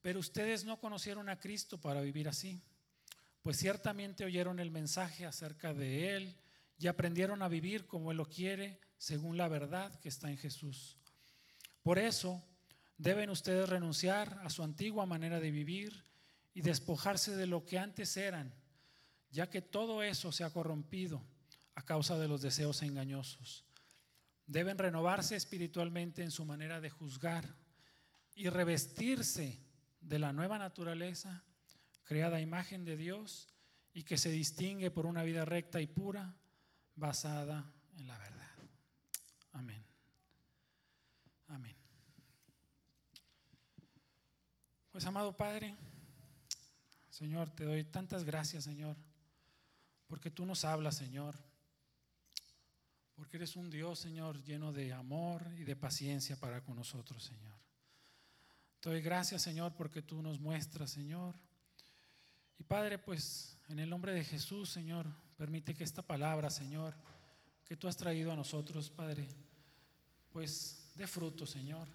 Pero 0.03 0.19
ustedes 0.19 0.65
no 0.65 0.79
conocieron 0.79 1.29
a 1.29 1.39
Cristo 1.39 1.81
para 1.81 2.01
vivir 2.01 2.29
así, 2.29 2.61
pues 3.41 3.57
ciertamente 3.57 4.25
oyeron 4.25 4.59
el 4.59 4.71
mensaje 4.71 5.25
acerca 5.25 5.73
de 5.73 6.15
Él 6.17 6.37
y 6.79 6.89
aprendieron 6.89 7.43
a 7.43 7.49
vivir 7.49 7.87
como 7.87 8.11
Él 8.11 8.17
lo 8.17 8.29
quiere, 8.29 8.81
según 8.99 9.37
la 9.37 9.49
verdad 9.49 9.99
que 10.01 10.09
está 10.09 10.31
en 10.31 10.37
Jesús. 10.37 10.99
Por 11.83 11.99
eso 11.99 12.45
deben 12.99 13.31
ustedes 13.31 13.69
renunciar 13.69 14.41
a 14.45 14.51
su 14.51 14.63
antigua 14.63 15.07
manera 15.07 15.41
de 15.41 15.51
vivir 15.51 16.05
y 16.55 16.61
despojarse 16.61 17.35
de 17.37 17.47
lo 17.47 17.65
que 17.65 17.79
antes 17.79 18.17
eran, 18.17 18.55
ya 19.31 19.49
que 19.51 19.63
todo 19.63 20.03
eso 20.03 20.31
se 20.31 20.45
ha 20.45 20.51
corrompido 20.51 21.25
a 21.75 21.83
causa 21.85 22.19
de 22.19 22.29
los 22.29 22.43
deseos 22.43 22.83
engañosos. 22.83 23.65
Deben 24.47 24.79
renovarse 24.79 25.35
espiritualmente 25.35 26.23
en 26.23 26.31
su 26.31 26.45
manera 26.45 26.81
de 26.81 26.91
juzgar 26.91 27.57
y 28.35 28.49
revestirse 28.49 29.61
de 30.03 30.19
la 30.19 30.33
nueva 30.33 30.59
naturaleza 30.59 31.43
creada 32.05 32.37
a 32.37 32.41
imagen 32.41 32.85
de 32.85 32.97
Dios 32.97 33.49
y 33.95 34.03
que 34.03 34.19
se 34.19 34.31
distingue 34.31 34.91
por 34.91 35.07
una 35.07 35.23
vida 35.23 35.45
recta 35.45 35.81
y 35.81 35.87
pura 35.87 36.35
basada 36.95 37.73
en 37.97 38.07
la 38.07 38.19
verdad. 38.19 38.51
Amén. 39.53 39.85
Amén. 41.49 41.77
Pues 44.91 45.07
amado 45.07 45.37
Padre, 45.37 45.75
Señor, 47.09 47.51
te 47.51 47.65
doy 47.65 47.85
tantas 47.85 48.25
gracias, 48.25 48.65
Señor, 48.65 48.97
porque 50.07 50.31
tú 50.31 50.45
nos 50.45 50.65
hablas, 50.65 50.97
Señor, 50.97 51.39
porque 53.15 53.37
eres 53.37 53.57
un 53.57 53.71
Dios, 53.71 53.99
Señor, 53.99 54.43
lleno 54.43 54.73
de 54.73 54.93
amor 54.93 55.47
y 55.57 55.65
de 55.65 55.77
paciencia 55.77 56.37
para 56.37 56.63
con 56.63 56.77
nosotros, 56.77 57.23
Señor. 57.23 57.52
Te 58.83 58.91
doy 58.91 59.01
gracias, 59.01 59.41
Señor, 59.43 59.73
porque 59.77 60.03
tú 60.03 60.21
nos 60.23 60.41
muestras, 60.41 60.91
Señor. 60.91 61.37
Y 62.59 62.65
Padre, 62.65 62.99
pues 62.99 63.57
en 63.69 63.79
el 63.79 63.89
nombre 63.89 64.13
de 64.13 64.25
Jesús, 64.25 64.71
Señor, 64.71 65.07
permite 65.37 65.73
que 65.73 65.85
esta 65.85 66.03
palabra, 66.03 66.51
Señor, 66.51 66.93
que 67.65 67.77
tú 67.77 67.87
has 67.87 67.97
traído 67.97 68.33
a 68.33 68.37
nosotros, 68.37 68.91
Padre, 68.91 69.29
pues 70.33 70.91
dé 70.97 71.07
fruto, 71.07 71.47
Señor, 71.47 71.87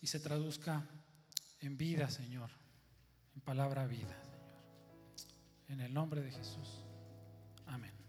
y 0.00 0.06
se 0.06 0.18
traduzca 0.18 0.82
en 1.60 1.76
vida, 1.76 2.08
Señor, 2.08 2.50
en 3.34 3.42
palabra 3.42 3.86
vida, 3.86 4.16
Señor. 5.14 5.42
En 5.68 5.80
el 5.82 5.92
nombre 5.92 6.22
de 6.22 6.32
Jesús. 6.32 6.84
Amén. 7.66 8.01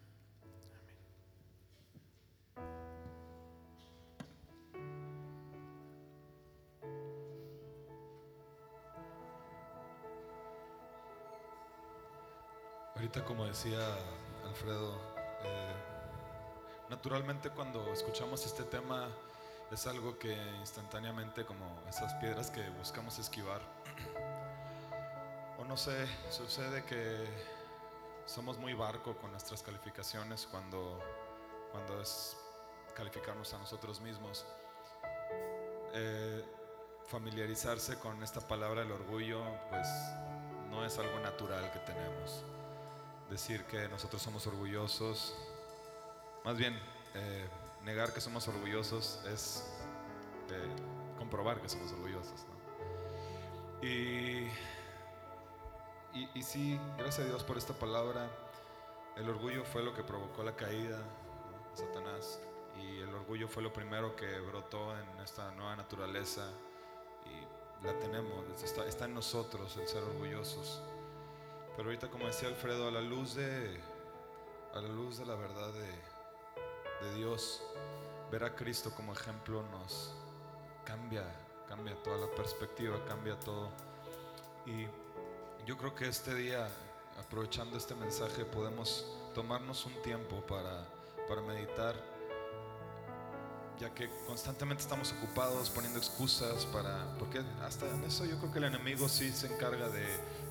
Ahorita 13.04 13.26
como 13.26 13.43
decía 13.43 13.86
Alfredo, 14.45 14.95
eh, 15.43 15.74
naturalmente 16.89 17.49
cuando 17.49 17.91
escuchamos 17.91 18.45
este 18.45 18.64
tema 18.64 19.10
es 19.70 19.86
algo 19.88 20.18
que 20.18 20.34
instantáneamente 20.62 21.43
como 21.43 21.66
esas 21.89 22.14
piedras 22.14 22.49
que 22.49 22.70
buscamos 22.70 23.20
esquivar. 23.20 23.62
O 25.60 25.66
no 25.66 25.76
sé, 25.76 26.08
sucede 26.30 26.86
que 26.86 27.28
somos 28.26 28.58
muy 28.58 28.74
barco 28.74 29.18
con 29.18 29.32
nuestras 29.32 29.62
calificaciones 29.62 30.47
cuando, 30.49 30.97
cuando 31.74 32.01
es 32.01 32.38
calificarnos 32.95 33.54
a 33.54 33.58
nosotros 33.58 33.99
mismos. 33.99 34.45
Eh, 35.93 36.41
familiarizarse 37.08 37.99
con 37.99 38.24
esta 38.24 38.39
palabra, 38.39 38.82
el 38.82 38.91
orgullo, 38.93 39.43
pues 39.70 39.89
no 40.70 40.86
es 40.86 40.97
algo 40.97 41.20
natural 41.20 41.70
que 41.70 41.80
tenemos. 41.80 42.45
Decir 43.34 43.63
que 43.63 43.89
nosotros 43.89 44.21
somos 44.21 44.45
orgullosos, 44.45 45.34
más 46.45 46.55
bien 46.55 46.79
eh, 47.15 47.49
negar 47.84 48.13
que 48.13 48.21
somos 48.21 48.47
orgullosos 48.47 49.19
es 49.25 49.73
eh, 50.51 50.69
comprobar 51.17 51.59
que 51.59 51.67
somos 51.67 51.91
orgullosos. 51.93 52.45
Y, 53.81 54.49
y, 56.36 56.43
sí, 56.43 56.79
gracias 56.95 57.25
a 57.25 57.29
Dios 57.29 57.43
por 57.43 57.57
esta 57.57 57.73
palabra. 57.73 58.29
El 59.17 59.27
orgullo 59.27 59.63
fue 59.65 59.81
lo 59.81 59.95
que 59.95 60.03
provocó 60.03 60.43
la 60.43 60.55
caída 60.55 60.99
de 60.99 61.75
Satanás. 61.75 62.39
Y 62.79 62.99
el 62.99 63.15
orgullo 63.15 63.47
fue 63.47 63.63
lo 63.63 63.73
primero 63.73 64.15
que 64.15 64.39
brotó 64.41 64.95
en 64.95 65.19
esta 65.21 65.49
nueva 65.53 65.75
naturaleza. 65.75 66.51
Y 67.25 67.84
la 67.84 67.97
tenemos, 67.97 68.45
está, 68.63 68.86
está 68.86 69.05
en 69.05 69.15
nosotros 69.15 69.75
el 69.77 69.88
ser 69.88 70.03
orgullosos. 70.03 70.84
Pero 71.76 71.89
ahorita, 71.89 72.09
como 72.09 72.28
decía 72.28 72.49
Alfredo, 72.49 72.88
a 72.88 72.91
la 72.91 73.01
luz 73.01 73.36
de, 73.36 73.80
a 74.74 74.82
la 74.82 74.88
luz 74.89 75.17
de 75.17 75.26
la 75.26 75.36
verdad 75.36 75.71
de, 75.74 77.07
de 77.07 77.15
Dios, 77.15 77.63
ver 78.32 78.43
a 78.43 78.55
Cristo 78.55 78.91
como 78.95 79.13
ejemplo 79.13 79.63
nos 79.71 80.13
cambia, 80.86 81.24
cambia 81.67 81.95
toda 82.03 82.17
la 82.17 82.28
perspectiva, 82.36 83.03
cambia 83.05 83.39
todo. 83.39 83.69
Y 84.65 84.88
yo 85.65 85.78
creo 85.78 85.95
que 85.95 86.07
este 86.07 86.36
día, 86.36 86.67
aprovechando 87.19 87.78
este 87.78 87.95
mensaje, 87.95 88.45
podemos 88.45 89.05
tomarnos 89.34 89.86
un 89.86 89.93
tiempo 90.01 90.41
para, 90.45 90.86
para 91.28 91.41
meditar, 91.41 91.95
ya 93.84 93.93
que 93.93 94.09
constantemente 94.25 94.81
estamos 94.81 95.11
ocupados 95.11 95.69
poniendo 95.69 95.99
excusas 95.99 96.65
para, 96.67 97.05
porque 97.19 97.43
hasta 97.61 97.86
en 97.89 98.01
eso 98.05 98.23
yo 98.23 98.38
creo 98.38 98.51
que 98.53 98.59
el 98.59 98.63
enemigo 98.65 99.09
sí 99.09 99.29
se 99.34 99.53
encarga 99.53 99.89
de 99.89 100.05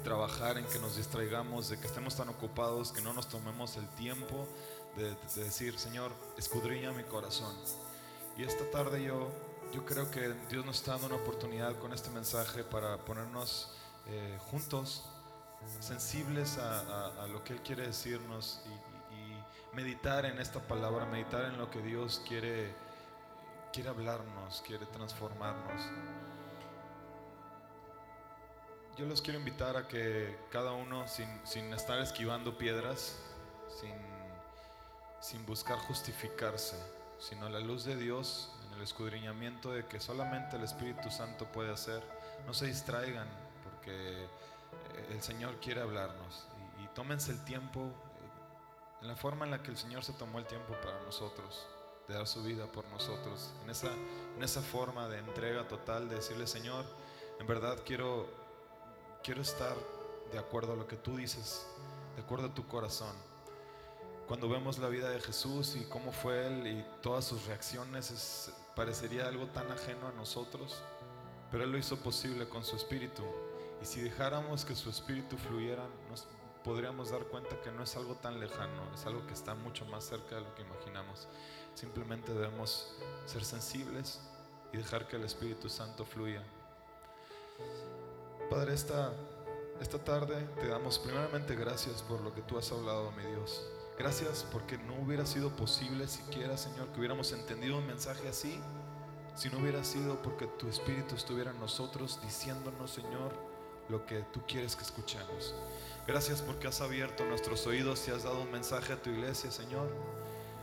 trabajar 0.05 0.59
en 0.59 0.67
que 0.67 0.79
nos 0.79 0.97
distraigamos, 0.97 1.71
de 1.71 1.79
que 1.79 1.87
estemos 1.87 2.15
tan 2.15 2.29
ocupados 2.29 2.93
que 2.93 3.01
no 3.01 3.15
nos 3.15 3.29
tomemos 3.29 3.79
el 3.79 3.89
tiempo 3.91 4.47
de, 4.97 5.17
decir, 5.43 5.79
Señor, 5.79 6.13
escudriña 6.37 6.93
mi 6.93 7.05
corazón. 7.05 7.55
Y 8.37 8.43
esta 8.43 8.71
tarde 8.71 9.03
yo, 9.03 9.31
yo 9.73 9.87
creo 9.87 10.11
que 10.11 10.35
Dios 10.51 10.67
nos 10.67 10.77
está 10.77 10.93
dando 10.93 11.07
una 11.07 11.17
oportunidad 11.17 11.79
con 11.79 11.95
este 11.95 12.11
mensaje 12.11 12.65
para 12.65 12.99
ponernos 12.99 13.71
eh, 14.09 14.39
juntos, 14.51 15.05
sensibles 15.81 16.59
a, 16.59 17.27
lo 17.29 17.43
que 17.45 17.55
Él 17.55 17.63
quiere 17.63 17.87
decirnos 17.87 18.61
y, 18.67 19.15
y, 19.15 19.43
meditar 19.75 20.27
en 20.27 20.39
esta 20.39 20.61
palabra, 20.61 21.07
meditar 21.07 21.47
en 21.47 21.57
lo 21.57 21.71
que 21.71 21.81
Dios 21.81 22.21
quiere, 22.29 22.75
quiere 23.73 23.89
hablarnos, 23.89 24.63
quiere 24.67 24.87
transformarnos. 24.87 25.83
Yo 28.97 29.07
los 29.07 29.23
quiero 29.23 29.39
invitar 29.39 29.77
a 29.77 29.89
que 29.89 30.39
cada 30.51 30.73
uno, 30.73 31.09
sin, 31.09 31.29
sin 31.45 31.73
estar 31.73 31.99
esquivando 31.99 32.59
piedras, 32.59 33.19
sin 33.81 34.13
sin 35.23 35.47
buscar 35.47 35.79
justificarse, 35.79 36.77
sino 37.21 37.49
la 37.49 37.61
luz 37.61 37.85
de 37.85 37.97
Dios 37.97 38.51
en 38.67 38.75
el 38.75 38.83
escudriñamiento 38.83 39.71
de 39.71 39.87
que 39.87 40.01
solamente 40.01 40.57
el 40.57 40.65
Espíritu 40.65 41.13
Santo 41.13 41.47
puede 41.47 41.73
hacer. 41.73 42.03
No 42.45 42.53
se 42.53 42.67
distraigan 42.67 43.29
porque 43.63 44.25
eh, 44.25 44.29
el 45.11 45.23
Señor 45.23 45.61
quiere 45.61 45.81
hablarnos 45.81 46.49
y, 46.83 46.89
tómense 46.89 47.31
el 47.31 47.45
tiempo 47.45 47.83
eh, 47.83 49.03
en 49.03 49.09
la 49.09 49.15
forma 49.15 49.45
en 49.45 49.53
la 49.53 49.63
que 49.63 49.71
el 49.71 49.79
Señor 49.79 50.03
se 50.03 50.13
tomó 50.13 50.41
el 50.41 50.47
tiempo 50.47 50.75
para 50.83 51.01
nosotros, 51.05 51.69
de 52.09 52.15
dar 52.15 52.27
su 52.27 52.43
vida 52.43 52.67
por 52.67 52.85
nosotros, 52.89 53.53
en 53.63 53.71
esa, 53.71 53.93
en 54.37 54.43
esa 54.43 54.63
forma 54.63 55.09
de 55.09 55.19
entrega 55.19 55.67
total, 55.69 56.09
de 56.09 56.17
decirle, 56.17 56.47
Señor, 56.47 56.85
en 57.39 57.47
verdad 57.47 57.79
quiero, 57.85 58.27
quiero 59.23 59.43
estar 59.43 59.77
de 60.33 60.39
acuerdo 60.39 60.73
a 60.73 60.77
lo 60.77 60.87
que 60.87 60.97
tú 60.97 61.17
dices, 61.17 61.67
de 62.17 62.23
acuerdo 62.23 62.47
a 62.47 62.55
tu 62.55 62.67
corazón 62.67 63.15
cuando 64.33 64.49
vemos 64.49 64.79
la 64.79 64.89
vida 64.89 65.11
de 65.11 65.21
Jesús 65.21 65.77
y 65.77 65.85
cómo 65.85 66.11
fue 66.11 66.47
Él 66.47 66.67
y 66.67 66.85
todas 67.03 67.25
sus 67.25 67.45
reacciones, 67.45 68.51
parecería 68.75 69.27
algo 69.27 69.47
tan 69.49 69.71
ajeno 69.71 70.09
a 70.09 70.13
nosotros, 70.13 70.83
pero 71.51 71.65
Él 71.65 71.73
lo 71.73 71.77
hizo 71.77 71.99
posible 71.99 72.49
con 72.49 72.65
su 72.65 72.77
espíritu. 72.77 73.23
Y 73.83 73.85
si 73.85 74.01
dejáramos 74.01 74.65
que 74.65 74.75
su 74.75 74.89
espíritu 74.89 75.37
fluyera, 75.37 75.87
nos 76.09 76.27
podríamos 76.65 77.11
dar 77.11 77.25
cuenta 77.25 77.61
que 77.61 77.73
no 77.73 77.83
es 77.83 77.95
algo 77.97 78.15
tan 78.15 78.41
lejano, 78.41 78.95
es 78.95 79.05
algo 79.05 79.27
que 79.27 79.35
está 79.35 79.55
mucho 79.55 79.85
más 79.85 80.05
cerca 80.05 80.37
de 80.37 80.41
lo 80.41 80.55
que 80.55 80.63
imaginamos. 80.63 81.29
Simplemente 81.75 82.33
debemos 82.33 82.95
ser 83.27 83.45
sensibles 83.45 84.21
y 84.73 84.77
dejar 84.77 85.09
que 85.09 85.17
el 85.17 85.25
Espíritu 85.25 85.69
Santo 85.69 86.05
fluya. 86.05 86.43
Padre, 88.51 88.75
esta, 88.75 89.13
esta 89.81 89.99
tarde 89.99 90.47
te 90.61 90.69
damos 90.69 90.99
primeramente 90.99 91.55
gracias 91.55 92.03
por 92.03 92.21
lo 92.21 92.35
que 92.35 92.43
tú 92.43 92.59
has 92.59 92.71
hablado, 92.73 93.11
mi 93.13 93.25
Dios. 93.25 93.67
Gracias 93.99 94.47
porque 94.51 94.79
no 94.79 94.95
hubiera 95.03 95.27
sido 95.27 95.51
posible 95.51 96.09
siquiera, 96.09 96.57
Señor, 96.57 96.89
que 96.89 96.99
hubiéramos 96.99 97.33
entendido 97.33 97.79
un 97.79 97.87
mensaje 97.87 98.29
así 98.29 98.61
si 99.35 99.49
no 99.49 99.59
hubiera 99.59 99.83
sido 99.83 100.21
porque 100.21 100.47
tu 100.47 100.69
Espíritu 100.69 101.15
estuviera 101.15 101.53
en 101.53 101.61
nosotros 101.61 102.21
diciéndonos, 102.23 102.91
Señor, 102.91 103.33
lo 103.89 104.05
que 104.05 104.21
tú 104.33 104.43
quieres 104.47 104.77
que 104.77 104.83
escuchemos. 104.83 105.55
Gracias 106.07 106.43
porque 106.43 106.69
has 106.69 106.81
abierto 106.81 107.25
nuestros 107.25 107.67
oídos 107.67 108.07
y 108.09 108.11
has 108.11 108.25
dado 108.25 108.43
un 108.43 108.51
mensaje 108.51 108.93
a 108.93 109.01
tu 109.01 109.11
iglesia, 109.11 109.51
Señor. 109.51 109.89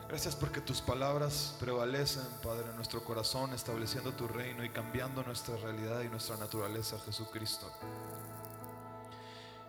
Gracias 0.09 0.35
porque 0.35 0.59
tus 0.59 0.81
palabras 0.81 1.55
prevalecen, 1.59 2.25
Padre, 2.41 2.67
en 2.67 2.75
nuestro 2.75 3.03
corazón, 3.03 3.53
estableciendo 3.53 4.11
tu 4.11 4.27
reino 4.27 4.63
y 4.63 4.69
cambiando 4.69 5.21
nuestra 5.21 5.55
realidad 5.57 6.01
y 6.01 6.09
nuestra 6.09 6.35
naturaleza, 6.35 6.97
Jesucristo. 7.05 7.71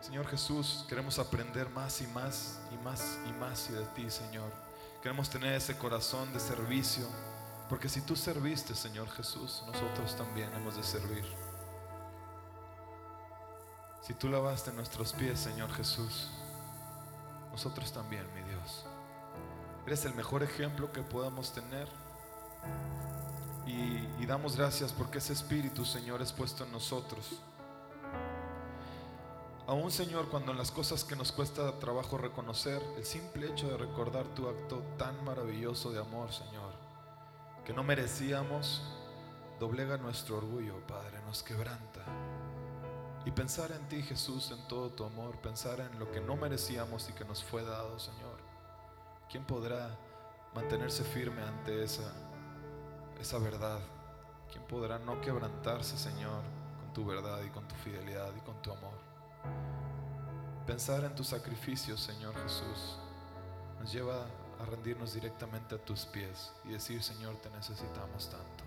Señor 0.01 0.27
Jesús, 0.29 0.87
queremos 0.89 1.19
aprender 1.19 1.69
más 1.69 2.01
y 2.01 2.07
más 2.07 2.59
y 2.73 2.83
más 2.83 3.19
y 3.29 3.33
más 3.33 3.71
de 3.71 3.85
ti, 3.89 4.11
Señor. 4.11 4.51
Queremos 5.03 5.29
tener 5.29 5.53
ese 5.53 5.77
corazón 5.77 6.33
de 6.33 6.41
servicio, 6.41 7.07
porque 7.69 7.91
si 7.91 8.01
tú 8.01 8.17
serviste, 8.17 8.75
Señor 8.75 9.11
Jesús, 9.11 9.63
nosotros 9.67 10.17
también 10.17 10.51
hemos 10.55 10.75
de 10.75 10.85
servir. 10.85 11.25
Si 14.01 14.15
tú 14.15 14.31
lavaste 14.31 14.73
nuestros 14.73 15.13
pies, 15.13 15.39
Señor 15.39 15.71
Jesús, 15.75 16.31
nosotros 17.53 17.93
también, 17.93 18.25
mi 18.35 18.41
Dios. 18.41 18.87
Eres 19.91 20.05
el 20.05 20.15
mejor 20.15 20.45
ejemplo 20.45 20.93
que 20.93 21.03
podamos 21.03 21.53
tener. 21.53 21.89
Y, 23.67 24.25
damos 24.25 24.57
gracias 24.57 24.93
porque 24.93 25.19
ese 25.19 25.33
Espíritu, 25.33 25.85
Señor, 25.85 26.23
es 26.23 26.33
puesto 26.33 26.63
en 26.63 26.71
nosotros. 26.71 27.41
Aún, 29.67 29.91
Señor, 29.91 30.29
cuando 30.29 30.53
en 30.53 30.59
las 30.59 30.71
cosas 30.71 31.03
que 31.03 31.17
nos 31.17 31.33
cuesta 31.33 31.77
trabajo 31.81 32.19
reconocer, 32.19 32.81
el 32.99 33.05
simple 33.05 33.49
hecho 33.49 33.69
de 33.69 33.79
recordar 33.79 34.27
tu 34.27 34.49
acto 34.49 34.81
tan 34.97 35.25
maravilloso 35.25 35.91
de 35.91 35.99
amor, 35.99 36.33
Señor, 36.33 36.73
que 37.65 37.73
no 37.73 37.83
merecíamos, 37.83 38.83
doblega 39.59 39.97
nuestro 39.97 40.37
orgullo, 40.37 40.87
Padre, 40.87 41.21
nos 41.27 41.43
quebranta. 41.43 42.05
Y 43.25 43.33
pensar 43.33 43.73
en 43.73 43.89
ti, 43.89 44.05
Jesús, 44.05 44.53
en 44.53 44.69
todo 44.69 44.91
tu 44.91 45.03
amor, 45.03 45.37
pensar 45.41 45.81
en 45.81 45.99
lo 45.99 46.13
que 46.13 46.21
no 46.21 46.37
merecíamos 46.37 47.09
y 47.09 47.13
que 47.13 47.25
nos 47.25 47.43
fue 47.43 47.65
dado, 47.65 47.99
Señor. 47.99 48.30
¿Quién 49.31 49.45
podrá 49.45 49.97
mantenerse 50.57 51.05
firme 51.05 51.41
ante 51.43 51.85
esa, 51.85 52.13
esa 53.21 53.39
verdad? 53.39 53.79
¿Quién 54.51 54.65
podrá 54.65 54.99
no 54.99 55.21
quebrantarse, 55.21 55.97
Señor, 55.97 56.43
con 56.81 56.93
tu 56.93 57.07
verdad 57.07 57.41
y 57.47 57.51
con 57.51 57.67
tu 57.69 57.77
fidelidad 57.77 58.33
y 58.37 58.41
con 58.41 58.61
tu 58.61 58.73
amor? 58.73 58.99
Pensar 60.67 61.05
en 61.05 61.15
tu 61.15 61.23
sacrificio, 61.23 61.97
Señor 61.97 62.35
Jesús, 62.43 62.99
nos 63.79 63.93
lleva 63.93 64.27
a 64.61 64.65
rendirnos 64.65 65.15
directamente 65.15 65.77
a 65.77 65.85
tus 65.85 66.07
pies 66.07 66.53
y 66.65 66.71
decir, 66.71 67.01
Señor, 67.01 67.37
te 67.37 67.51
necesitamos 67.51 68.29
tanto. 68.29 68.65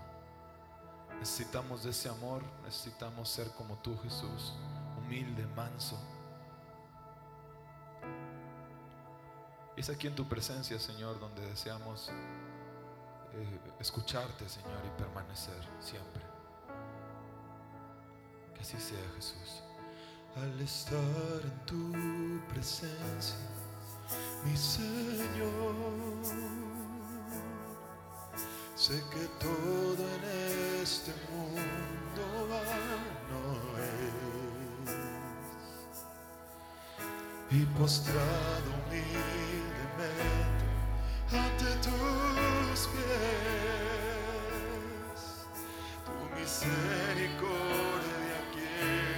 Necesitamos 1.20 1.84
de 1.84 1.90
ese 1.90 2.08
amor, 2.08 2.42
necesitamos 2.64 3.28
ser 3.28 3.50
como 3.52 3.76
tú, 3.80 3.98
Jesús, 4.02 4.54
humilde, 4.98 5.46
manso. 5.58 6.00
Es 9.76 9.90
aquí 9.90 10.08
en 10.08 10.16
tu 10.16 10.28
presencia, 10.28 10.80
Señor, 10.80 11.20
donde 11.20 11.46
deseamos 11.48 12.10
eh, 13.34 13.60
escucharte, 13.80 14.48
Señor, 14.48 14.80
y 14.86 15.02
permanecer 15.02 15.62
siempre. 15.80 16.22
Que 18.54 18.62
así 18.62 18.80
sea, 18.80 19.12
Jesús. 19.16 19.64
Al 20.36 20.60
estar 20.62 21.42
en 21.44 21.66
tu 21.66 22.48
presencia, 22.54 23.38
mi 24.46 24.56
Señor, 24.58 25.76
sé 28.76 29.04
que 29.12 29.28
todo 29.40 30.04
en 30.16 30.24
este 30.82 31.14
mundo 31.32 32.48
vano 32.50 33.03
Y 37.56 37.66
postrado 37.78 38.70
humildemente 38.88 40.66
ante 41.32 41.70
tus 41.88 42.80
pies, 42.88 45.22
tu 46.04 46.16
misericordia 46.36 48.40
quiero 48.54 49.13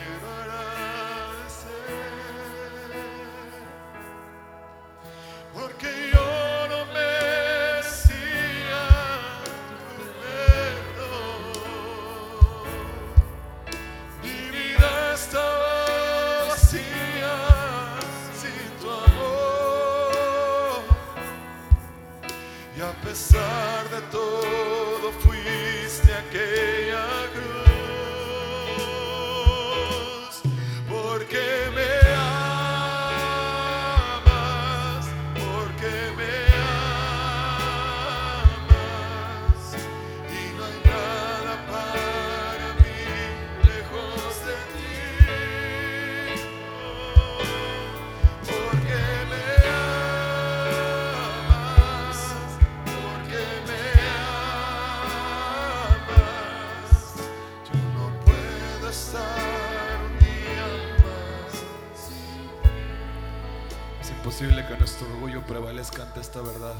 esta 66.21 66.41
verdad. 66.41 66.75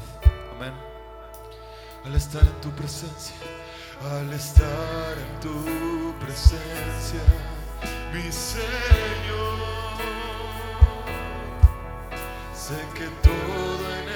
Amén. 0.56 0.72
Al 2.04 2.14
estar 2.14 2.42
en 2.42 2.60
tu 2.60 2.70
presencia, 2.70 3.36
al 4.10 4.32
estar 4.32 5.18
en 5.18 5.40
tu 5.40 6.14
presencia, 6.18 7.20
mi 8.12 8.30
Señor, 8.32 9.56
sé 12.54 12.76
que 12.94 13.08
todo 13.22 13.94
en 14.00 14.08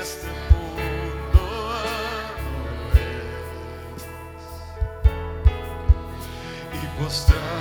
este 0.00 0.28
mundo 0.50 1.40
vano 1.68 2.62
es. 2.94 4.04
y 6.82 7.02
postrado 7.02 7.51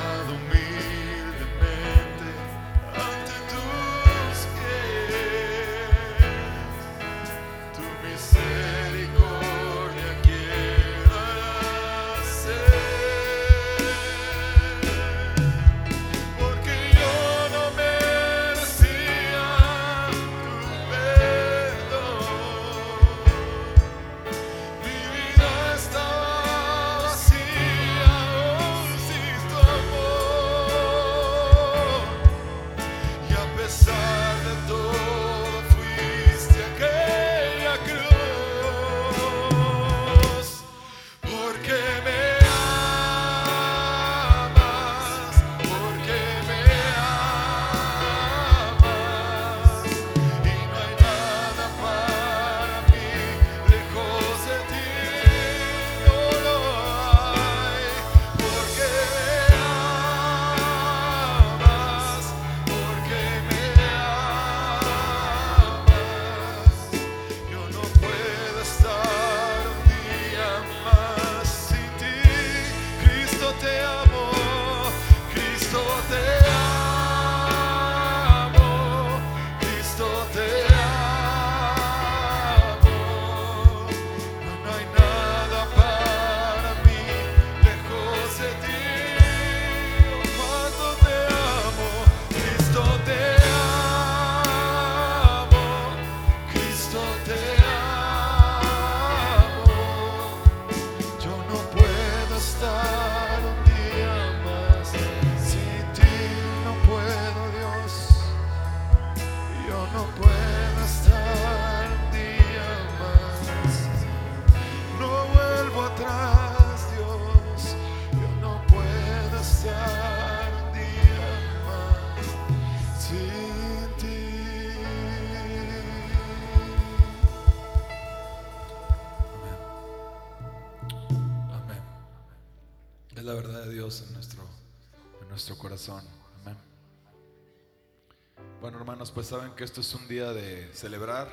pues 139.09 139.27
saben 139.27 139.51
que 139.55 139.63
esto 139.63 139.81
es 139.81 139.95
un 139.95 140.07
día 140.07 140.31
de 140.31 140.69
celebrar. 140.73 141.27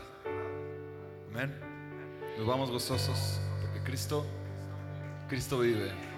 Amén. 1.30 1.54
Nos 2.38 2.46
vamos 2.46 2.70
gozosos 2.70 3.38
porque 3.60 3.82
Cristo, 3.82 4.24
Cristo 5.28 5.58
vive. 5.58 6.17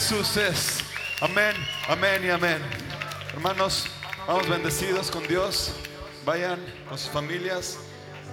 Jesús 0.00 0.38
es. 0.38 0.78
Amén, 1.20 1.54
amén 1.86 2.24
y 2.24 2.30
amén. 2.30 2.62
Hermanos, 3.34 3.86
vamos 4.26 4.48
bendecidos 4.48 5.10
con 5.10 5.28
Dios. 5.28 5.74
Vayan 6.24 6.58
con 6.88 6.96
sus 6.96 7.10
familias. 7.10 7.76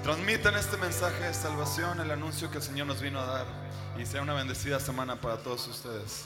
Transmitan 0.02 0.56
este 0.56 0.78
mensaje 0.78 1.26
de 1.26 1.34
salvación, 1.34 2.00
el 2.00 2.10
anuncio 2.10 2.50
que 2.50 2.60
el 2.60 2.64
Señor 2.64 2.88
nos 2.88 3.02
vino 3.02 3.20
a 3.20 3.26
dar. 3.26 3.46
Y 4.00 4.06
sea 4.06 4.22
una 4.22 4.34
bendecida 4.34 4.80
semana 4.80 5.20
para 5.20 5.40
todos 5.40 5.68
ustedes. 5.68 6.24